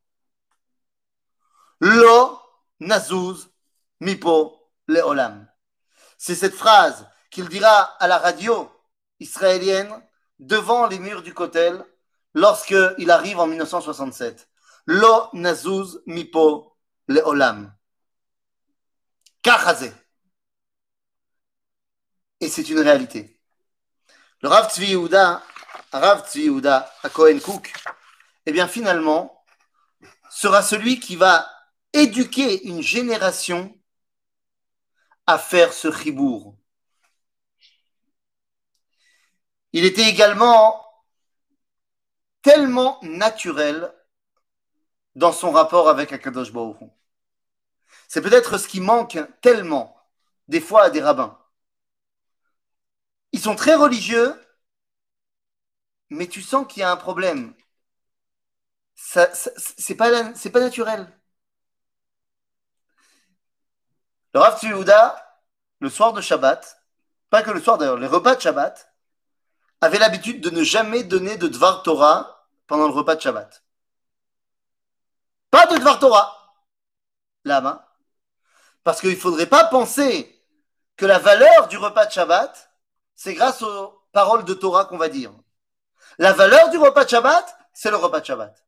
Lo 1.80 2.40
nazuz 2.80 3.48
mipo 4.00 4.70
leolam. 4.86 5.48
C'est 6.16 6.36
cette 6.36 6.54
phrase 6.54 7.08
qu'il 7.36 7.50
dira 7.50 7.82
à 8.00 8.08
la 8.08 8.16
radio 8.16 8.72
israélienne 9.20 9.92
devant 10.38 10.86
les 10.86 10.98
murs 10.98 11.20
du 11.20 11.34
Kotel 11.34 11.84
lorsqu'il 12.32 13.10
arrive 13.10 13.38
en 13.38 13.46
1967. 13.46 14.48
Lo 14.86 15.28
nazuz 15.34 16.00
mipo 16.06 16.78
leolam. 17.08 17.76
Kachazé. 19.42 19.92
Et 22.40 22.48
c'est 22.48 22.70
une 22.70 22.80
réalité. 22.80 23.38
Le 24.40 24.48
Rav 24.48 24.72
Tzvi 24.72 24.92
Yehuda, 24.92 25.42
Rav 25.92 26.26
Tzvi 26.26 26.44
Yehuda 26.44 26.90
à 27.02 27.10
Cohen 27.10 27.38
Cook, 27.40 27.70
eh 28.46 28.52
bien 28.52 28.66
finalement, 28.66 29.44
sera 30.30 30.62
celui 30.62 31.00
qui 31.00 31.16
va 31.16 31.46
éduquer 31.92 32.66
une 32.66 32.80
génération 32.80 33.78
à 35.26 35.36
faire 35.36 35.74
ce 35.74 35.92
chibour. 35.92 36.56
Il 39.72 39.84
était 39.84 40.08
également 40.08 40.82
tellement 42.42 42.98
naturel 43.02 43.92
dans 45.14 45.32
son 45.32 45.50
rapport 45.50 45.88
avec 45.88 46.12
Akadosh 46.12 46.52
Baruch. 46.52 46.76
C'est 48.08 48.22
peut-être 48.22 48.58
ce 48.58 48.68
qui 48.68 48.80
manque 48.80 49.18
tellement 49.40 49.96
des 50.48 50.60
fois 50.60 50.84
à 50.84 50.90
des 50.90 51.02
rabbins. 51.02 51.38
Ils 53.32 53.40
sont 53.40 53.56
très 53.56 53.74
religieux, 53.74 54.34
mais 56.10 56.26
tu 56.28 56.42
sens 56.42 56.66
qu'il 56.66 56.80
y 56.80 56.82
a 56.84 56.90
un 56.90 56.96
problème. 56.96 57.54
Ça, 58.94 59.32
ça 59.34 59.50
c'est 59.56 59.94
pas, 59.94 60.10
pas 60.10 60.60
naturel. 60.60 61.06
Le 64.34 64.40
Rav 64.40 64.60
le 65.80 65.90
soir 65.90 66.12
de 66.12 66.20
Shabbat, 66.20 66.82
pas 67.30 67.42
que 67.42 67.50
le 67.50 67.60
soir 67.60 67.78
d'ailleurs, 67.78 67.98
les 67.98 68.06
repas 68.06 68.34
de 68.36 68.40
Shabbat, 68.40 68.92
avait 69.80 69.98
l'habitude 69.98 70.40
de 70.40 70.50
ne 70.50 70.62
jamais 70.62 71.04
donner 71.04 71.36
de 71.36 71.48
Dvar 71.48 71.82
Torah 71.82 72.48
pendant 72.66 72.86
le 72.86 72.94
repas 72.94 73.16
de 73.16 73.20
Shabbat. 73.20 73.62
Pas 75.50 75.66
de 75.66 75.76
Dvar 75.78 75.98
Torah. 75.98 76.54
Là-bas. 77.44 77.86
Parce 78.82 79.00
qu'il 79.00 79.10
ne 79.10 79.16
faudrait 79.16 79.46
pas 79.46 79.64
penser 79.64 80.32
que 80.96 81.06
la 81.06 81.18
valeur 81.18 81.68
du 81.68 81.76
repas 81.76 82.06
de 82.06 82.12
Shabbat, 82.12 82.72
c'est 83.14 83.34
grâce 83.34 83.62
aux 83.62 84.02
paroles 84.12 84.44
de 84.44 84.54
Torah 84.54 84.86
qu'on 84.86 84.98
va 84.98 85.08
dire. 85.08 85.32
La 86.18 86.32
valeur 86.32 86.70
du 86.70 86.78
repas 86.78 87.04
de 87.04 87.10
Shabbat, 87.10 87.58
c'est 87.72 87.90
le 87.90 87.96
repas 87.96 88.20
de 88.20 88.26
Shabbat. 88.26 88.66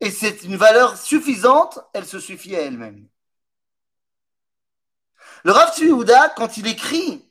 Et 0.00 0.10
c'est 0.10 0.44
une 0.44 0.56
valeur 0.56 0.96
suffisante, 0.96 1.80
elle 1.92 2.06
se 2.06 2.20
suffit 2.20 2.54
à 2.54 2.60
elle-même. 2.60 3.08
Le 5.44 5.52
Rav 5.52 5.74
Tzvi 5.74 5.90
quand 6.36 6.56
il 6.56 6.66
écrit 6.66 7.27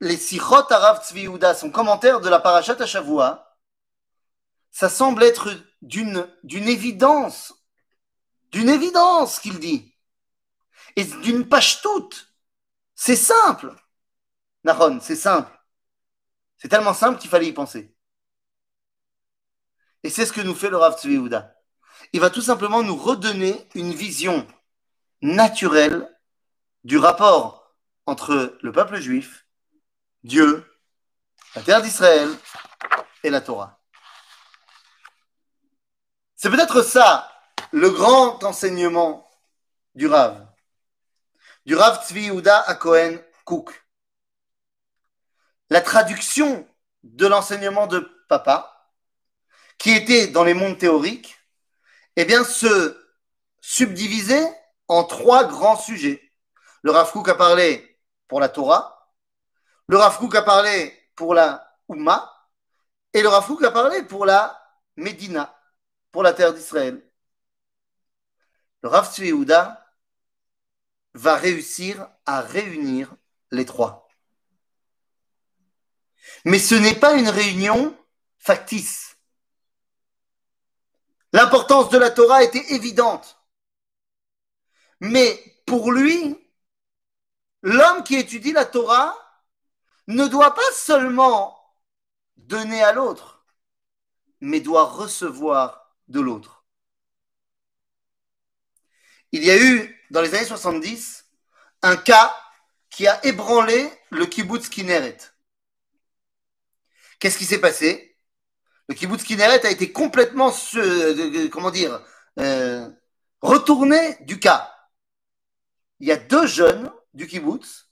les 0.00 0.16
Sichot 0.16 0.72
à 0.72 0.78
Rav 0.78 1.04
Tzvi 1.04 1.28
son 1.58 1.70
commentaire 1.70 2.20
de 2.20 2.28
la 2.28 2.40
Parashat 2.40 2.84
Shavua, 2.86 3.56
ça 4.70 4.88
semble 4.88 5.22
être 5.22 5.50
d'une, 5.82 6.28
d'une 6.42 6.68
évidence 6.68 7.54
d'une 8.52 8.68
évidence 8.68 9.38
qu'il 9.38 9.58
dit. 9.58 9.94
Et 10.96 11.04
d'une 11.04 11.48
page 11.48 11.82
toute. 11.82 12.34
C'est 12.94 13.16
simple. 13.16 13.74
Naron, 14.64 14.98
c'est 15.00 15.16
simple. 15.16 15.56
C'est 16.56 16.68
tellement 16.68 16.94
simple 16.94 17.18
qu'il 17.18 17.30
fallait 17.30 17.46
y 17.46 17.52
penser. 17.52 17.94
Et 20.02 20.10
c'est 20.10 20.26
ce 20.26 20.32
que 20.32 20.40
nous 20.40 20.54
fait 20.54 20.70
le 20.70 20.76
Rav 20.76 20.98
Tzvi 20.98 21.20
Il 22.12 22.20
va 22.20 22.30
tout 22.30 22.42
simplement 22.42 22.82
nous 22.82 22.96
redonner 22.96 23.68
une 23.74 23.92
vision 23.92 24.46
naturelle 25.22 26.08
du 26.84 26.98
rapport 26.98 27.76
entre 28.06 28.58
le 28.60 28.72
peuple 28.72 29.00
juif, 29.00 29.46
Dieu, 30.22 30.70
la 31.54 31.62
terre 31.62 31.80
d'Israël 31.80 32.28
et 33.22 33.30
la 33.30 33.40
Torah. 33.40 33.80
C'est 36.36 36.50
peut-être 36.50 36.82
ça 36.82 37.30
le 37.72 37.90
grand 37.90 38.42
enseignement 38.44 39.28
du 39.94 40.06
Rav, 40.06 40.46
du 41.64 41.74
Rav 41.74 42.06
Tzvi 42.06 42.30
à 42.48 42.74
Cook. 43.44 43.86
La 45.70 45.80
traduction 45.80 46.68
de 47.02 47.26
l'enseignement 47.26 47.86
de 47.86 48.00
papa, 48.28 48.90
qui 49.78 49.90
était 49.92 50.26
dans 50.26 50.44
les 50.44 50.54
mondes 50.54 50.78
théoriques, 50.78 51.38
eh 52.16 52.24
bien, 52.26 52.44
se 52.44 53.00
subdivisait 53.60 54.50
en 54.88 55.04
trois 55.04 55.44
grands 55.44 55.78
sujets. 55.78 56.32
Le 56.82 56.90
Rav 56.90 57.10
Cook 57.12 57.28
a 57.28 57.34
parlé 57.34 57.98
pour 58.28 58.40
la 58.40 58.48
Torah, 58.48 58.99
le 59.90 59.96
Rav 59.96 60.18
Cook 60.18 60.36
a 60.36 60.42
parlé 60.42 60.96
pour 61.16 61.34
la 61.34 61.76
Ummah, 61.88 62.32
et 63.12 63.22
le 63.22 63.28
Rav 63.28 63.46
Cook 63.46 63.64
a 63.64 63.72
parlé 63.72 64.04
pour 64.04 64.24
la 64.24 64.56
Médina, 64.96 65.58
pour 66.12 66.22
la 66.22 66.32
terre 66.32 66.54
d'Israël 66.54 67.02
le 68.82 68.88
Rav 68.88 69.14
va 71.14 71.36
réussir 71.36 72.08
à 72.24 72.40
réunir 72.40 73.14
les 73.50 73.66
trois. 73.66 74.08
Mais 76.44 76.58
ce 76.58 76.74
n'est 76.76 76.94
pas 76.94 77.14
une 77.14 77.28
réunion 77.28 77.94
factice. 78.38 79.18
L'importance 81.32 81.90
de 81.90 81.98
la 81.98 82.10
Torah 82.10 82.42
était 82.42 82.72
évidente. 82.74 83.38
Mais 85.00 85.62
pour 85.66 85.92
lui, 85.92 86.38
l'homme 87.62 88.02
qui 88.02 88.16
étudie 88.16 88.52
la 88.52 88.64
Torah 88.64 89.14
ne 90.06 90.26
doit 90.26 90.54
pas 90.54 90.72
seulement 90.72 91.56
donner 92.36 92.82
à 92.82 92.92
l'autre, 92.92 93.44
mais 94.40 94.60
doit 94.60 94.84
recevoir 94.84 95.94
de 96.08 96.20
l'autre 96.20 96.60
il 99.32 99.44
y 99.44 99.50
a 99.50 99.56
eu, 99.56 99.96
dans 100.10 100.22
les 100.22 100.34
années 100.34 100.44
70, 100.44 101.24
un 101.82 101.96
cas 101.96 102.34
qui 102.90 103.06
a 103.06 103.24
ébranlé 103.24 103.90
le 104.10 104.26
kibbutz 104.26 104.68
Kinneret. 104.68 105.18
Qu'est-ce 107.18 107.38
qui 107.38 107.44
s'est 107.44 107.60
passé? 107.60 108.16
Le 108.88 108.94
kibbutz 108.94 109.22
Kinneret 109.22 109.64
a 109.64 109.70
été 109.70 109.92
complètement, 109.92 110.52
comment 111.52 111.70
dire, 111.70 112.04
euh, 112.38 112.88
retourné 113.40 114.16
du 114.22 114.40
cas. 114.40 114.74
Il 116.00 116.08
y 116.08 116.12
a 116.12 116.16
deux 116.16 116.46
jeunes 116.46 116.90
du 117.14 117.26
kibbutz 117.26 117.89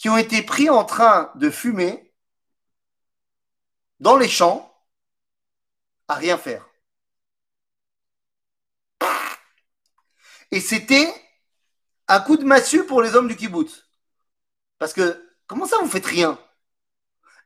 qui 0.00 0.08
ont 0.08 0.16
été 0.16 0.42
pris 0.42 0.70
en 0.70 0.82
train 0.82 1.30
de 1.34 1.50
fumer 1.50 2.14
dans 3.98 4.16
les 4.16 4.30
champs 4.30 4.74
à 6.08 6.14
rien 6.14 6.38
faire. 6.38 6.66
Et 10.52 10.60
c'était 10.60 11.14
un 12.08 12.18
coup 12.20 12.38
de 12.38 12.44
massue 12.44 12.86
pour 12.86 13.02
les 13.02 13.14
hommes 13.14 13.28
du 13.28 13.36
kibbutz. 13.36 13.84
Parce 14.78 14.94
que, 14.94 15.22
comment 15.46 15.66
ça, 15.66 15.76
vous 15.82 15.90
faites 15.90 16.06
rien? 16.06 16.38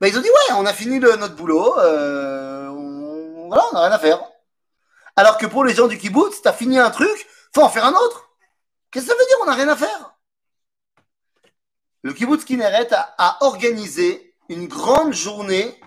Ben, 0.01 0.07
Ils 0.07 0.17
ont 0.17 0.23
dit, 0.23 0.29
ouais, 0.29 0.55
on 0.55 0.65
a 0.65 0.73
fini 0.73 1.01
notre 1.01 1.35
boulot, 1.35 1.77
euh, 1.81 2.69
on, 2.69 3.49
voilà, 3.49 3.65
on 3.73 3.75
n'a 3.75 3.81
rien 3.81 3.97
à 3.97 3.99
faire. 3.99 4.23
Alors 5.17 5.39
que 5.39 5.47
pour 5.47 5.65
les 5.65 5.75
gens 5.75 5.89
du 5.89 5.99
kibbutz, 5.99 6.41
t'as 6.41 6.53
fini 6.53 6.79
un 6.79 6.93
truc, 6.93 7.27
faut 7.53 7.63
en 7.63 7.69
faire 7.69 7.85
un 7.85 7.95
autre. 7.95 8.31
Qu'est-ce 8.93 9.07
que 9.07 9.11
ça 9.11 9.19
veut 9.19 9.27
dire, 9.27 9.39
on 9.43 9.47
n'a 9.47 9.55
rien 9.55 9.69
à 9.69 9.77
faire? 9.77 10.14
Le 12.05 12.13
kibbutz 12.13 12.45
Kineret 12.45 12.93
a, 12.93 13.15
a 13.17 13.45
organisé 13.47 14.37
une 14.51 14.69
grande 14.69 15.15
journée 15.15 15.81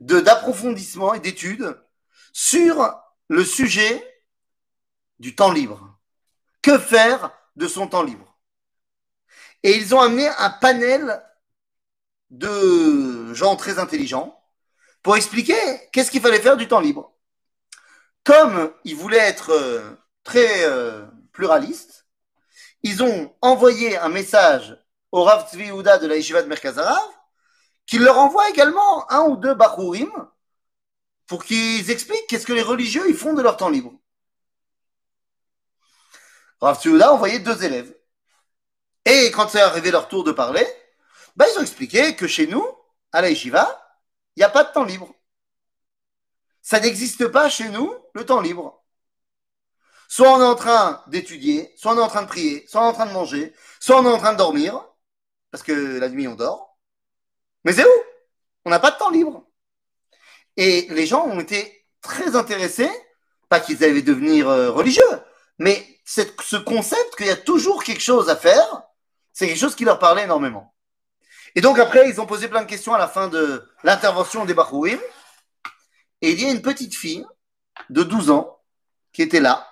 d'approfondissement 0.00 1.14
et 1.14 1.20
d'études 1.20 1.80
sur 2.32 2.92
le 3.28 3.44
sujet 3.44 4.24
du 5.20 5.36
temps 5.36 5.52
libre. 5.52 5.96
Que 6.60 6.76
faire 6.76 7.30
de 7.54 7.68
son 7.68 7.86
temps 7.86 8.02
libre? 8.02 8.36
Et 9.62 9.76
ils 9.76 9.94
ont 9.94 10.00
amené 10.00 10.26
un 10.26 10.50
panel 10.50 11.22
de 12.30 13.32
gens 13.32 13.54
très 13.54 13.78
intelligents 13.78 14.36
pour 15.04 15.14
expliquer 15.16 15.54
qu'est-ce 15.92 16.10
qu'il 16.10 16.20
fallait 16.20 16.40
faire 16.40 16.56
du 16.56 16.66
temps 16.66 16.80
libre. 16.80 17.12
Comme 18.24 18.74
ils 18.82 18.96
voulaient 18.96 19.18
être 19.18 19.50
euh, 19.50 19.96
très 20.24 20.64
euh, 20.64 21.06
pluralistes, 21.30 22.06
ils 22.82 23.04
ont 23.04 23.32
envoyé 23.40 23.96
un 23.96 24.08
message 24.08 24.81
au 25.12 25.24
Rav 25.24 25.48
Tzvi 25.48 25.68
de 25.68 26.06
la 26.06 26.16
Yeshiva 26.16 26.42
de 26.42 26.48
Merkazarav, 26.48 27.08
qui 27.86 27.98
leur 27.98 28.18
envoie 28.18 28.48
également 28.48 29.10
un 29.12 29.22
ou 29.28 29.36
deux 29.36 29.54
Bachurim 29.54 30.10
pour 31.26 31.44
qu'ils 31.44 31.90
expliquent 31.90 32.26
qu'est-ce 32.28 32.46
que 32.46 32.52
les 32.52 32.62
religieux 32.62 33.04
ils 33.08 33.16
font 33.16 33.34
de 33.34 33.42
leur 33.42 33.56
temps 33.56 33.68
libre. 33.68 33.92
Rav 36.60 36.80
a 37.00 37.12
envoyé 37.12 37.40
deux 37.40 37.62
élèves. 37.64 37.94
Et 39.04 39.30
quand 39.32 39.48
c'est 39.48 39.60
arrivé 39.60 39.90
leur 39.90 40.08
tour 40.08 40.24
de 40.24 40.32
parler, 40.32 40.66
ben, 41.34 41.46
ils 41.52 41.58
ont 41.58 41.62
expliqué 41.62 42.14
que 42.14 42.28
chez 42.28 42.46
nous, 42.46 42.64
à 43.10 43.20
la 43.20 43.30
Yeshiva, 43.30 43.98
il 44.36 44.40
n'y 44.40 44.44
a 44.44 44.48
pas 44.48 44.64
de 44.64 44.72
temps 44.72 44.84
libre. 44.84 45.12
ça 46.62 46.78
n'existe 46.80 47.26
pas 47.28 47.50
chez 47.50 47.68
nous, 47.68 47.92
le 48.14 48.24
temps 48.24 48.40
libre. 48.40 48.82
Soit 50.08 50.30
on 50.30 50.40
est 50.40 50.44
en 50.44 50.54
train 50.54 51.02
d'étudier, 51.08 51.74
soit 51.76 51.94
on 51.94 51.98
est 51.98 52.02
en 52.02 52.08
train 52.08 52.22
de 52.22 52.28
prier, 52.28 52.66
soit 52.68 52.82
on 52.82 52.84
est 52.84 52.88
en 52.88 52.92
train 52.92 53.06
de 53.06 53.12
manger, 53.12 53.54
soit 53.80 54.00
on 54.00 54.04
est 54.04 54.12
en 54.12 54.18
train 54.18 54.32
de 54.32 54.38
dormir, 54.38 54.84
parce 55.52 55.62
que 55.62 55.98
la 56.00 56.08
nuit 56.08 56.26
on 56.26 56.34
dort. 56.34 56.76
Mais 57.64 57.72
c'est 57.72 57.84
où? 57.84 58.02
On 58.64 58.70
n'a 58.70 58.80
pas 58.80 58.90
de 58.90 58.98
temps 58.98 59.10
libre. 59.10 59.46
Et 60.56 60.88
les 60.90 61.06
gens 61.06 61.26
ont 61.26 61.38
été 61.38 61.86
très 62.00 62.34
intéressés, 62.34 62.90
pas 63.48 63.60
qu'ils 63.60 63.84
allaient 63.84 64.02
devenir 64.02 64.48
euh, 64.48 64.72
religieux, 64.72 65.02
mais 65.58 65.86
ce 66.04 66.56
concept 66.56 67.16
qu'il 67.16 67.26
y 67.26 67.30
a 67.30 67.36
toujours 67.36 67.84
quelque 67.84 68.02
chose 68.02 68.28
à 68.28 68.36
faire, 68.36 68.82
c'est 69.32 69.46
quelque 69.46 69.58
chose 69.58 69.76
qui 69.76 69.84
leur 69.84 69.98
parlait 69.98 70.24
énormément. 70.24 70.74
Et 71.54 71.60
donc 71.60 71.78
après, 71.78 72.08
ils 72.08 72.20
ont 72.20 72.26
posé 72.26 72.48
plein 72.48 72.62
de 72.62 72.66
questions 72.66 72.94
à 72.94 72.98
la 72.98 73.08
fin 73.08 73.28
de 73.28 73.68
l'intervention 73.84 74.44
des 74.44 74.54
Bahouim. 74.54 74.98
Et 76.20 76.32
il 76.32 76.40
y 76.40 76.46
a 76.46 76.50
une 76.50 76.62
petite 76.62 76.94
fille 76.94 77.26
de 77.90 78.02
12 78.02 78.30
ans 78.30 78.58
qui 79.12 79.22
était 79.22 79.40
là 79.40 79.68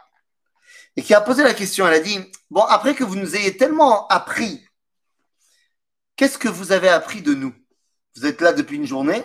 et 0.96 1.02
qui 1.02 1.14
a 1.14 1.20
posé 1.20 1.42
la 1.42 1.54
question. 1.54 1.86
Elle 1.86 1.94
a 1.94 2.00
dit, 2.00 2.20
bon, 2.50 2.62
après 2.62 2.94
que 2.94 3.04
vous 3.04 3.16
nous 3.16 3.36
ayez 3.36 3.56
tellement 3.56 4.06
appris, 4.08 4.66
qu'est-ce 6.20 6.36
que 6.36 6.50
vous 6.50 6.72
avez 6.72 6.90
appris 6.90 7.22
de 7.22 7.32
nous? 7.32 7.54
Vous 8.14 8.26
êtes 8.26 8.42
là 8.42 8.52
depuis 8.52 8.76
une 8.76 8.86
journée. 8.86 9.24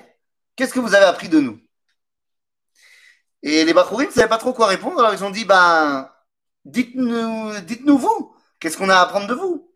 Qu'est-ce 0.56 0.74
que 0.74 0.80
vous 0.80 0.96
avez 0.96 1.04
appris 1.04 1.28
de 1.28 1.42
nous? 1.42 1.60
Et 3.44 3.66
les 3.66 3.74
Bahouim 3.74 4.06
ne 4.06 4.12
savaient 4.12 4.30
pas 4.30 4.38
trop 4.38 4.54
quoi 4.54 4.68
répondre. 4.68 5.00
Alors 5.00 5.14
ils 5.14 5.26
ont 5.26 5.30
dit, 5.30 5.44
ben, 5.44 6.10
dites-nous, 6.64 7.60
dites-nous 7.60 7.98
vous. 7.98 8.34
Qu'est-ce 8.62 8.78
qu'on 8.78 8.88
a 8.88 8.96
à 8.96 9.02
apprendre 9.02 9.28
de 9.28 9.34
vous? 9.34 9.70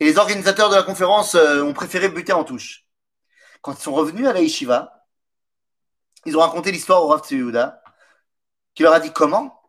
Et 0.00 0.04
les 0.04 0.18
organisateurs 0.18 0.68
de 0.68 0.74
la 0.74 0.82
conférence 0.82 1.34
euh, 1.34 1.62
ont 1.62 1.72
préféré 1.72 2.10
buter 2.10 2.34
en 2.34 2.44
touche. 2.44 2.84
Quand 3.62 3.72
ils 3.72 3.82
sont 3.82 3.94
revenus 3.94 4.26
à 4.26 4.34
la 4.34 4.42
yeshiva, 4.42 5.06
ils 6.26 6.36
ont 6.36 6.40
raconté 6.40 6.72
l'histoire 6.72 7.02
au 7.02 7.08
Rav 7.08 7.22
qui 7.22 8.82
leur 8.82 8.92
a 8.92 9.00
dit 9.00 9.14
comment? 9.14 9.62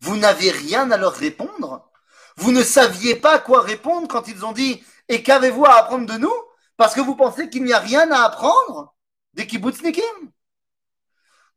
Vous 0.00 0.16
n'avez 0.16 0.50
rien 0.50 0.90
à 0.90 0.96
leur 0.96 1.12
répondre? 1.12 1.88
Vous 2.36 2.50
ne 2.50 2.64
saviez 2.64 3.14
pas 3.14 3.38
quoi 3.38 3.60
répondre 3.60 4.08
quand 4.08 4.26
ils 4.26 4.44
ont 4.44 4.52
dit 4.52 4.82
Et 5.10 5.24
qu'avez-vous 5.24 5.66
à 5.66 5.74
apprendre 5.74 6.06
de 6.06 6.16
nous 6.16 6.32
Parce 6.76 6.94
que 6.94 7.00
vous 7.00 7.16
pensez 7.16 7.50
qu'il 7.50 7.64
n'y 7.64 7.72
a 7.72 7.80
rien 7.80 8.10
à 8.12 8.22
apprendre 8.22 8.94
des 9.34 9.44
kibbutznikim 9.44 10.04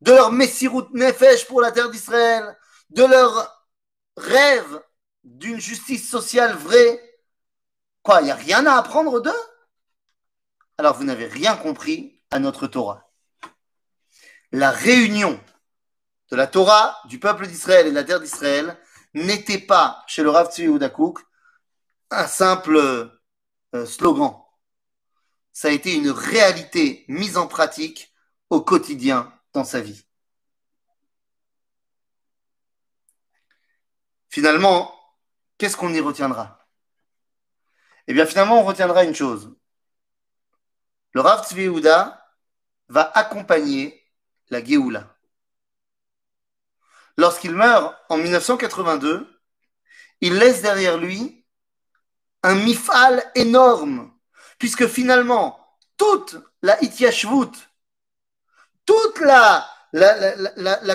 De 0.02 0.12
leur 0.12 0.32
messirut 0.32 0.86
nefesh 0.94 1.46
pour 1.46 1.62
la 1.62 1.72
terre 1.72 1.92
d'Israël, 1.92 2.58
de 2.90 3.04
leur 3.04 3.64
rêve 4.18 4.82
d'une 5.24 5.60
justice 5.60 6.10
sociale 6.10 6.56
vraie. 6.56 7.00
Quoi, 8.02 8.22
il 8.22 8.26
n'y 8.26 8.32
a 8.32 8.36
rien 8.36 8.66
à 8.66 8.76
apprendre 8.76 9.22
d'eux? 9.22 9.32
Alors 10.80 10.96
vous 10.98 11.04
n'avez 11.04 11.28
rien 11.28 11.56
compris 11.56 12.20
à 12.32 12.40
notre 12.40 12.66
Torah. 12.66 13.08
La 14.52 14.72
réunion 14.72 15.40
de 16.32 16.36
la 16.36 16.48
Torah, 16.48 16.98
du 17.06 17.20
peuple 17.20 17.46
d'Israël 17.46 17.86
et 17.86 17.92
de 17.92 17.96
la 17.96 18.04
terre 18.04 18.20
d'Israël 18.20 18.80
n'était 19.14 19.60
pas, 19.60 20.04
chez 20.08 20.24
le 20.24 20.32
Rav 20.32 20.52
Tzvi 20.52 20.68
un 22.10 22.28
simple 22.28 23.12
slogan. 23.86 24.44
Ça 25.52 25.68
a 25.68 25.72
été 25.72 25.94
une 25.96 26.10
réalité 26.10 27.06
mise 27.08 27.38
en 27.38 27.48
pratique 27.48 28.14
au 28.50 28.62
quotidien 28.62 29.32
dans 29.54 29.64
sa 29.64 29.82
vie. 29.82 30.06
Finalement, 34.30 34.94
qu'est-ce 35.58 35.78
qu'on 35.78 35.94
y 35.94 36.00
retiendra? 36.00 36.68
Eh 38.08 38.14
bien, 38.14 38.26
finalement, 38.26 38.60
on 38.60 38.64
retiendra 38.64 39.04
une 39.04 39.16
chose. 39.16 39.56
Le 41.14 41.22
Rav 41.22 41.48
Tzvi 41.48 41.70
va 42.90 43.12
accompagner 43.14 44.04
la 44.50 44.64
Géoula. 44.64 45.16
Lorsqu'il 47.18 47.52
meurt 47.54 47.96
en 48.10 48.18
1982, 48.18 49.40
il 50.22 50.36
laisse 50.36 50.64
derrière 50.64 50.98
lui 50.98 51.43
un 52.44 52.56
mifal 52.56 53.24
énorme, 53.36 54.12
puisque 54.60 54.88
finalement, 54.88 55.60
toute 55.98 56.38
la 56.62 56.82
Ityashvut, 56.84 57.52
toute 58.86 59.20
la, 59.22 59.68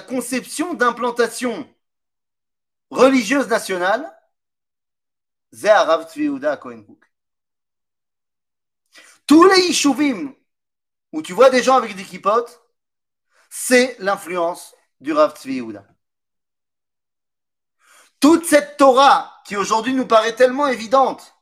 conception 0.07 0.75
d'implantation 0.75 1.69
religieuse 2.91 3.49
nationale 3.49 4.15
c'est 5.53 5.71
Arav 5.71 6.13
Tous 9.27 9.45
les 9.45 9.61
Yishuvim 9.69 10.35
où 11.13 11.23
tu 11.23 11.33
vois 11.33 11.51
des 11.51 11.63
gens 11.63 11.77
avec 11.77 11.97
des 11.97 12.05
kippotes, 12.05 12.61
c'est 13.49 13.97
l'influence 13.99 14.75
du 15.01 15.13
Rav 15.13 15.35
Tzvi 15.37 15.63
Toute 18.21 18.45
cette 18.45 18.77
Torah 18.77 19.41
qui 19.47 19.57
aujourd'hui 19.57 19.95
nous 19.95 20.07
paraît 20.07 20.35
tellement 20.35 20.67
évidente, 20.67 21.35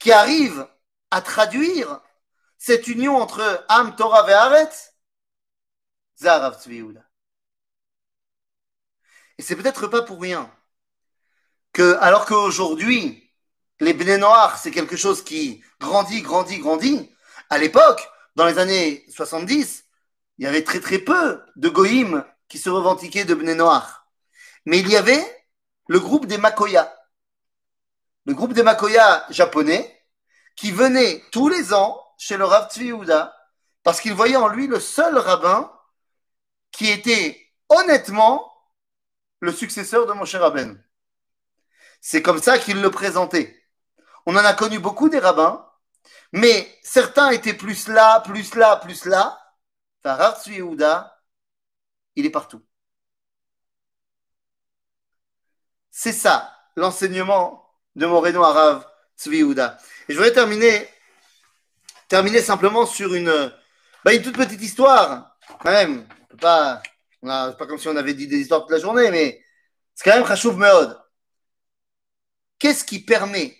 qui 0.00 0.10
arrive 0.10 0.66
à 1.12 1.20
traduire 1.20 2.00
cette 2.58 2.88
union 2.88 3.16
entre 3.16 3.64
Am, 3.68 3.94
Torah 3.94 4.28
et 4.28 4.32
Aretz, 4.32 4.94
c'est 6.16 6.28
Rav 6.28 6.60
Tzvi 6.60 6.84
Et 9.38 9.42
c'est 9.42 9.56
peut-être 9.56 9.86
pas 9.86 10.02
pour 10.02 10.20
rien 10.20 10.52
que, 11.72 11.96
alors 12.00 12.26
qu'aujourd'hui, 12.26 13.32
les 13.80 13.94
Bnei 13.94 14.18
Noirs, 14.18 14.58
c'est 14.58 14.70
quelque 14.70 14.96
chose 14.96 15.22
qui 15.22 15.62
grandit, 15.80 16.20
grandit, 16.20 16.58
grandit. 16.58 17.14
À 17.48 17.58
l'époque, 17.58 18.06
dans 18.36 18.44
les 18.44 18.58
années 18.58 19.06
70, 19.08 19.84
il 20.38 20.44
y 20.44 20.46
avait 20.46 20.64
très 20.64 20.80
très 20.80 20.98
peu 20.98 21.42
de 21.56 21.68
Goïm 21.68 22.24
qui 22.48 22.58
se 22.58 22.68
revendiquaient 22.68 23.24
de 23.24 23.34
Bnei 23.34 23.54
Noirs. 23.54 24.06
Mais 24.66 24.80
il 24.80 24.88
y 24.88 24.96
avait 24.96 25.24
le 25.88 26.00
groupe 26.00 26.26
des 26.26 26.38
Makoya. 26.38 26.94
Le 28.26 28.34
groupe 28.34 28.52
des 28.52 28.62
Makoya 28.62 29.26
japonais 29.30 30.04
qui 30.56 30.72
venait 30.72 31.24
tous 31.32 31.48
les 31.48 31.72
ans 31.72 32.00
chez 32.18 32.36
le 32.36 32.44
Rav 32.44 32.70
Tzvi 32.70 32.92
parce 33.82 34.00
qu'il 34.00 34.12
voyait 34.12 34.36
en 34.36 34.48
lui 34.48 34.66
le 34.66 34.78
seul 34.78 35.16
rabbin 35.16 35.72
qui 36.70 36.88
était 36.88 37.50
honnêtement 37.68 38.52
le 39.40 39.52
successeur 39.52 40.06
de 40.06 40.12
Moshe 40.12 40.34
Rabben. 40.34 40.82
C'est 42.00 42.22
comme 42.22 42.40
ça 42.40 42.58
qu'il 42.58 42.80
le 42.80 42.90
présentait. 42.90 43.56
On 44.26 44.36
en 44.36 44.44
a 44.44 44.54
connu 44.54 44.78
beaucoup 44.78 45.08
des 45.08 45.18
rabbins, 45.18 45.66
mais 46.32 46.78
certains 46.82 47.30
étaient 47.30 47.54
plus 47.54 47.88
là, 47.88 48.20
plus 48.20 48.54
là, 48.54 48.76
plus 48.76 49.06
là. 49.06 49.38
Enfin, 50.02 50.14
Rav 50.16 50.42
Yehuda, 50.46 51.22
il 52.16 52.26
est 52.26 52.30
partout. 52.30 52.64
C'est 55.90 56.12
ça, 56.12 56.54
l'enseignement 56.76 57.59
de 57.96 58.06
Moreno 58.06 58.42
Arav 58.42 58.86
Tzvi. 59.16 59.40
Et 59.40 59.44
je 60.08 60.14
voudrais 60.14 60.32
terminer, 60.32 60.88
terminer 62.08 62.40
simplement 62.40 62.86
sur 62.86 63.14
une, 63.14 63.52
bah, 64.04 64.14
une 64.14 64.22
toute 64.22 64.36
petite 64.36 64.62
histoire. 64.62 65.36
Quand 65.60 65.70
même, 65.70 66.06
pas, 66.40 66.82
pas 67.22 67.66
comme 67.66 67.78
si 67.78 67.88
on 67.88 67.96
avait 67.96 68.14
dit 68.14 68.26
des 68.26 68.38
histoires 68.38 68.62
toute 68.62 68.70
la 68.70 68.78
journée, 68.78 69.10
mais 69.10 69.44
c'est 69.94 70.08
quand 70.08 70.16
même 70.16 70.26
Khashouv 70.26 70.56
Meod. 70.56 70.98
Qu'est-ce 72.58 72.84
qui 72.84 73.00
permet 73.00 73.56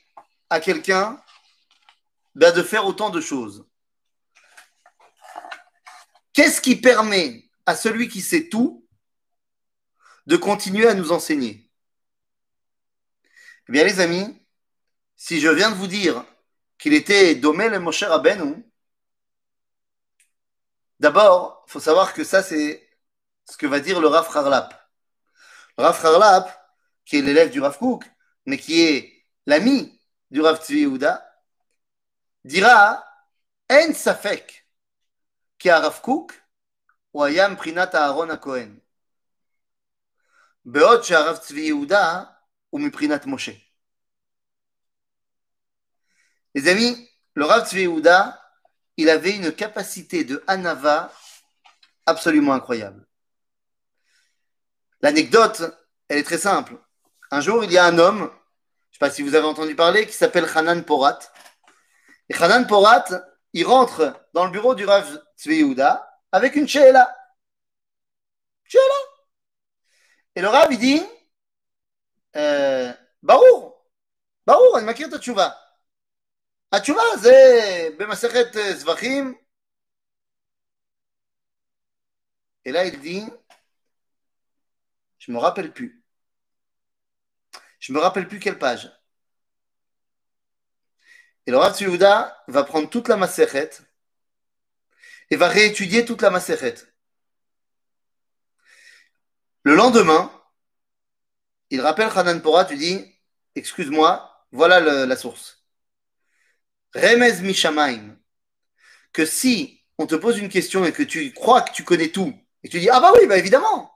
à 0.49 0.61
quelqu'un 0.61 1.20
ben, 2.35 2.53
de 2.55 2.62
faire 2.62 2.87
autant 2.87 3.11
de 3.11 3.20
choses? 3.20 3.66
Qu'est-ce 6.33 6.61
qui 6.61 6.76
permet 6.76 7.45
à 7.66 7.74
celui 7.74 8.09
qui 8.09 8.20
sait 8.20 8.49
tout 8.49 8.87
de 10.26 10.37
continuer 10.37 10.87
à 10.87 10.95
nous 10.95 11.12
enseigner? 11.12 11.70
Eh 13.70 13.72
bien, 13.72 13.84
les 13.84 13.99
amis, 13.99 14.41
si 15.16 15.39
je 15.39 15.49
viens 15.49 15.72
de 15.72 15.76
vous 15.76 15.88
dire 15.88 16.24
qu'il 16.78 16.93
était 16.93 17.36
Domel 17.36 17.74
et 17.74 17.80
Moshe 17.80 18.03
Rabbeinu, 18.03 18.63
d'abord, 20.99 21.63
il 21.68 21.72
faut 21.72 21.80
savoir 21.80 22.13
que 22.13 22.24
ça, 22.24 22.43
c'est 22.43 22.88
ce 23.49 23.57
que 23.57 23.68
va 23.68 23.80
dire 23.80 23.99
le 23.99 24.07
Rav 24.07 24.30
Harlap. 24.36 24.74
Le 25.78 25.84
Rav 25.84 26.05
Harlap, 26.05 26.74
qui 27.05 27.18
est 27.18 27.22
l'élève 27.22 27.49
du 27.49 27.61
Rav 27.61 27.78
Kook, 27.78 28.03
mais 28.45 28.57
qui 28.57 28.82
est 28.82 29.26
l'ami 29.45 29.99
du 30.32 30.41
Rav 30.41 30.61
Tzvi 30.63 30.82
Yehuda, 30.82 31.24
dira 32.43 33.03
En 33.72 33.93
safek 33.93 34.68
qui 35.57 35.70
a 35.70 35.80
Rav 35.80 36.01
Kook 36.01 36.34
ou 37.13 37.24
Ayam 37.24 37.55
Prinat 37.55 37.89
Aaron 37.93 38.38
Cohen. 38.38 38.80
בעוד 40.66 41.03
שהרב 41.03 41.38
צבי 41.38 41.61
יהודה 41.61 42.24
Umiprinat 42.73 43.21
Moshe. 43.27 43.51
Les 46.55 46.68
amis, 46.68 47.09
le 47.35 47.45
Rav 47.45 47.68
Tzvi 47.68 47.89
il 48.97 49.09
avait 49.09 49.37
une 49.37 49.53
capacité 49.53 50.25
de 50.25 50.43
Hanava 50.47 51.12
absolument 52.07 52.53
incroyable. 52.53 53.07
L'anecdote, 55.01 55.62
elle 56.09 56.18
est 56.18 56.25
très 56.25 56.39
simple. 56.39 56.75
Un 57.31 57.41
jour, 57.41 57.64
il 57.64 57.73
y 57.73 57.79
a 57.79 57.87
un 57.87 57.99
homme, 57.99 58.18
je 58.18 58.25
ne 58.25 58.93
sais 58.93 58.99
pas 58.99 59.11
si 59.11 59.23
vous 59.23 59.35
avez 59.35 59.47
entendu 59.47 59.75
parler, 59.75 60.07
qui 60.07 60.12
s'appelle 60.12 60.47
Hanan 60.55 60.85
Porat. 60.85 61.21
Et 62.29 62.35
Hanan 62.35 62.66
Porat, 62.66 63.05
il 63.53 63.64
rentre 63.64 64.29
dans 64.35 64.45
le 64.45 64.51
bureau 64.51 64.75
du 64.75 64.85
Rav 64.85 65.23
Tzvi 65.39 65.64
avec 66.33 66.57
une 66.57 66.68
Sheela. 66.68 67.16
Sheela. 68.64 68.83
Et 70.35 70.43
le 70.43 70.49
Rav, 70.49 70.68
il 70.73 70.79
dit 70.79 71.03
euh, 72.36 72.93
Barour, 73.24 73.86
Barour, 74.47 74.78
אני 74.78 74.91
מכיר 74.91 75.07
את 75.07 75.13
התשובה. 75.13 75.49
התשובה 76.72 77.03
זה 77.22 77.34
במסכת 77.97 78.47
זבחים. 78.76 79.36
Et 82.66 82.72
là, 82.72 82.86
il 82.86 82.99
dit, 82.99 83.24
je 85.20 85.32
me 85.32 85.38
rappelle 85.38 85.72
plus. 85.72 86.03
Je 87.80 87.93
me 87.93 87.99
rappelle 87.99 88.28
plus 88.28 88.39
quelle 88.39 88.57
page. 88.57 88.91
Et 91.45 91.51
le 91.51 91.57
Rav 91.57 91.76
Tzviouda 91.76 92.43
va 92.47 92.63
prendre 92.63 92.89
toute 92.89 93.07
la 93.07 93.18
Masechet 93.18 93.70
et 95.30 95.36
va 95.36 95.47
réétudier 95.47 96.05
toute 96.05 96.24
la 96.24 96.32
Masechet. 96.32 96.76
Le 99.63 99.76
lendemain, 99.76 100.32
il 101.71 101.81
rappelle 101.81 102.11
Hanan 102.14 102.41
Pora, 102.43 102.64
tu 102.64 102.77
dis, 102.77 103.05
excuse-moi, 103.55 104.47
voilà 104.53 104.81
la 104.81 105.16
source. 105.16 105.64
Remez 106.95 107.41
Mishamaim, 107.43 108.16
que 109.12 109.25
si 109.25 109.85
on 109.99 110.07
te 110.07 110.14
pose 110.14 110.39
une 110.39 110.49
question 110.49 110.85
et 110.85 110.93
que 110.93 111.03
tu 111.03 111.33
crois 111.33 111.62
que 111.62 111.73
tu 111.73 111.85
connais 111.85 112.09
tout, 112.09 112.35
et 112.62 112.68
tu 112.68 112.81
dis, 112.81 112.91
ah 112.91 113.01
bah 113.01 113.12
oui, 113.14 113.27
bah 113.27 113.39
évidemment, 113.39 113.93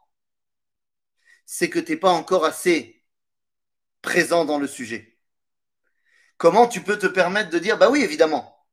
c'est 1.46 1.68
que 1.68 1.78
tu 1.78 1.92
n'es 1.92 1.98
pas 1.98 2.10
encore 2.10 2.44
assez 2.44 3.04
présent 4.02 4.44
dans 4.44 4.58
le 4.58 4.66
sujet. 4.66 5.18
Comment 6.36 6.68
tu 6.68 6.82
peux 6.82 6.98
te 6.98 7.06
permettre 7.06 7.50
de 7.50 7.58
dire, 7.58 7.78
bah 7.78 7.90
oui, 7.90 8.02
évidemment 8.02 8.66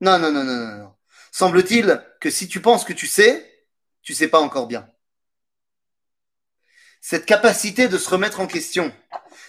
Non, 0.00 0.18
non, 0.18 0.32
non, 0.32 0.44
non, 0.44 0.76
non. 0.78 0.94
Semble-t-il 1.32 2.04
que 2.20 2.30
si 2.30 2.48
tu 2.48 2.60
penses 2.60 2.84
que 2.84 2.92
tu 2.92 3.06
sais, 3.06 3.66
tu 4.02 4.14
sais 4.14 4.28
pas 4.28 4.40
encore 4.40 4.66
bien. 4.66 4.90
Cette 7.00 7.26
capacité 7.26 7.88
de 7.88 7.98
se 7.98 8.08
remettre 8.08 8.40
en 8.40 8.46
question, 8.46 8.92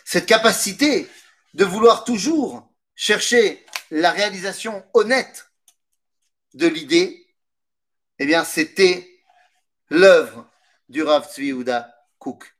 cette 0.06 0.26
capacité 0.26 1.08
de 1.54 1.66
vouloir 1.66 2.04
toujours 2.04 2.68
chercher 2.96 3.66
la 3.92 4.12
réalisation 4.12 4.86
honnête 4.94 5.52
de 6.54 6.68
l'idée, 6.68 7.28
eh 8.20 8.26
bien, 8.26 8.44
c'était 8.44 9.10
l'œuvre 9.90 10.50
du 10.90 11.04
Rav 11.04 11.32
Tzvi 11.32 11.48
Yehuda 11.48 11.96
Kouk. 12.20 12.56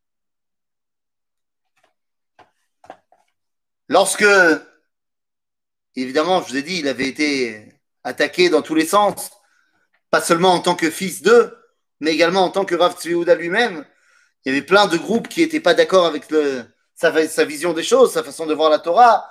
Lorsque, 3.88 4.26
évidemment, 5.96 6.42
je 6.42 6.50
vous 6.50 6.58
ai 6.58 6.64
dit, 6.64 6.80
il 6.80 6.88
avait 6.88 7.08
été 7.08 7.82
attaqué 8.04 8.50
dans 8.50 8.62
tous 8.62 8.76
les 8.76 8.86
sens, 8.86 9.32
pas 10.10 10.22
seulement 10.22 10.54
en 10.54 10.60
tant 10.60 10.76
que 10.76 10.90
fils 10.90 11.22
d'eux, 11.22 11.58
mais 12.00 12.14
également 12.14 12.44
en 12.44 12.50
tant 12.50 12.66
que 12.66 12.76
Rav 12.76 13.00
Tzvi 13.00 13.14
lui-même. 13.36 13.86
Il 14.44 14.54
y 14.54 14.58
avait 14.58 14.66
plein 14.66 14.88
de 14.88 14.98
groupes 14.98 15.28
qui 15.28 15.42
n'étaient 15.42 15.60
pas 15.60 15.74
d'accord 15.74 16.06
avec 16.06 16.26
sa, 16.96 17.28
sa 17.28 17.46
vision 17.46 17.74
des 17.74 17.84
choses, 17.84 18.14
sa 18.14 18.24
façon 18.24 18.46
de 18.46 18.54
voir 18.54 18.70
la 18.70 18.80
Torah. 18.80 19.30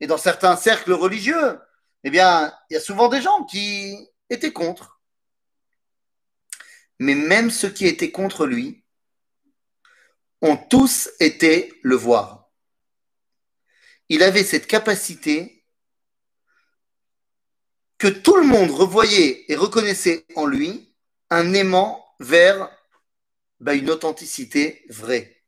Et 0.00 0.06
dans 0.06 0.18
certains 0.18 0.56
cercles 0.56 0.92
religieux, 0.92 1.58
eh 2.04 2.10
bien, 2.10 2.54
il 2.70 2.74
y 2.74 2.76
a 2.76 2.80
souvent 2.80 3.08
des 3.08 3.20
gens 3.20 3.44
qui 3.44 4.08
étaient 4.30 4.52
contre. 4.52 5.00
Mais 6.98 7.14
même 7.14 7.50
ceux 7.50 7.70
qui 7.70 7.86
étaient 7.86 8.10
contre 8.10 8.46
lui 8.46 8.84
ont 10.40 10.56
tous 10.56 11.10
été 11.20 11.72
le 11.82 11.96
voir. 11.96 12.50
Il 14.08 14.22
avait 14.22 14.44
cette 14.44 14.66
capacité 14.66 15.64
que 17.98 18.08
tout 18.08 18.36
le 18.36 18.46
monde 18.46 18.70
revoyait 18.70 19.44
et 19.48 19.56
reconnaissait 19.56 20.24
en 20.36 20.46
lui 20.46 20.94
un 21.30 21.52
aimant 21.52 22.04
vers 22.20 22.70
bah, 23.60 23.74
une 23.74 23.90
authenticité 23.90 24.84
vraie. 24.88 25.42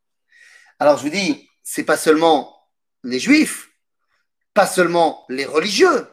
Alors 0.79 0.99
je 0.99 1.05
vous 1.05 1.11
dis, 1.11 1.49
c'est 1.63 1.85
pas 1.85 1.97
seulement 1.97 2.69
les 3.05 3.21
juifs, 3.21 3.71
pas 4.55 4.67
seulement 4.67 5.25
les 5.29 5.45
religieux. 5.45 6.09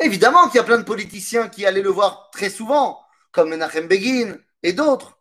Évidemment 0.00 0.48
qu'il 0.48 0.56
y 0.56 0.60
a 0.60 0.64
plein 0.64 0.78
de 0.78 0.84
politiciens 0.84 1.48
qui 1.48 1.66
allaient 1.66 1.82
le 1.82 1.90
voir 1.90 2.30
très 2.30 2.50
souvent, 2.50 3.04
comme 3.32 3.50
Menachem 3.50 3.86
Begin 3.86 4.38
et 4.62 4.72
d'autres. 4.72 5.20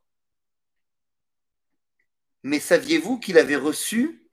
Mais 2.44 2.60
saviez-vous 2.60 3.20
qu'il 3.20 3.38
avait 3.38 3.56
reçu 3.56 4.30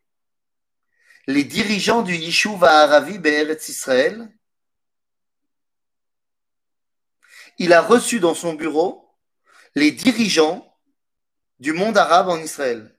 les 1.26 1.44
dirigeants 1.44 2.02
du 2.02 2.14
Yishuv 2.14 2.64
Aravi 2.64 3.18
Be'eretz 3.18 3.68
Israël? 3.68 4.32
Il 7.58 7.72
a 7.72 7.82
reçu 7.82 8.20
dans 8.20 8.34
son 8.34 8.54
bureau 8.54 9.14
les 9.74 9.92
dirigeants 9.92 10.69
du 11.60 11.72
monde 11.74 11.98
arabe 11.98 12.28
en 12.28 12.38
Israël. 12.38 12.94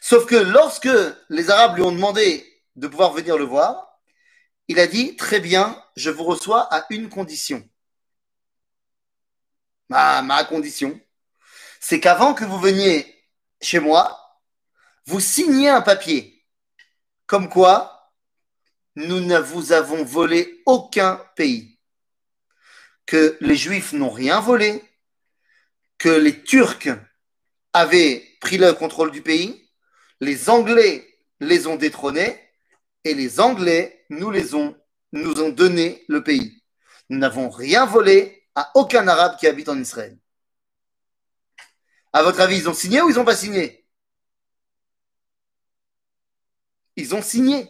Sauf 0.00 0.26
que 0.26 0.34
lorsque 0.34 0.88
les 1.28 1.50
Arabes 1.50 1.76
lui 1.76 1.84
ont 1.84 1.92
demandé 1.92 2.44
de 2.74 2.88
pouvoir 2.88 3.12
venir 3.12 3.38
le 3.38 3.44
voir, 3.44 4.00
il 4.66 4.80
a 4.80 4.88
dit 4.88 5.16
Très 5.16 5.40
bien, 5.40 5.80
je 5.96 6.10
vous 6.10 6.24
reçois 6.24 6.62
à 6.74 6.86
une 6.90 7.08
condition. 7.08 7.66
Ma, 9.88 10.44
condition, 10.44 10.98
c'est 11.78 12.00
qu'avant 12.00 12.34
que 12.34 12.44
vous 12.44 12.58
veniez 12.58 13.26
chez 13.60 13.78
moi, 13.78 14.40
vous 15.04 15.20
signiez 15.20 15.68
un 15.68 15.82
papier 15.82 16.46
comme 17.26 17.48
quoi 17.48 18.12
nous 18.96 19.20
ne 19.20 19.38
vous 19.38 19.72
avons 19.72 20.02
volé 20.02 20.62
aucun 20.66 21.16
pays, 21.36 21.78
que 23.06 23.36
les 23.40 23.56
Juifs 23.56 23.92
n'ont 23.92 24.10
rien 24.10 24.40
volé, 24.40 24.82
que 25.98 26.08
les 26.08 26.42
Turcs 26.42 26.88
avaient 27.72 28.36
pris 28.40 28.58
le 28.58 28.72
contrôle 28.72 29.10
du 29.10 29.22
pays, 29.22 29.70
les 30.20 30.50
Anglais 30.50 31.18
les 31.40 31.66
ont 31.66 31.76
détrônés 31.76 32.38
et 33.04 33.14
les 33.14 33.40
Anglais 33.40 34.04
nous 34.10 34.30
les 34.30 34.54
ont 34.54 34.76
nous 35.12 35.40
ont 35.42 35.50
donné 35.50 36.04
le 36.08 36.22
pays. 36.22 36.62
Nous 37.10 37.18
n'avons 37.18 37.50
rien 37.50 37.84
volé 37.84 38.46
à 38.54 38.70
aucun 38.74 39.06
Arabe 39.06 39.36
qui 39.38 39.46
habite 39.46 39.68
en 39.68 39.78
Israël. 39.78 40.18
À 42.12 42.22
votre 42.22 42.40
avis, 42.40 42.58
ils 42.58 42.68
ont 42.68 42.74
signé 42.74 43.00
ou 43.02 43.10
ils 43.10 43.16
n'ont 43.16 43.24
pas 43.24 43.36
signé? 43.36 43.86
Ils 46.96 47.14
ont 47.14 47.22
signé. 47.22 47.68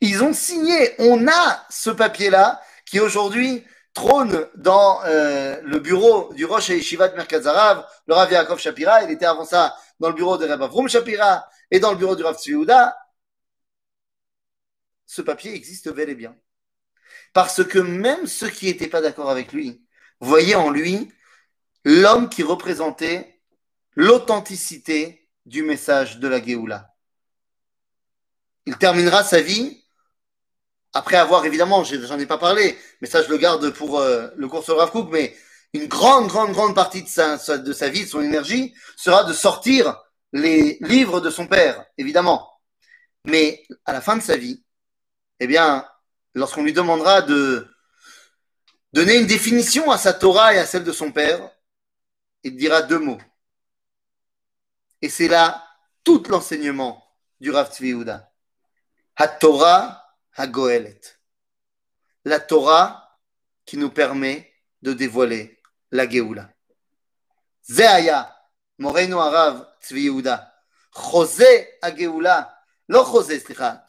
Ils 0.00 0.22
ont 0.22 0.32
signé. 0.32 0.94
On 0.98 1.28
a 1.28 1.66
ce 1.70 1.90
papier-là 1.90 2.60
qui 2.86 3.00
aujourd'hui 3.00 3.64
trône 3.94 4.48
dans 4.56 5.02
euh, 5.04 5.60
le 5.62 5.78
bureau 5.78 6.34
du 6.34 6.44
Rosh 6.44 6.70
et 6.70 6.80
de 6.80 7.84
le 8.06 8.14
Rav 8.14 8.32
Yaakov 8.32 8.58
Shapira. 8.58 9.04
Il 9.04 9.10
était 9.10 9.24
avant 9.24 9.44
ça 9.44 9.76
dans 10.00 10.08
le 10.08 10.14
bureau 10.14 10.36
de 10.36 10.46
Rav 10.46 10.60
Avrum 10.60 10.88
Shapira 10.88 11.48
et 11.70 11.80
dans 11.80 11.92
le 11.92 11.96
bureau 11.96 12.16
du 12.16 12.24
Rav 12.24 12.36
Tzviouda. 12.36 12.96
Ce 15.06 15.22
papier 15.22 15.54
existe 15.54 15.88
bel 15.90 16.10
et 16.10 16.14
bien. 16.14 16.36
Parce 17.32 17.64
que 17.64 17.78
même 17.78 18.26
ceux 18.26 18.50
qui 18.50 18.66
n'étaient 18.66 18.88
pas 18.88 19.00
d'accord 19.00 19.30
avec 19.30 19.52
lui 19.52 19.86
voyaient 20.20 20.54
en 20.54 20.70
lui 20.70 21.12
l'homme 21.84 22.28
qui 22.28 22.42
représentait 22.42 23.40
l'authenticité 23.94 25.28
du 25.46 25.62
message 25.62 26.18
de 26.18 26.26
la 26.26 26.42
Géoula. 26.42 26.94
Il 28.66 28.76
terminera 28.76 29.22
sa 29.22 29.40
vie 29.40 29.83
après 30.94 31.16
avoir, 31.16 31.44
évidemment, 31.44 31.82
j'en 31.82 32.18
ai 32.18 32.26
pas 32.26 32.38
parlé, 32.38 32.78
mais 33.00 33.08
ça 33.08 33.22
je 33.22 33.28
le 33.28 33.36
garde 33.36 33.70
pour 33.70 33.98
euh, 33.98 34.28
le 34.36 34.46
cours 34.46 34.64
sur 34.64 34.78
Rav 34.78 34.92
Kook, 34.92 35.10
mais 35.10 35.36
une 35.72 35.86
grande, 35.86 36.28
grande, 36.28 36.52
grande 36.52 36.74
partie 36.74 37.02
de 37.02 37.08
sa, 37.08 37.36
de 37.58 37.72
sa 37.72 37.88
vie, 37.88 38.04
de 38.04 38.08
son 38.08 38.22
énergie, 38.22 38.72
sera 38.96 39.24
de 39.24 39.32
sortir 39.32 40.00
les 40.32 40.78
livres 40.80 41.20
de 41.20 41.30
son 41.30 41.48
père, 41.48 41.84
évidemment. 41.98 42.60
Mais 43.24 43.64
à 43.84 43.92
la 43.92 44.00
fin 44.00 44.16
de 44.16 44.22
sa 44.22 44.36
vie, 44.36 44.62
eh 45.40 45.48
bien, 45.48 45.84
lorsqu'on 46.34 46.62
lui 46.62 46.72
demandera 46.72 47.22
de 47.22 47.66
donner 48.92 49.16
une 49.16 49.26
définition 49.26 49.90
à 49.90 49.98
sa 49.98 50.12
Torah 50.12 50.54
et 50.54 50.58
à 50.58 50.66
celle 50.66 50.84
de 50.84 50.92
son 50.92 51.10
père, 51.10 51.50
il 52.44 52.56
dira 52.56 52.82
deux 52.82 53.00
mots. 53.00 53.20
Et 55.02 55.08
c'est 55.08 55.28
là 55.28 55.64
tout 56.04 56.22
l'enseignement 56.28 57.04
du 57.40 57.50
Rav 57.50 57.72
Tzvi 57.74 57.88
Yehuda. 57.88 58.30
Ha-Torah 59.16 60.03
La 62.24 62.40
Torah 62.40 63.18
qui 63.64 63.76
nous 63.76 63.90
permet 63.90 64.52
de 64.82 64.92
dévoiler 64.92 65.60
la 65.90 66.08
Géoula. 66.08 66.50
Zeaya, 67.70 68.34
Moreno 68.78 69.20
Arav 69.20 69.66
Tzvi 69.80 70.02
Yehuda. 70.02 70.52
José 70.92 71.78
ha-Géoula. 71.82 72.56
Lo 72.88 73.04
José, 73.04 73.40
slicha. 73.40 73.86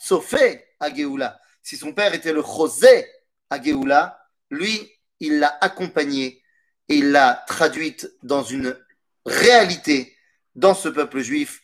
Si 1.61 1.77
son 1.77 1.93
père 1.93 2.13
était 2.13 2.33
le 2.33 2.41
José 2.41 3.05
ha-Géoula, 3.49 4.19
lui, 4.49 4.91
il 5.19 5.39
l'a 5.39 5.57
accompagné 5.61 6.43
et 6.87 6.95
il 6.95 7.11
l'a 7.11 7.43
traduite 7.47 8.11
dans 8.21 8.43
une 8.43 8.77
réalité 9.25 10.15
dans 10.53 10.75
ce 10.75 10.89
peuple 10.89 11.19
juif 11.21 11.61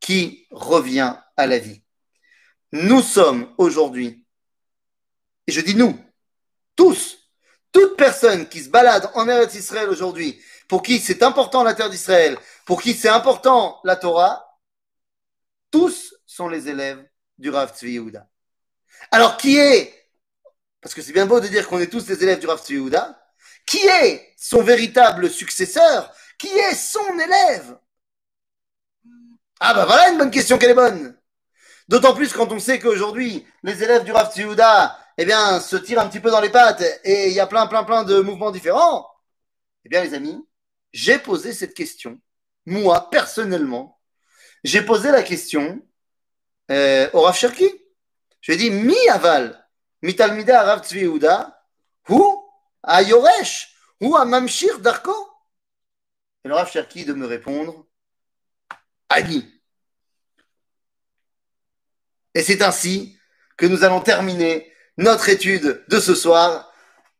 qui 0.00 0.46
revient 0.50 1.16
à 1.36 1.46
la 1.46 1.58
vie. 1.58 1.82
Nous 2.72 3.02
sommes 3.02 3.52
aujourd'hui, 3.56 4.26
et 5.46 5.52
je 5.52 5.60
dis 5.60 5.74
nous, 5.74 5.98
tous, 6.76 7.18
toute 7.72 7.96
personne 7.96 8.48
qui 8.48 8.62
se 8.62 8.68
balade 8.68 9.10
en 9.14 9.28
Eretz 9.28 9.54
Israël 9.54 9.88
aujourd'hui, 9.88 10.40
pour 10.68 10.82
qui 10.82 10.98
c'est 10.98 11.22
important 11.22 11.62
la 11.62 11.74
terre 11.74 11.88
d'Israël, 11.88 12.36
pour 12.66 12.82
qui 12.82 12.92
c'est 12.92 13.08
important 13.08 13.80
la 13.84 13.96
Torah, 13.96 14.60
tous 15.70 16.14
sont 16.26 16.48
les 16.48 16.68
élèves 16.68 17.02
du 17.38 17.50
Rav 17.50 17.74
Tzvi 17.74 17.92
Yehuda. 17.92 18.28
Alors 19.10 19.36
qui 19.38 19.56
est, 19.56 20.10
parce 20.80 20.94
que 20.94 21.00
c'est 21.00 21.12
bien 21.12 21.26
beau 21.26 21.40
de 21.40 21.48
dire 21.48 21.68
qu'on 21.68 21.80
est 21.80 21.90
tous 21.90 22.06
les 22.08 22.22
élèves 22.22 22.40
du 22.40 22.46
Rav 22.46 22.62
Tzvi 22.62 22.74
Yehuda, 22.74 23.18
qui 23.66 23.78
est 23.78 24.34
son 24.36 24.62
véritable 24.62 25.30
successeur 25.30 26.12
Qui 26.38 26.48
est 26.48 26.74
son 26.74 27.18
élève? 27.18 27.78
Ah 29.60 29.74
bah 29.74 29.84
voilà 29.86 30.10
une 30.10 30.18
bonne 30.18 30.30
question 30.30 30.56
qu'elle 30.56 30.70
est 30.70 30.74
bonne. 30.74 31.17
D'autant 31.88 32.14
plus 32.14 32.32
quand 32.32 32.52
on 32.52 32.58
sait 32.58 32.78
qu'aujourd'hui, 32.78 33.46
les 33.62 33.82
élèves 33.82 34.04
du 34.04 34.12
Rav 34.12 34.30
Tzviouda, 34.30 34.98
eh 35.16 35.24
bien, 35.24 35.58
se 35.58 35.76
tirent 35.76 36.00
un 36.00 36.08
petit 36.08 36.20
peu 36.20 36.30
dans 36.30 36.40
les 36.40 36.50
pattes 36.50 36.82
et 37.02 37.28
il 37.28 37.32
y 37.32 37.40
a 37.40 37.46
plein, 37.46 37.66
plein, 37.66 37.82
plein 37.82 38.04
de 38.04 38.20
mouvements 38.20 38.50
différents. 38.50 39.08
Eh 39.84 39.88
bien, 39.88 40.02
les 40.02 40.12
amis, 40.12 40.46
j'ai 40.92 41.18
posé 41.18 41.52
cette 41.52 41.74
question, 41.74 42.20
moi, 42.66 43.08
personnellement, 43.10 43.98
j'ai 44.64 44.82
posé 44.82 45.10
la 45.10 45.22
question 45.22 45.80
euh, 46.70 47.08
au 47.14 47.22
Rav 47.22 47.34
Cherki. 47.34 47.70
Je 48.42 48.52
lui 48.52 48.60
ai 48.60 48.68
dit, 48.68 48.70
mi 48.70 49.08
aval, 49.08 49.66
mi 50.02 50.14
talmida 50.14 50.62
Rav 50.62 50.84
Tzviouda, 50.84 51.64
ou 52.10 52.44
à 52.82 53.02
Yoresh, 53.02 53.74
ou 54.00 54.14
à 54.16 54.26
Mamshir 54.26 54.78
Darko? 54.80 55.14
Et 56.44 56.48
le 56.48 56.54
Rav 56.54 56.70
Cherki 56.70 57.06
de 57.06 57.14
me 57.14 57.26
répondre, 57.26 57.86
Ani. 59.08 59.57
Et 62.34 62.42
c'est 62.42 62.62
ainsi 62.62 63.18
que 63.56 63.66
nous 63.66 63.84
allons 63.84 64.00
terminer 64.00 64.72
notre 64.96 65.28
étude 65.28 65.84
de 65.88 66.00
ce 66.00 66.14
soir. 66.14 66.72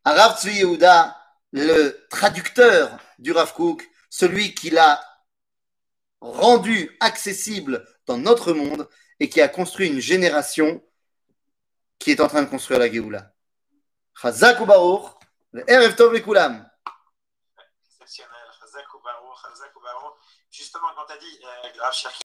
À 0.05 0.13
Rav 0.15 0.41
Tzvi 0.41 0.59
Yehuda, 0.59 1.17
le 1.53 2.07
traducteur 2.09 2.99
du 3.19 3.33
Rav 3.33 3.53
Kook, 3.53 3.89
celui 4.11 4.55
qui 4.55 4.71
l'a 4.71 5.01
rendu 6.21 6.97
accessible 7.01 7.87
dans 8.07 8.19
notre 8.19 8.53
monde 8.53 8.89
et 9.21 9.29
qui 9.29 9.41
a 9.41 9.49
construit 9.49 9.89
une 9.89 10.01
génération 10.01 10.83
qui 11.99 12.13
est 12.13 12.21
en 12.21 12.29
train 12.29 12.43
de 12.43 12.49
construire 12.49 12.81
la 12.81 12.91
Géoula. 12.91 13.33
Chazak 14.21 14.65
Baruch, 14.65 15.13
Erev 15.67 15.95
Tov 15.97 16.13
Lekulam. 16.13 16.69
Justement, 20.51 20.89
quand 20.97 21.07
tu 21.07 21.13
as 21.13 21.19
dit, 21.19 21.39
euh, 21.45 21.69